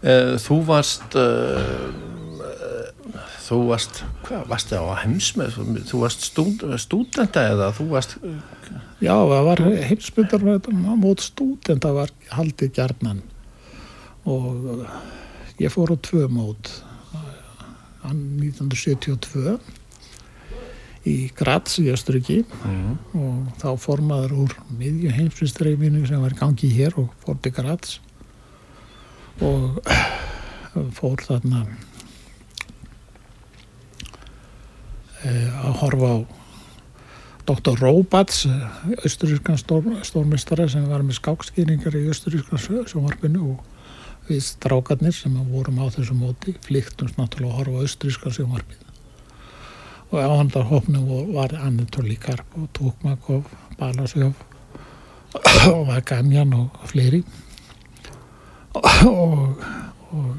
Eh, 0.06 0.36
Þú 0.38 0.60
varst 0.68 1.16
uh, 1.18 1.88
þú 3.46 3.58
varst 3.72 4.04
hvað 4.26 4.44
varst 4.52 4.70
það 4.70 4.90
á 4.90 5.02
heimsmið 5.02 5.56
þú 5.90 6.02
varst 6.04 6.26
stúd, 6.28 6.66
stúdenta 6.82 7.46
eða 7.50 7.72
þú 7.74 7.88
varst 7.94 8.14
Já, 9.02 9.16
það 9.18 9.48
var 9.48 9.64
heimsbyndar 9.90 10.46
mót 11.02 11.26
stúdenda 11.26 11.92
var 11.94 12.14
haldið 12.34 12.72
gjarnan. 12.78 13.24
Og 14.30 14.86
ég 15.62 15.74
fór 15.74 15.94
á 15.94 15.98
tvö 16.06 16.30
mót 16.30 16.70
hann 18.06 18.22
1972 18.40 19.58
í 21.06 21.16
Graz 21.38 21.78
í 21.82 21.88
Östuríki 21.94 22.40
mm. 22.46 22.94
og 23.20 23.58
þá 23.62 23.68
formaður 23.82 24.38
úr 24.46 24.56
miðju 24.80 25.12
heimsbyrstreifinu 25.14 26.06
sem 26.10 26.22
var 26.22 26.38
gangi 26.38 26.70
hér 26.74 26.98
og 27.02 27.12
fór 27.26 27.38
til 27.42 27.54
Graz 27.56 28.00
og 29.46 29.82
fór 30.98 31.22
þarna 31.28 31.66
eh, 35.22 35.52
að 35.66 35.78
horfa 35.84 36.16
á 36.16 36.18
Dr. 37.46 37.78
Robats, 37.78 38.48
austurískan 39.06 39.60
stór, 39.62 39.86
stórmestara 40.02 40.66
sem 40.66 40.88
var 40.90 41.04
með 41.06 41.20
skákskýringar 41.20 41.94
í 42.00 42.08
austurískan 42.10 42.88
sjónvarpinu 42.90 43.52
og 43.52 43.75
við 44.30 44.42
strákarnir 44.46 45.16
sem 45.16 45.36
vorum 45.52 45.82
á 45.82 45.86
þessu 45.94 46.18
móti 46.18 46.56
flyktumst 46.66 47.20
náttúrulega 47.20 47.54
að 47.54 47.60
horfa 47.60 47.78
á 47.78 47.84
austurískan 47.86 48.36
sjónvarpinu 48.38 48.86
og 50.12 50.20
áhandar 50.22 50.68
hópnum 50.70 51.08
var 51.34 51.56
Anatoli 51.60 52.16
Karp 52.16 52.58
og 52.58 52.70
Tókmakov, 52.78 53.48
Balasjóf 53.80 54.36
og 55.72 55.88
Vagamjan 55.90 56.54
og 56.54 56.70
fleiri 56.86 57.24
og, 58.76 58.86
og, 59.06 59.64
og 60.12 60.38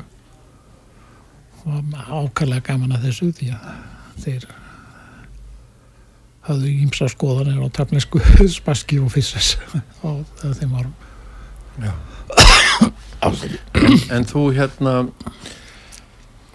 var 1.64 2.22
ákvæmlega 2.22 2.62
gaman 2.70 2.95
að 2.97 3.09
þessu 3.09 3.32
því 3.34 3.51
að 3.57 3.66
þeir 4.22 4.47
hafðu 6.47 6.70
ímsa 6.87 7.09
skoðanir 7.11 7.59
á 7.59 7.66
tafnesku 7.74 8.22
spaski 8.59 9.01
og 9.03 9.11
fysses 9.14 9.57
á 10.07 10.11
þeim 10.47 10.78
árum 10.78 10.95
Já. 11.82 11.93
en 13.25 14.27
þú 14.29 14.45
hérna 14.57 14.95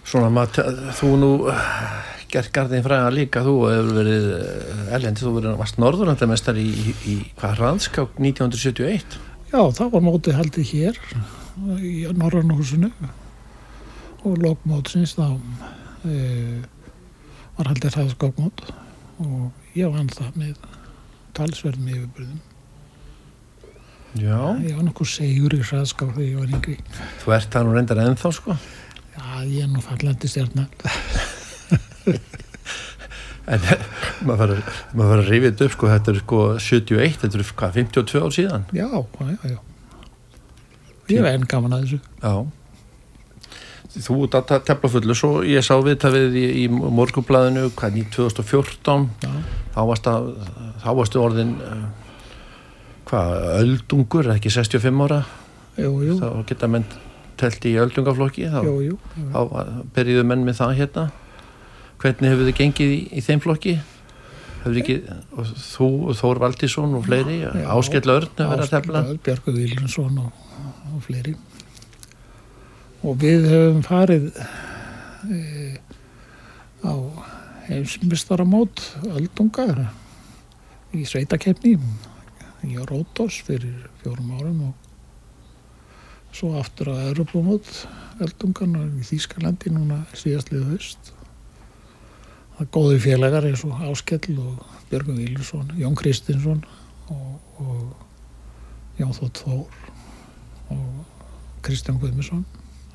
svona 0.08 0.30
maður, 0.34 0.82
þú 0.98 1.12
nú 1.22 1.32
gert 2.32 2.52
garðin 2.56 2.86
fræða 2.86 3.12
líka 3.16 3.44
þú 3.44 3.56
hefur 3.68 3.92
verið 3.98 4.28
erlendi, 4.96 5.24
þú 5.24 5.34
verið 5.40 5.58
varst 5.60 5.80
norðurlandamestar 5.82 6.60
í, 6.60 6.68
í, 6.68 6.96
í 7.08 7.16
hvað 7.40 7.58
hraðskák 7.60 8.22
1971 8.22 9.20
Já, 9.52 9.62
það 9.76 9.90
var 9.96 10.06
mótið 10.06 10.38
haldið 10.40 10.70
hér 10.72 11.00
í 11.84 11.96
Norrannhúsinu 12.16 12.92
og 14.22 14.38
lókmótsins 14.40 15.18
þá 15.18 15.26
e, 16.08 16.62
var 17.58 17.72
haldið 17.74 17.98
hraðskákmót 17.98 18.64
og 19.26 19.76
ég 19.76 19.92
vann 19.92 20.08
það 20.14 20.40
með 20.40 20.70
talsverðum 21.38 21.92
yfirbyrðum. 21.92 22.40
Já, 24.20 24.38
Ég 24.60 24.76
var 24.76 24.84
nokkuð 24.84 25.08
segur 25.08 25.54
í 25.56 25.62
hraðskák 25.64 26.16
þegar 26.18 26.28
ég 26.28 26.40
var 26.42 26.50
yngri. 26.58 26.78
þú 27.24 27.34
ert 27.38 27.54
það 27.54 27.68
nú 27.68 27.76
reyndar 27.78 28.02
ennþá 28.04 28.32
sko 28.36 28.56
Já, 29.12 29.26
ég 29.48 29.64
er 29.64 29.70
nú 29.72 29.82
fallandi 29.84 30.28
stjarnar. 30.28 30.68
en 33.52 33.64
maður 34.28 34.62
fara 34.68 35.18
að 35.18 35.30
rifja 35.30 35.52
þetta 35.52 35.68
upp 35.68 35.76
sko 35.76 35.92
þetta 35.92 36.12
er 36.12 36.20
sko 36.22 36.40
71, 36.60 37.20
þetta 37.24 37.40
er 37.40 37.54
hvað 37.62 37.78
52 37.80 38.24
ár 38.26 38.36
síðan 38.36 38.66
Já, 38.76 38.88
já, 38.92 39.38
já. 39.56 39.60
Ég 41.12 41.24
var 41.26 41.36
enn 41.36 41.48
gaman 41.50 41.76
að 41.76 41.86
þessu. 41.88 42.02
Já 42.24 42.36
Þú 43.92 44.22
tefla 44.32 44.88
fullu 44.88 45.16
svo 45.20 45.32
ég 45.44 45.66
sá 45.68 45.74
viðtafið 45.84 46.36
í, 46.40 46.46
í 46.64 46.68
morgublaðinu 46.72 47.66
í 47.68 48.06
2014 48.14 49.10
Já, 49.26 49.32
þá 49.76 50.92
varstu 50.96 51.20
orðin 51.20 51.58
uh, 51.60 51.82
hvað, 53.12 53.46
öldungur, 53.60 54.30
ekki 54.36 54.52
65 54.54 55.06
ára? 55.06 55.22
Jú, 55.80 55.94
jú, 56.06 56.18
þá 56.20 56.44
geta 56.50 56.70
menn 56.72 56.86
telt 57.40 57.66
í 57.66 57.74
öldungaflokki 57.82 58.50
þá, 58.52 58.60
jú, 58.86 58.98
þá 59.34 59.40
byrjuðu 59.96 60.28
menn 60.30 60.46
með 60.48 60.60
það 60.62 60.76
hérna. 60.82 61.08
Hvernig 62.02 62.34
hefur 62.34 62.48
þið 62.50 62.60
gengið 62.60 62.94
í, 62.94 63.00
í 63.18 63.24
þeim 63.26 63.42
flokki? 63.44 63.76
Hefur 64.62 64.80
ekki 64.82 64.98
og 65.38 65.54
þú 65.58 65.90
Þór 66.20 66.42
Valdísson 66.44 66.98
og 66.98 67.06
fleiri. 67.08 67.40
Áskell 67.66 68.06
Örn 68.14 68.44
að 68.44 68.52
vera 68.54 68.68
að 68.68 68.76
tefla. 68.76 69.04
Björgu 69.26 69.56
Viljansson 69.58 70.20
og, 70.22 70.46
og 70.92 71.02
fleiri. 71.06 71.36
Og 73.02 73.18
við 73.22 73.48
höfum 73.50 73.82
farið 73.86 74.28
e, 75.26 75.40
á 76.86 76.94
heimsmystaramót 77.66 78.84
öldungar 79.10 79.88
í 80.94 81.08
sveitakefni 81.10 81.80
í 82.68 82.78
Rótos 82.78 83.42
fyrir 83.48 83.90
fjórum 84.02 84.32
árum 84.38 84.62
og 84.70 84.90
svo 86.36 86.54
aftur 86.60 86.94
á 86.94 86.96
Europamót 87.10 87.68
öldungarna 88.24 88.86
í 89.00 89.06
Þýskalandi 89.08 89.74
núna 89.74 90.04
síðastlið 90.16 90.70
haust. 90.72 91.12
Það 92.56 92.64
er 92.66 92.72
góði 92.78 93.02
félagar 93.04 93.48
eins 93.50 93.66
og 93.68 93.82
Áskell 93.90 94.38
og 94.40 94.62
Björgun 94.92 95.20
Viljansson, 95.20 95.74
Jón 95.80 95.98
Kristinsson 95.98 96.64
og, 97.12 97.40
og 97.64 99.00
Jón 99.02 99.16
Þótt 99.18 99.44
Þór 99.44 99.80
og 100.72 101.62
Kristján 101.66 102.00
Guðmusson 102.02 102.46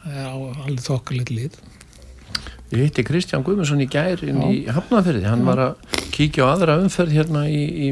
á 0.06 0.36
alveg 0.36 0.84
þokkalegt 0.86 1.32
lið. 1.34 1.58
Ég 2.72 2.86
hitti 2.86 3.04
Kristján 3.06 3.44
Guðmundsson 3.46 3.82
í 3.84 3.88
gær 3.90 4.22
inn 4.26 4.40
Já. 4.42 4.48
í 4.50 4.62
Hafnarferði, 4.74 5.26
hann 5.28 5.44
var 5.46 5.62
að 5.62 6.00
kíkja 6.14 6.46
á 6.46 6.54
aðra 6.54 6.78
umferð 6.82 7.14
hérna 7.14 7.44
í, 7.50 7.62
í 7.86 7.88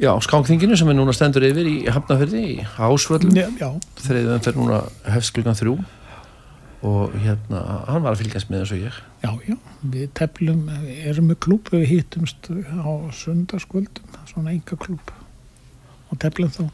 já, 0.00 0.10
skákþinginu 0.24 0.78
sem 0.78 0.90
er 0.90 0.96
núna 0.98 1.14
stendur 1.16 1.46
yfir 1.48 1.68
í 1.68 1.76
Hafnarferði 1.90 2.42
í 2.42 2.56
já, 3.58 3.68
þriðið 4.02 4.34
umferð 4.36 4.60
núna 4.62 4.82
hefst 5.14 5.34
klukkan 5.36 5.58
þrjú. 5.58 5.78
Og 6.88 7.14
hérna, 7.18 7.60
hann 7.88 8.04
var 8.04 8.14
að 8.14 8.20
fylgjast 8.20 8.50
með 8.52 8.68
og 8.68 8.82
ég. 8.84 8.98
Já, 9.24 9.30
já, 9.48 9.56
við 9.82 10.12
teflum, 10.14 10.60
erum 11.10 11.32
með 11.32 11.40
klúb, 11.42 11.72
við 11.74 11.88
hittumst 11.90 12.50
á 12.54 12.86
sundarskvöldum, 13.18 14.12
svona 14.30 14.54
enga 14.54 14.78
klúb 14.78 15.10
og 16.08 16.20
teflum 16.22 16.52
þá. 16.54 16.68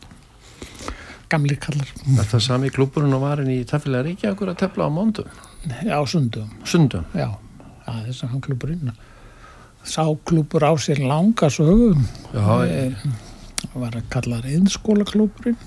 Gamli 1.32 1.56
kallar. 1.56 1.88
Er 2.04 2.28
það 2.28 2.44
sami 2.44 2.68
klúburinn 2.70 3.16
og 3.16 3.24
varinn 3.24 3.48
í 3.48 3.62
Taffilega 3.66 4.04
Ríkjavíkur 4.10 4.52
að 4.52 4.60
tefla 4.60 4.86
á 4.86 4.90
mándum, 4.92 5.32
á 5.88 6.00
sundum, 6.04 6.52
sundum. 6.68 7.08
Já, 7.16 7.32
Já, 7.84 7.92
þessi 8.06 8.28
hann 8.30 8.40
klúburinn. 8.44 8.92
Sá 9.84 10.04
klúbur 10.24 10.64
á 10.64 10.72
sér 10.80 11.04
langa 11.04 11.50
sögum. 11.52 12.00
Eh, 12.32 12.92
var 13.74 13.96
að 13.98 14.08
kalla 14.08 14.40
reyðskóla 14.40 15.04
klúburinn 15.08 15.58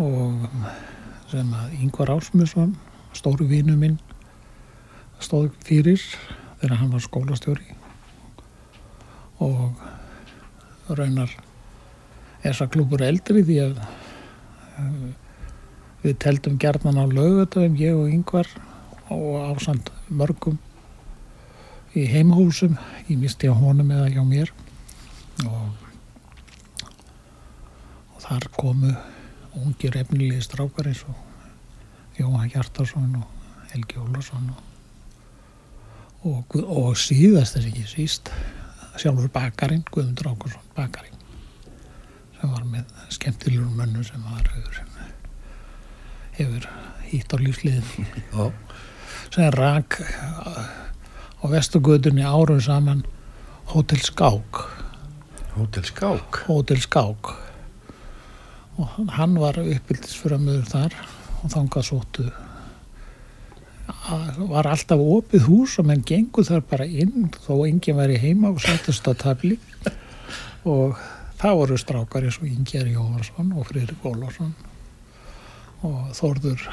og 0.00 0.46
sem 1.30 1.50
að 1.54 1.74
Ingvar 1.78 2.10
Ásmusson, 2.16 2.74
stóru 3.16 3.46
vinu 3.48 3.76
minn, 3.78 3.98
stóð 5.22 5.50
fyrir 5.64 6.00
þegar 6.60 6.80
hann 6.80 6.92
var 6.92 7.04
skólastjóri 7.04 7.76
og 9.40 9.78
raunar 10.98 11.32
þessa 12.42 12.66
klúbur 12.72 13.04
eldri 13.04 13.44
því 13.46 13.60
að 13.66 13.78
eh, 13.84 15.12
við 16.02 16.18
teldum 16.24 16.58
gerðan 16.60 17.00
á 17.00 17.04
lögutöfum, 17.08 17.78
ég 17.80 17.96
og 17.96 18.10
Ingvar 18.12 18.48
og 19.12 19.38
ásand 19.52 19.92
mörgum 20.08 20.58
í 21.96 22.06
heimahúsum, 22.06 22.76
ég 23.08 23.18
misti 23.18 23.50
á 23.50 23.54
honum 23.56 23.90
eða 23.90 24.10
hjá 24.14 24.22
mér. 24.26 24.52
Og, 25.46 25.88
og 28.14 28.22
þar 28.26 28.46
komu 28.58 28.92
ungir 29.58 29.96
efnilegi 29.98 30.44
strákar 30.44 30.90
eins 30.90 31.02
og 31.08 31.16
Jóhann 32.18 32.50
Hjartarsson 32.52 33.14
og 33.18 33.70
Helgi 33.72 33.98
Ólarsson 34.02 34.50
og, 34.50 34.60
og, 36.28 36.56
og 36.60 36.98
síðast 36.98 37.56
þess 37.56 37.70
ekki 37.70 37.86
síst 37.88 38.32
sjálfur 39.00 39.30
bakarinn, 39.32 39.84
Guðmundur 39.90 40.32
Ákursson 40.34 40.66
bakarinn 40.76 41.16
sem 42.40 42.52
var 42.52 42.66
með 42.68 42.92
skemmtilegur 43.14 43.72
mönnu 43.78 44.04
sem 44.06 44.22
var 44.26 44.52
hefur, 44.54 44.82
hefur 46.38 46.68
hýtt 47.10 47.34
á 47.34 47.36
lífsliðin 47.40 48.54
sem 49.30 49.50
rak 49.56 50.00
á 51.40 51.44
vestugötunni 51.48 52.22
árum 52.22 52.60
saman 52.60 53.04
Hótel 53.70 53.98
Skák. 53.98 54.56
Hótel 55.54 55.82
Skák. 55.82 56.44
Hótel 56.46 56.80
Skák. 56.80 57.26
Og 58.76 58.88
hann- 59.06 59.38
var 59.38 59.54
uppbyldisframöður 59.54 60.66
þar 60.66 60.94
og 61.42 61.50
þangað 61.50 61.84
sóttu. 61.86 62.32
Var 64.38 64.66
alltaf 64.66 64.98
opið 64.98 65.46
hús 65.46 65.78
og 65.78 65.86
menn 65.86 66.02
gengu 66.02 66.42
þar 66.42 66.60
bara 66.60 66.84
inn 66.84 67.30
þó 67.46 67.66
enginn 67.66 67.96
væri 67.96 68.18
heima 68.18 68.50
og 68.50 68.60
settist 68.60 69.06
á 69.06 69.14
tabli 69.14 69.58
og 70.64 70.98
það 71.38 71.56
voru 71.56 71.78
strákar 71.78 72.24
eins 72.24 72.38
og 72.38 72.46
Ingjar 72.48 72.86
Jóhansson 72.86 73.52
og 73.56 73.66
Friðrik 73.66 74.02
Ólafsson 74.04 74.54
og 75.82 76.10
Þórður 76.12 76.68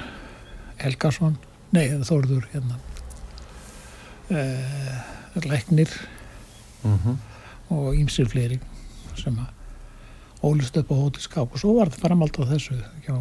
Helgason. 0.78 1.38
Nei 1.72 1.90
Þórður 1.90 2.48
hérna 2.54 2.80
Læknir 5.48 5.92
Mm 6.84 7.18
og 7.74 7.96
ýmsir 7.98 8.28
fleiri 8.32 8.60
sem 9.18 9.38
að 9.42 10.46
ólist 10.48 10.78
upp 10.80 10.92
á 10.94 10.96
hóti 10.96 11.24
skák 11.24 11.56
og 11.56 11.60
svo 11.60 11.74
var 11.78 11.92
það 11.92 12.04
framald 12.06 12.38
á 12.40 12.44
þessu 12.54 12.78
hjá, 13.06 13.16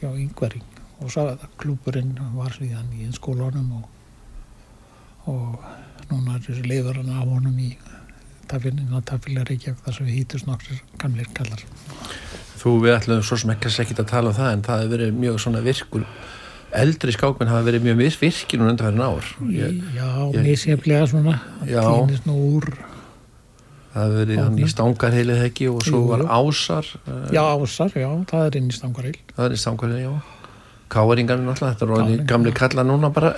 hjá 0.00 0.08
yngveri 0.08 0.62
og 1.02 1.10
svo 1.10 1.26
að 1.32 1.46
klúburinn 1.60 2.14
var 2.36 2.54
síðan 2.56 2.92
í 2.96 3.08
skólanum 3.12 3.72
og, 3.80 3.88
og 5.32 5.66
núna 6.12 6.38
er 6.38 6.44
þessi 6.46 6.64
leifur 6.68 7.00
hann 7.00 7.12
á 7.12 7.20
honum 7.20 7.58
í 7.58 7.72
tafilinu 8.48 8.96
að 8.96 9.08
tafila 9.10 9.44
Reykjavík 9.48 9.82
þar 9.84 9.98
sem 9.98 10.08
við 10.08 10.18
hýtust 10.20 10.48
nokkur 10.48 10.80
gamlir 11.00 11.28
kallar. 11.36 11.62
Þú 12.62 12.76
við 12.84 12.96
ætlum 12.96 13.22
svo 13.26 13.38
sem 13.40 13.52
ekki 13.54 13.96
að 13.98 14.08
tala 14.12 14.30
um 14.30 14.36
það 14.38 14.52
en 14.52 14.64
það 14.66 14.82
hefur 14.82 14.94
verið 14.96 15.18
mjög 15.18 15.40
svona 15.42 15.64
virkur 15.64 16.06
eldri 16.72 17.12
skákmenn 17.12 17.50
hafa 17.52 17.66
verið 17.66 17.84
mjög 17.86 17.98
misvirkir 18.00 18.60
núna 18.60 18.72
undanfærin 18.74 19.04
ár. 19.04 19.26
Ég, 19.52 19.82
Já, 19.96 20.08
misjaflega 20.42 21.06
svona 21.10 21.34
Já. 21.68 21.82
týnist 21.84 22.26
nú 22.28 22.36
úr 22.56 22.68
það 23.92 24.14
verið 24.16 24.38
hann 24.40 24.56
í 24.56 24.68
stangarheilið 24.72 25.42
ekki 25.50 25.66
og 25.68 25.82
svo 25.84 26.00
var 26.08 26.22
ásar. 26.32 26.86
eh, 27.06 27.26
Já, 27.36 27.42
ásar, 27.44 27.92
já, 27.92 28.08
það 28.30 28.46
er 28.46 28.56
inn 28.56 28.70
í 28.72 28.76
stangaril 28.78 29.18
Það 29.36 29.44
er 29.44 29.52
í 29.52 29.60
stangarheilið, 29.60 30.06
já. 30.06 30.14
Káringarnir 30.92 31.46
náttúrulega, 31.48 31.72
þetta 31.74 31.84
er 31.86 31.92
orðin 31.92 32.06
Káringar. 32.06 32.26
gamli 32.32 32.52
kalla 32.52 32.82
núna 32.84 33.08
bara. 33.12 33.34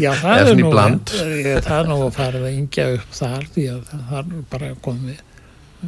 Já, 0.00 0.12
það 0.22 0.38
er, 0.40 0.50
í 0.52 0.60
nú, 0.60 0.70
eh, 0.72 1.60
það 1.64 1.78
er 1.80 1.88
nú 1.90 1.96
að 2.06 2.12
fara 2.16 2.40
að 2.40 2.54
yngja 2.56 2.86
upp 2.96 3.16
þar 3.18 3.48
því 3.56 3.64
að 3.72 3.82
það 3.92 4.20
er 4.20 4.44
bara 4.52 4.70
komið 4.84 5.24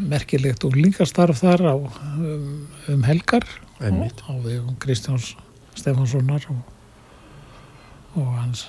merkilegt 0.09 0.65
úlingastarf 0.69 1.41
þar 1.41 1.65
á 1.65 1.75
um, 1.77 2.67
um 2.93 3.03
helgar 3.09 3.45
Einmitt. 3.81 4.21
á 4.29 4.33
vegum 4.45 4.77
Kristjáns 4.81 5.35
Stefanssonar 5.79 6.45
og, 6.53 6.61
og 8.19 8.31
hans 8.43 8.67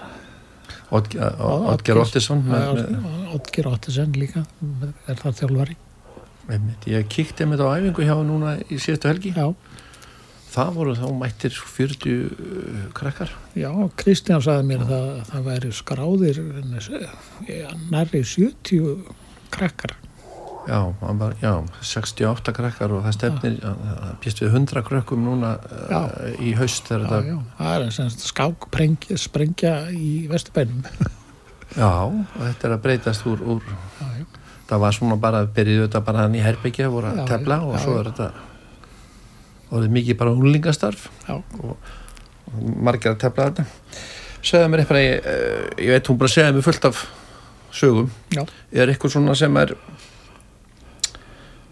Oddgeir 0.89 1.99
Ottesson. 2.01 2.41
Oddgeir 3.33 3.67
Ottesen 3.69 4.15
líka 4.17 4.45
er 5.09 5.19
það 5.19 5.37
þjálfari. 5.43 5.75
Ég 6.89 7.05
kíkti 7.13 7.45
einmitt 7.45 7.61
á 7.61 7.69
æfingu 7.77 8.05
hjá 8.07 8.15
núna 8.25 8.55
í 8.69 8.79
síðustu 8.81 9.11
helgi. 9.11 9.33
já, 9.37 9.53
Það 10.49 10.69
voru 10.73 10.93
þá 10.97 11.05
mættir 11.13 11.53
40 11.53 12.13
uh, 12.25 12.85
krakkar. 12.97 13.29
já 13.53 13.69
Kristján 14.01 14.41
sagði 14.41 14.65
mér 14.71 14.81
að 14.81 14.89
það, 14.89 15.09
það 15.29 15.43
væri 15.45 15.69
skráðir 15.77 16.39
eh, 16.41 17.75
nærri 17.93 18.23
70 18.25 19.11
krakkar 19.53 19.93
Já, 20.67 20.79
var, 21.01 21.35
já, 21.41 21.53
68 21.81 22.53
krakkar 22.53 22.91
og 22.93 23.05
það 23.05 23.15
stefnir, 23.15 23.55
það 23.63 24.11
býst 24.23 24.41
við 24.43 24.57
100 24.59 24.83
krökkum 24.85 25.23
núna 25.25 25.53
Já. 25.89 26.01
í 26.35 26.51
haust 26.59 26.91
já, 26.91 26.97
þetta, 26.99 27.21
já, 27.25 27.37
það 27.57 27.85
er 27.87 28.11
skákprengja 28.25 29.17
sprengja 29.17 29.73
í 29.95 30.27
Vesturbænum 30.29 30.83
já, 31.79 31.89
og 31.89 32.43
þetta 32.43 32.69
er 32.69 32.75
að 32.75 32.83
breytast 32.85 33.25
úr, 33.31 33.41
úr 33.55 33.63
já, 33.71 34.27
það 34.69 34.85
var 34.85 34.99
svona 34.99 35.17
bara, 35.21 35.45
byrjuðu 35.47 35.87
þetta 35.87 36.03
bara 36.11 36.27
hann 36.27 36.37
í 36.37 36.43
herbyggja, 36.43 36.91
voru 36.93 37.15
að 37.15 37.25
tefla 37.31 37.61
og 37.65 37.79
svo 37.81 37.97
er 38.03 38.11
þetta 38.11 38.29
orðið 39.73 39.95
mikið 39.95 40.17
bara 40.19 40.35
unlingastarf 40.35 41.07
Já. 41.27 41.35
og, 41.37 41.75
og 42.49 42.69
margir 42.81 43.13
að 43.13 43.21
tefla 43.23 43.49
þetta. 43.49 43.65
Segðu 44.39 44.71
mér 44.71 44.83
eitthvað, 44.83 45.01
ég, 45.03 45.29
eh, 45.29 45.85
ég 45.85 45.95
veit 45.95 46.09
hún 46.09 46.19
bara 46.21 46.33
segja 46.33 46.53
mér 46.55 46.65
fullt 46.65 46.87
af 46.89 47.03
sögum. 47.75 48.09
Já. 48.33 48.43
Er 48.73 48.91
eitthvað 48.91 49.15
svona 49.15 49.35
sem 49.37 49.59
er 49.61 49.75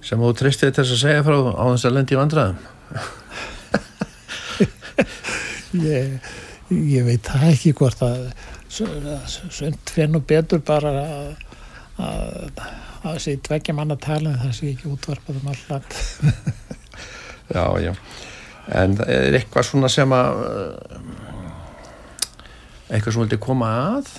sem 0.06 0.22
þú 0.22 0.34
treystið 0.38 0.74
til 0.74 0.84
þess 0.84 0.96
að 0.96 1.04
segja 1.04 1.26
frá 1.28 1.38
á 1.38 1.64
þess 1.72 1.88
að 1.90 1.96
lendi 1.98 2.16
í 2.16 2.20
vandræðum? 2.22 2.60
ég, 5.88 6.30
ég 6.70 7.08
veit 7.08 7.24
það 7.28 7.50
ekki 7.52 7.76
hvort 7.78 8.06
að 8.06 8.30
svönd 8.72 9.94
nú 10.12 10.22
betur 10.28 10.62
bara 10.66 10.94
að 11.02 11.28
að 11.98 12.62
að 13.08 13.16
þessi 13.16 13.38
tveggja 13.46 13.74
manna 13.74 13.96
talin 14.02 14.38
það 14.38 14.56
sé 14.58 14.72
ekki 14.74 14.90
útvarpað 14.92 15.40
um 15.42 15.52
alland 15.54 15.96
Já, 17.48 17.64
já. 17.80 17.94
En 18.76 18.98
það 19.00 19.12
er 19.14 19.38
eitthvað 19.38 19.68
svona 19.70 19.90
sem 19.92 20.12
að 20.12 20.42
eitthvað 22.92 23.14
sem 23.14 23.22
vildi 23.22 23.40
koma 23.40 23.70
að 23.96 24.10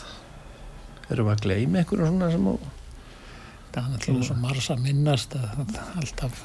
erum 1.13 1.29
við 1.29 1.35
að 1.35 1.43
gleyma 1.45 1.83
eitthvað 1.83 2.07
svona 2.07 2.31
sem 2.33 2.49
að 2.49 2.65
það 3.79 3.89
er 3.89 3.95
náttúrulega 3.95 4.29
svo 4.29 4.37
margs 4.43 4.69
að 4.75 4.85
minnast 4.85 5.39
að 5.39 5.79
alltaf 6.03 6.43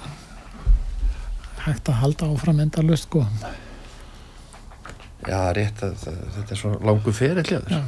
hægt 1.64 1.90
að 1.92 2.00
halda 2.02 2.30
áfram 2.34 2.64
endalust 2.64 3.08
sko. 3.08 3.26
já, 5.28 5.40
rétt 5.56 5.84
að, 5.86 6.08
þetta 6.38 6.56
er 6.56 6.60
svo 6.60 6.74
langu 6.84 7.14
Já. 7.14 7.84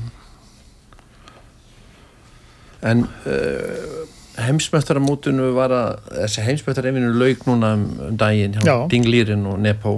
en 2.86 3.04
uh, 3.04 4.06
heimsmestaramótinu 4.46 5.52
var 5.56 5.74
að 5.76 5.90
þessi 6.22 6.46
heimsmestarefinu 6.46 7.12
lauk 7.16 7.44
núna 7.50 7.74
um, 7.76 7.86
um 8.10 8.18
daginn 8.20 8.56
hjá 8.56 8.64
Já. 8.64 8.76
Ding 8.92 9.08
Lýrin 9.08 9.46
og 9.50 9.60
Nepo 9.60 9.98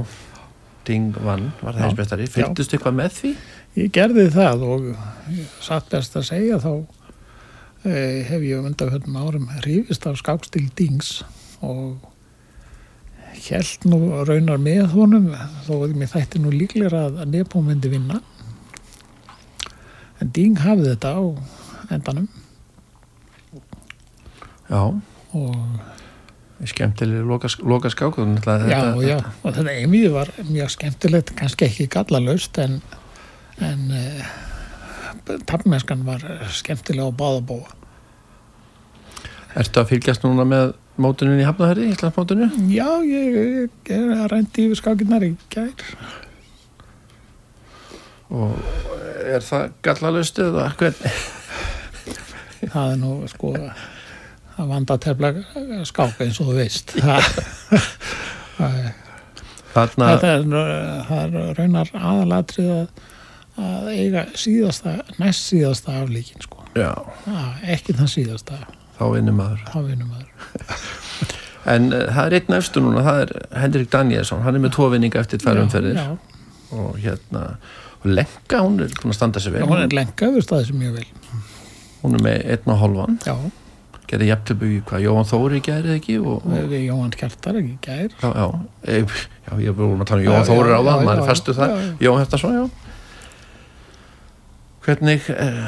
Ding 0.88 1.14
vann, 1.20 1.52
var 1.62 1.76
það 1.76 1.80
Já. 1.80 1.86
heimsmestari 1.86 2.28
fylgdust 2.32 2.74
eitthvað 2.74 3.00
með 3.02 3.16
því? 3.22 3.34
Ég 3.78 3.90
gerði 3.94 4.30
það 4.34 4.64
og 4.66 4.86
satt 5.62 5.90
best 5.92 6.16
að 6.18 6.30
segja 6.32 6.58
þá 6.64 6.72
eh, 6.74 6.97
hef 8.28 8.44
ég 8.44 8.64
undanfjöldum 8.64 9.18
árum 9.20 9.50
hrifist 9.62 10.06
af 10.08 10.20
skákstil 10.20 10.70
Dings 10.78 11.22
og 11.62 11.98
held 13.48 13.86
nú 13.88 14.00
raunar 14.28 14.60
með 14.62 14.88
honum 14.96 15.30
þó 15.68 15.74
að 15.86 15.96
mér 16.00 16.12
þætti 16.12 16.42
nú 16.42 16.52
líklega 16.54 17.06
að 17.08 17.22
Nepo 17.32 17.62
myndi 17.64 17.92
vinna. 17.92 18.22
En 20.22 20.32
Ding 20.34 20.58
hafði 20.60 20.96
þetta 20.96 21.14
á 21.14 21.24
endanum. 21.94 22.28
Já, 24.68 24.82
og 25.38 26.68
skemmtilega 26.68 27.24
loka, 27.24 27.52
loka 27.62 27.92
skák 27.94 28.18
já, 28.18 28.82
já, 29.06 29.20
og 29.46 29.54
þetta 29.54 29.76
einmið 29.78 30.10
var 30.16 30.32
mjög 30.50 30.74
skemmtilegt, 30.74 31.36
kannski 31.38 31.68
ekki 31.70 31.86
gallalaust 31.94 32.58
en, 32.60 32.80
en 33.62 33.86
tappmennskan 35.50 36.06
var 36.08 36.24
skemmtilega 36.54 37.10
á 37.10 37.20
báðabóa 37.20 37.76
Ertu 39.58 39.82
að 39.82 39.90
fylgjast 39.94 40.22
núna 40.26 40.44
með 40.46 40.76
mótunin 41.02 41.40
í 41.42 41.46
Hafnaherri, 41.48 41.88
Íslandsmótinu? 41.94 42.50
Já, 42.70 42.90
ég, 43.08 43.38
ég 43.42 43.92
er 43.96 44.12
að 44.14 44.28
rændi 44.34 44.68
yfir 44.68 44.80
skákinnar 44.82 45.26
í 45.26 45.32
gær. 45.54 45.86
og 48.30 48.54
er 49.26 49.44
það 49.46 49.72
gallalust 49.86 50.40
eða 50.44 50.68
hvernig? 50.78 51.20
það 52.68 52.92
er 52.92 53.00
nú 53.02 53.12
sko 53.32 53.54
að 54.58 54.72
vanda 54.72 54.98
tefla 55.02 55.34
skák 55.88 56.24
eins 56.26 56.40
og 56.42 56.52
þú 56.52 56.56
veist 56.58 56.96
það, 56.98 57.28
það 58.58 58.80
Þetta 59.78 60.30
er, 60.32 60.46
það 61.06 61.20
er 61.38 61.58
raunar 61.60 61.90
aðalatrið 61.94 62.70
að, 62.74 63.02
að 63.58 63.88
eiga 63.94 64.26
síðasta, 64.38 64.98
næst 65.22 65.48
síðasta 65.52 65.96
aflíkin 66.04 66.44
sko. 66.46 66.64
já, 66.78 66.92
ekki 67.74 67.96
það 67.98 68.12
síðasta, 68.14 68.60
þá 69.00 69.04
vinnum 69.16 69.38
maður. 69.42 69.64
þá 69.74 69.80
vinnum 69.90 70.14
maður. 70.14 70.32
En 71.68 71.90
uh, 71.92 72.06
það 72.16 72.30
er 72.30 72.34
einn 72.38 72.54
efstu 72.56 72.80
núna, 72.80 73.02
það 73.04 73.18
er 73.26 73.32
Henrik 73.60 73.90
Danielsson, 73.92 74.40
hann 74.46 74.56
er 74.56 74.62
með 74.64 74.72
tvo 74.78 74.86
vinninga 74.94 75.20
eftir 75.20 75.42
tvær 75.42 75.58
umferðir 75.66 75.98
Já, 76.00 76.06
og 76.78 76.94
hérna, 77.04 77.42
og 77.98 78.06
Lenka, 78.08 78.62
hún 78.64 78.78
er 78.86 78.94
búin 79.02 79.12
að 79.12 79.18
standa 79.18 79.42
já, 79.44 79.50
vel. 79.52 79.66
hún 79.68 79.82
er 79.84 79.96
lenga 79.98 80.30
við 80.32 80.46
staðið 80.46 80.70
sem 80.70 80.78
mjög 80.80 80.94
vel. 81.02 81.08
Hún 82.06 82.16
er 82.16 82.24
með 82.24 82.46
einn 82.56 82.72
og 82.72 82.80
hálfan, 82.86 83.18
Já, 83.26 83.36
gerði 84.08 84.30
jafntöpu 84.32 84.70
í 84.72 84.80
hvað, 84.88 85.04
Jóhann 85.10 85.28
Þóri 85.28 85.60
gerði 85.68 85.96
ekki 85.98 86.16
og, 86.24 86.46
og 86.48 86.76
Jóhann 86.78 87.12
Kjartar 87.20 87.60
ekki 87.60 87.76
gær. 87.84 88.16
já, 88.16 88.30
já, 88.32 88.48
já, 88.96 89.52
ég 89.60 89.68
er 89.74 89.76
búin 89.82 90.06
að 90.06 90.12
tala 90.14 90.22
um 90.22 90.24
Já, 90.24 90.32
Jóhann 90.32 90.48
Þóri 90.54 90.72
já, 90.72 90.78
á 90.78 90.82
það, 90.88 90.94
já, 91.02 91.08
maður 91.10 91.20
já, 91.20 91.26
er 91.26 91.32
festu 91.34 91.58
það, 91.58 91.74
já, 91.76 91.84
já. 91.84 91.96
Jóhann 92.08 92.24
Hertarsson, 92.24 92.56
já. 92.56 92.66
Hvernig, 94.88 95.26
eh, 95.30 95.64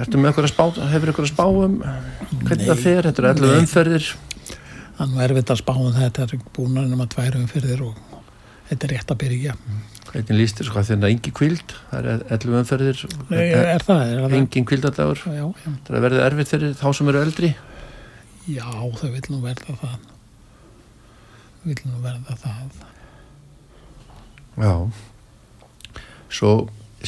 ertu 0.00 0.18
með 0.18 0.30
eitthvað 0.32 0.46
að 0.48 0.52
spá, 0.54 0.64
hefur 0.92 1.10
eitthvað 1.12 1.26
að 1.28 1.32
spá 1.34 1.44
um 1.46 1.74
hvernig 1.84 2.62
Nei, 2.64 2.68
það 2.70 2.80
fer, 2.84 3.02
þetta 3.10 3.20
eru 3.22 3.32
11 3.34 3.50
nei. 3.50 3.58
umferðir, 3.64 4.06
Það 4.94 5.02
er 5.04 5.10
nú 5.10 5.20
erfitt 5.24 5.50
að 5.50 5.58
spá 5.60 5.72
um 5.74 5.90
þetta, 5.92 6.24
þetta 6.24 6.36
er 6.38 6.52
búin 6.54 6.78
að 6.78 6.86
nema 6.92 7.06
tværum 7.10 7.48
fyrir 7.50 7.72
þér 7.74 7.80
og 7.88 7.96
þetta 8.70 8.86
er 8.88 8.92
rétt 8.94 9.10
að 9.10 9.18
byrja. 9.24 9.54
hvernig 10.14 10.36
líst 10.38 10.60
þér, 10.60 10.68
sko, 10.70 10.82
þegar 10.86 11.08
engi 11.10 11.32
kvíld, 11.34 11.74
það 11.90 12.08
er 12.14 12.24
11 12.36 12.58
umferðir, 12.60 13.00
Nei, 13.30 13.42
er 13.50 13.82
það? 13.82 14.02
Er 14.14 14.20
það? 14.24 14.36
engin 14.38 14.66
kvíldadagur, 14.70 15.22
Já, 15.26 15.46
já, 15.50 15.72
það 15.88 16.04
verður 16.06 16.24
erfitt 16.28 16.52
fyrir 16.54 16.74
þá 16.78 16.86
sem 16.94 17.08
eru 17.12 17.22
eldri. 17.26 17.50
já, 18.46 18.64
það 19.00 19.10
vil 19.16 19.24
nú 19.34 19.40
verða 19.42 19.76
það. 19.82 19.98
Vil 21.64 21.76
nú 21.88 22.00
verða 22.04 22.36
það. 22.44 22.80
Já 24.62 24.74
Svo 26.34 26.50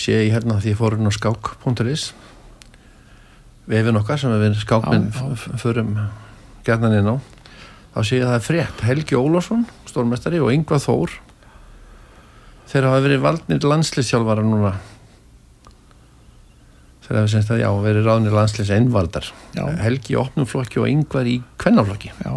sé 0.01 0.17
ég 0.27 0.33
hérna 0.35 0.59
því 0.61 0.73
ég 0.73 0.79
fór 0.79 0.97
inn 0.97 1.09
á 1.09 1.13
skák.is 1.15 2.11
vefin 3.67 3.99
okkar 3.99 4.21
sem 4.21 4.35
við 4.39 4.59
skákminn 4.63 5.09
förum 5.59 5.95
gerðan 6.67 6.99
inn 7.01 7.11
á. 7.11 7.17
Þá 7.97 8.01
sé 8.05 8.19
ég 8.19 8.27
að 8.27 8.29
það 8.29 8.37
er 8.37 8.45
frétt. 8.45 8.83
Helgi 8.87 9.17
Ólafsson, 9.19 9.65
stórmestari 9.89 10.41
og 10.43 10.53
Yngvar 10.53 10.83
Þór. 10.83 11.15
Þeir 12.67 12.89
hafa 12.91 13.03
verið 13.07 13.25
valdnir 13.25 13.67
landslýsjálfara 13.67 14.45
núna. 14.45 14.75
Þeir 17.07 17.21
hafa 17.21 17.31
semst 17.33 17.53
að 17.55 17.63
já, 17.63 17.69
verið 17.87 18.09
ráðnir 18.09 18.35
landslýs 18.35 18.73
einvaldar 18.75 19.31
Já. 19.55 19.63
Helgi 19.79 20.17
í 20.17 20.19
opnum 20.19 20.49
flokki 20.51 20.83
og 20.83 20.91
Yngvar 20.91 21.31
í 21.31 21.39
kvennaflokki. 21.63 22.11
Já, 22.21 22.33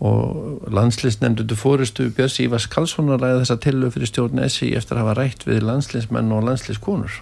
og 0.00 0.68
landslýsnefnduðu 0.72 1.56
fórustu 1.60 2.08
Björns 2.16 2.38
Ívars 2.40 2.68
Karlssonar 2.72 3.20
ræði 3.20 3.42
þessa 3.42 3.58
tillög 3.60 3.96
fyrir 3.96 4.08
stjórn 4.08 4.44
SI 4.48 4.70
eftir 4.78 4.96
að 4.96 5.04
hafa 5.04 5.16
rætt 5.18 5.44
við 5.48 5.66
landslýsmenn 5.68 6.32
og 6.32 6.46
landslýskonur 6.48 7.18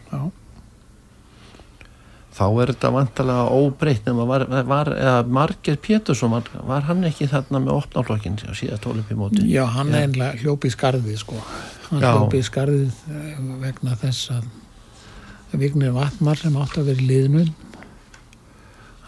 þá 2.38 2.44
er 2.46 2.70
þetta 2.70 2.90
vantalega 2.94 3.46
óbreytt 3.50 4.06
nema 4.06 4.26
var, 4.28 4.44
var 4.68 4.90
Marger 5.26 5.78
Pétursson 5.82 6.36
var, 6.36 6.50
var 6.68 6.86
hann 6.86 7.02
ekki 7.08 7.26
þarna 7.30 7.60
með 7.64 7.80
opnaflokkin 7.80 8.38
á 8.46 8.54
síðast 8.54 8.86
ólumpi 8.86 9.16
móti? 9.18 9.42
Já, 9.50 9.64
hann 9.74 9.90
er 9.90 10.06
einlega 10.06 10.38
hljópi 10.38 10.70
í 10.70 10.74
skarðið 10.74 11.18
sko. 11.24 11.40
Hann 11.88 12.04
Já. 12.04 12.12
hljópi 12.14 12.38
í 12.38 12.46
skarðið 12.46 13.00
eh, 13.10 13.40
vegna 13.64 13.96
þess 13.98 14.30
að 14.36 15.58
Vignir 15.58 15.96
Vatmar 15.96 16.38
sem 16.38 16.56
átti 16.60 16.82
að 16.82 16.92
vera 16.92 17.02
í 17.02 17.08
liðinu 17.08 17.44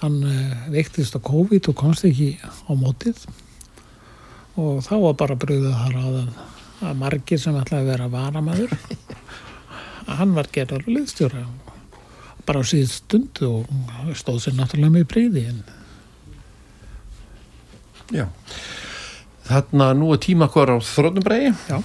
hann 0.01 0.23
uh, 0.25 0.67
veiktist 0.73 1.17
á 1.17 1.21
COVID 1.21 1.71
og 1.71 1.77
komst 1.77 2.07
ekki 2.09 2.33
á 2.41 2.73
mótið 2.73 3.21
og 4.59 4.81
þá 4.87 4.95
var 5.05 5.19
bara 5.21 5.39
bröðuð 5.39 5.77
þar 5.77 5.99
á 6.01 6.05
að, 6.07 6.31
að 6.89 7.01
margir 7.03 7.43
sem 7.43 7.59
ætlaði 7.61 7.83
að 7.83 7.91
vera 7.93 8.09
varamæður 8.13 8.79
hann 10.21 10.35
var 10.35 10.49
gerðar 10.53 10.89
liðstjóra 10.89 11.45
bara 12.47 12.63
á 12.63 12.65
síðust 12.67 13.05
stund 13.05 13.43
og 13.47 13.69
stóð 14.19 14.43
sér 14.47 14.57
náttúrulega 14.59 14.97
með 14.97 15.07
breyði 15.13 15.45
en 15.53 15.63
Já. 18.11 18.27
þarna 19.47 19.93
nú 19.95 20.11
er 20.15 20.23
tíma 20.25 20.51
hver 20.51 20.75
á 20.75 20.77
þrótnumbregi 20.83 21.53
Já. 21.71 21.79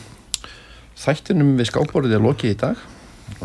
þættinum 0.98 1.54
við 1.60 1.70
skákborðið 1.70 2.18
er 2.18 2.26
lokið 2.26 2.56
í 2.56 2.60
dag 2.64 2.82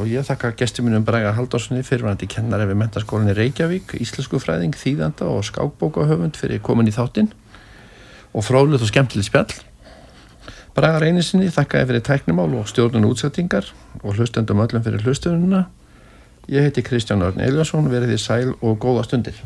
og 0.01 0.09
ég 0.09 0.25
þakka 0.25 0.55
gestur 0.61 0.87
mínum 0.87 1.05
Braga 1.05 1.35
Haldárssoni 1.37 1.85
fyrirvændi 1.85 2.29
kennari 2.31 2.69
við 2.69 2.81
mentaskólinni 2.81 3.35
Reykjavík 3.37 3.95
íslensku 4.01 4.41
fræðing, 4.41 4.77
þýðanda 4.77 5.29
og 5.29 5.45
skákbókahöfund 5.49 6.41
fyrir 6.41 6.63
komin 6.65 6.89
í 6.89 6.95
þáttinn 6.95 7.33
og 8.35 8.47
fróðlut 8.47 8.83
og 8.83 8.91
skemmtileg 8.91 9.27
spjall. 9.27 9.53
Braga 10.77 11.01
reynisinni 11.03 11.51
þakka 11.51 11.85
fyrir 11.89 12.05
tæknumál 12.07 12.55
og 12.61 12.69
stjórnun 12.71 13.09
útsettingar 13.09 13.67
og 14.03 14.15
hlustendum 14.15 14.63
öllum 14.63 14.85
fyrir 14.85 15.03
hlustununa 15.03 15.65
ég 16.51 16.67
heiti 16.67 16.83
Kristján 16.87 17.23
Örn 17.27 17.43
Eliasson 17.43 17.91
verið 17.91 18.15
þið 18.15 18.23
sæl 18.23 18.53
og 18.61 18.79
góða 18.83 19.05
stundir 19.07 19.37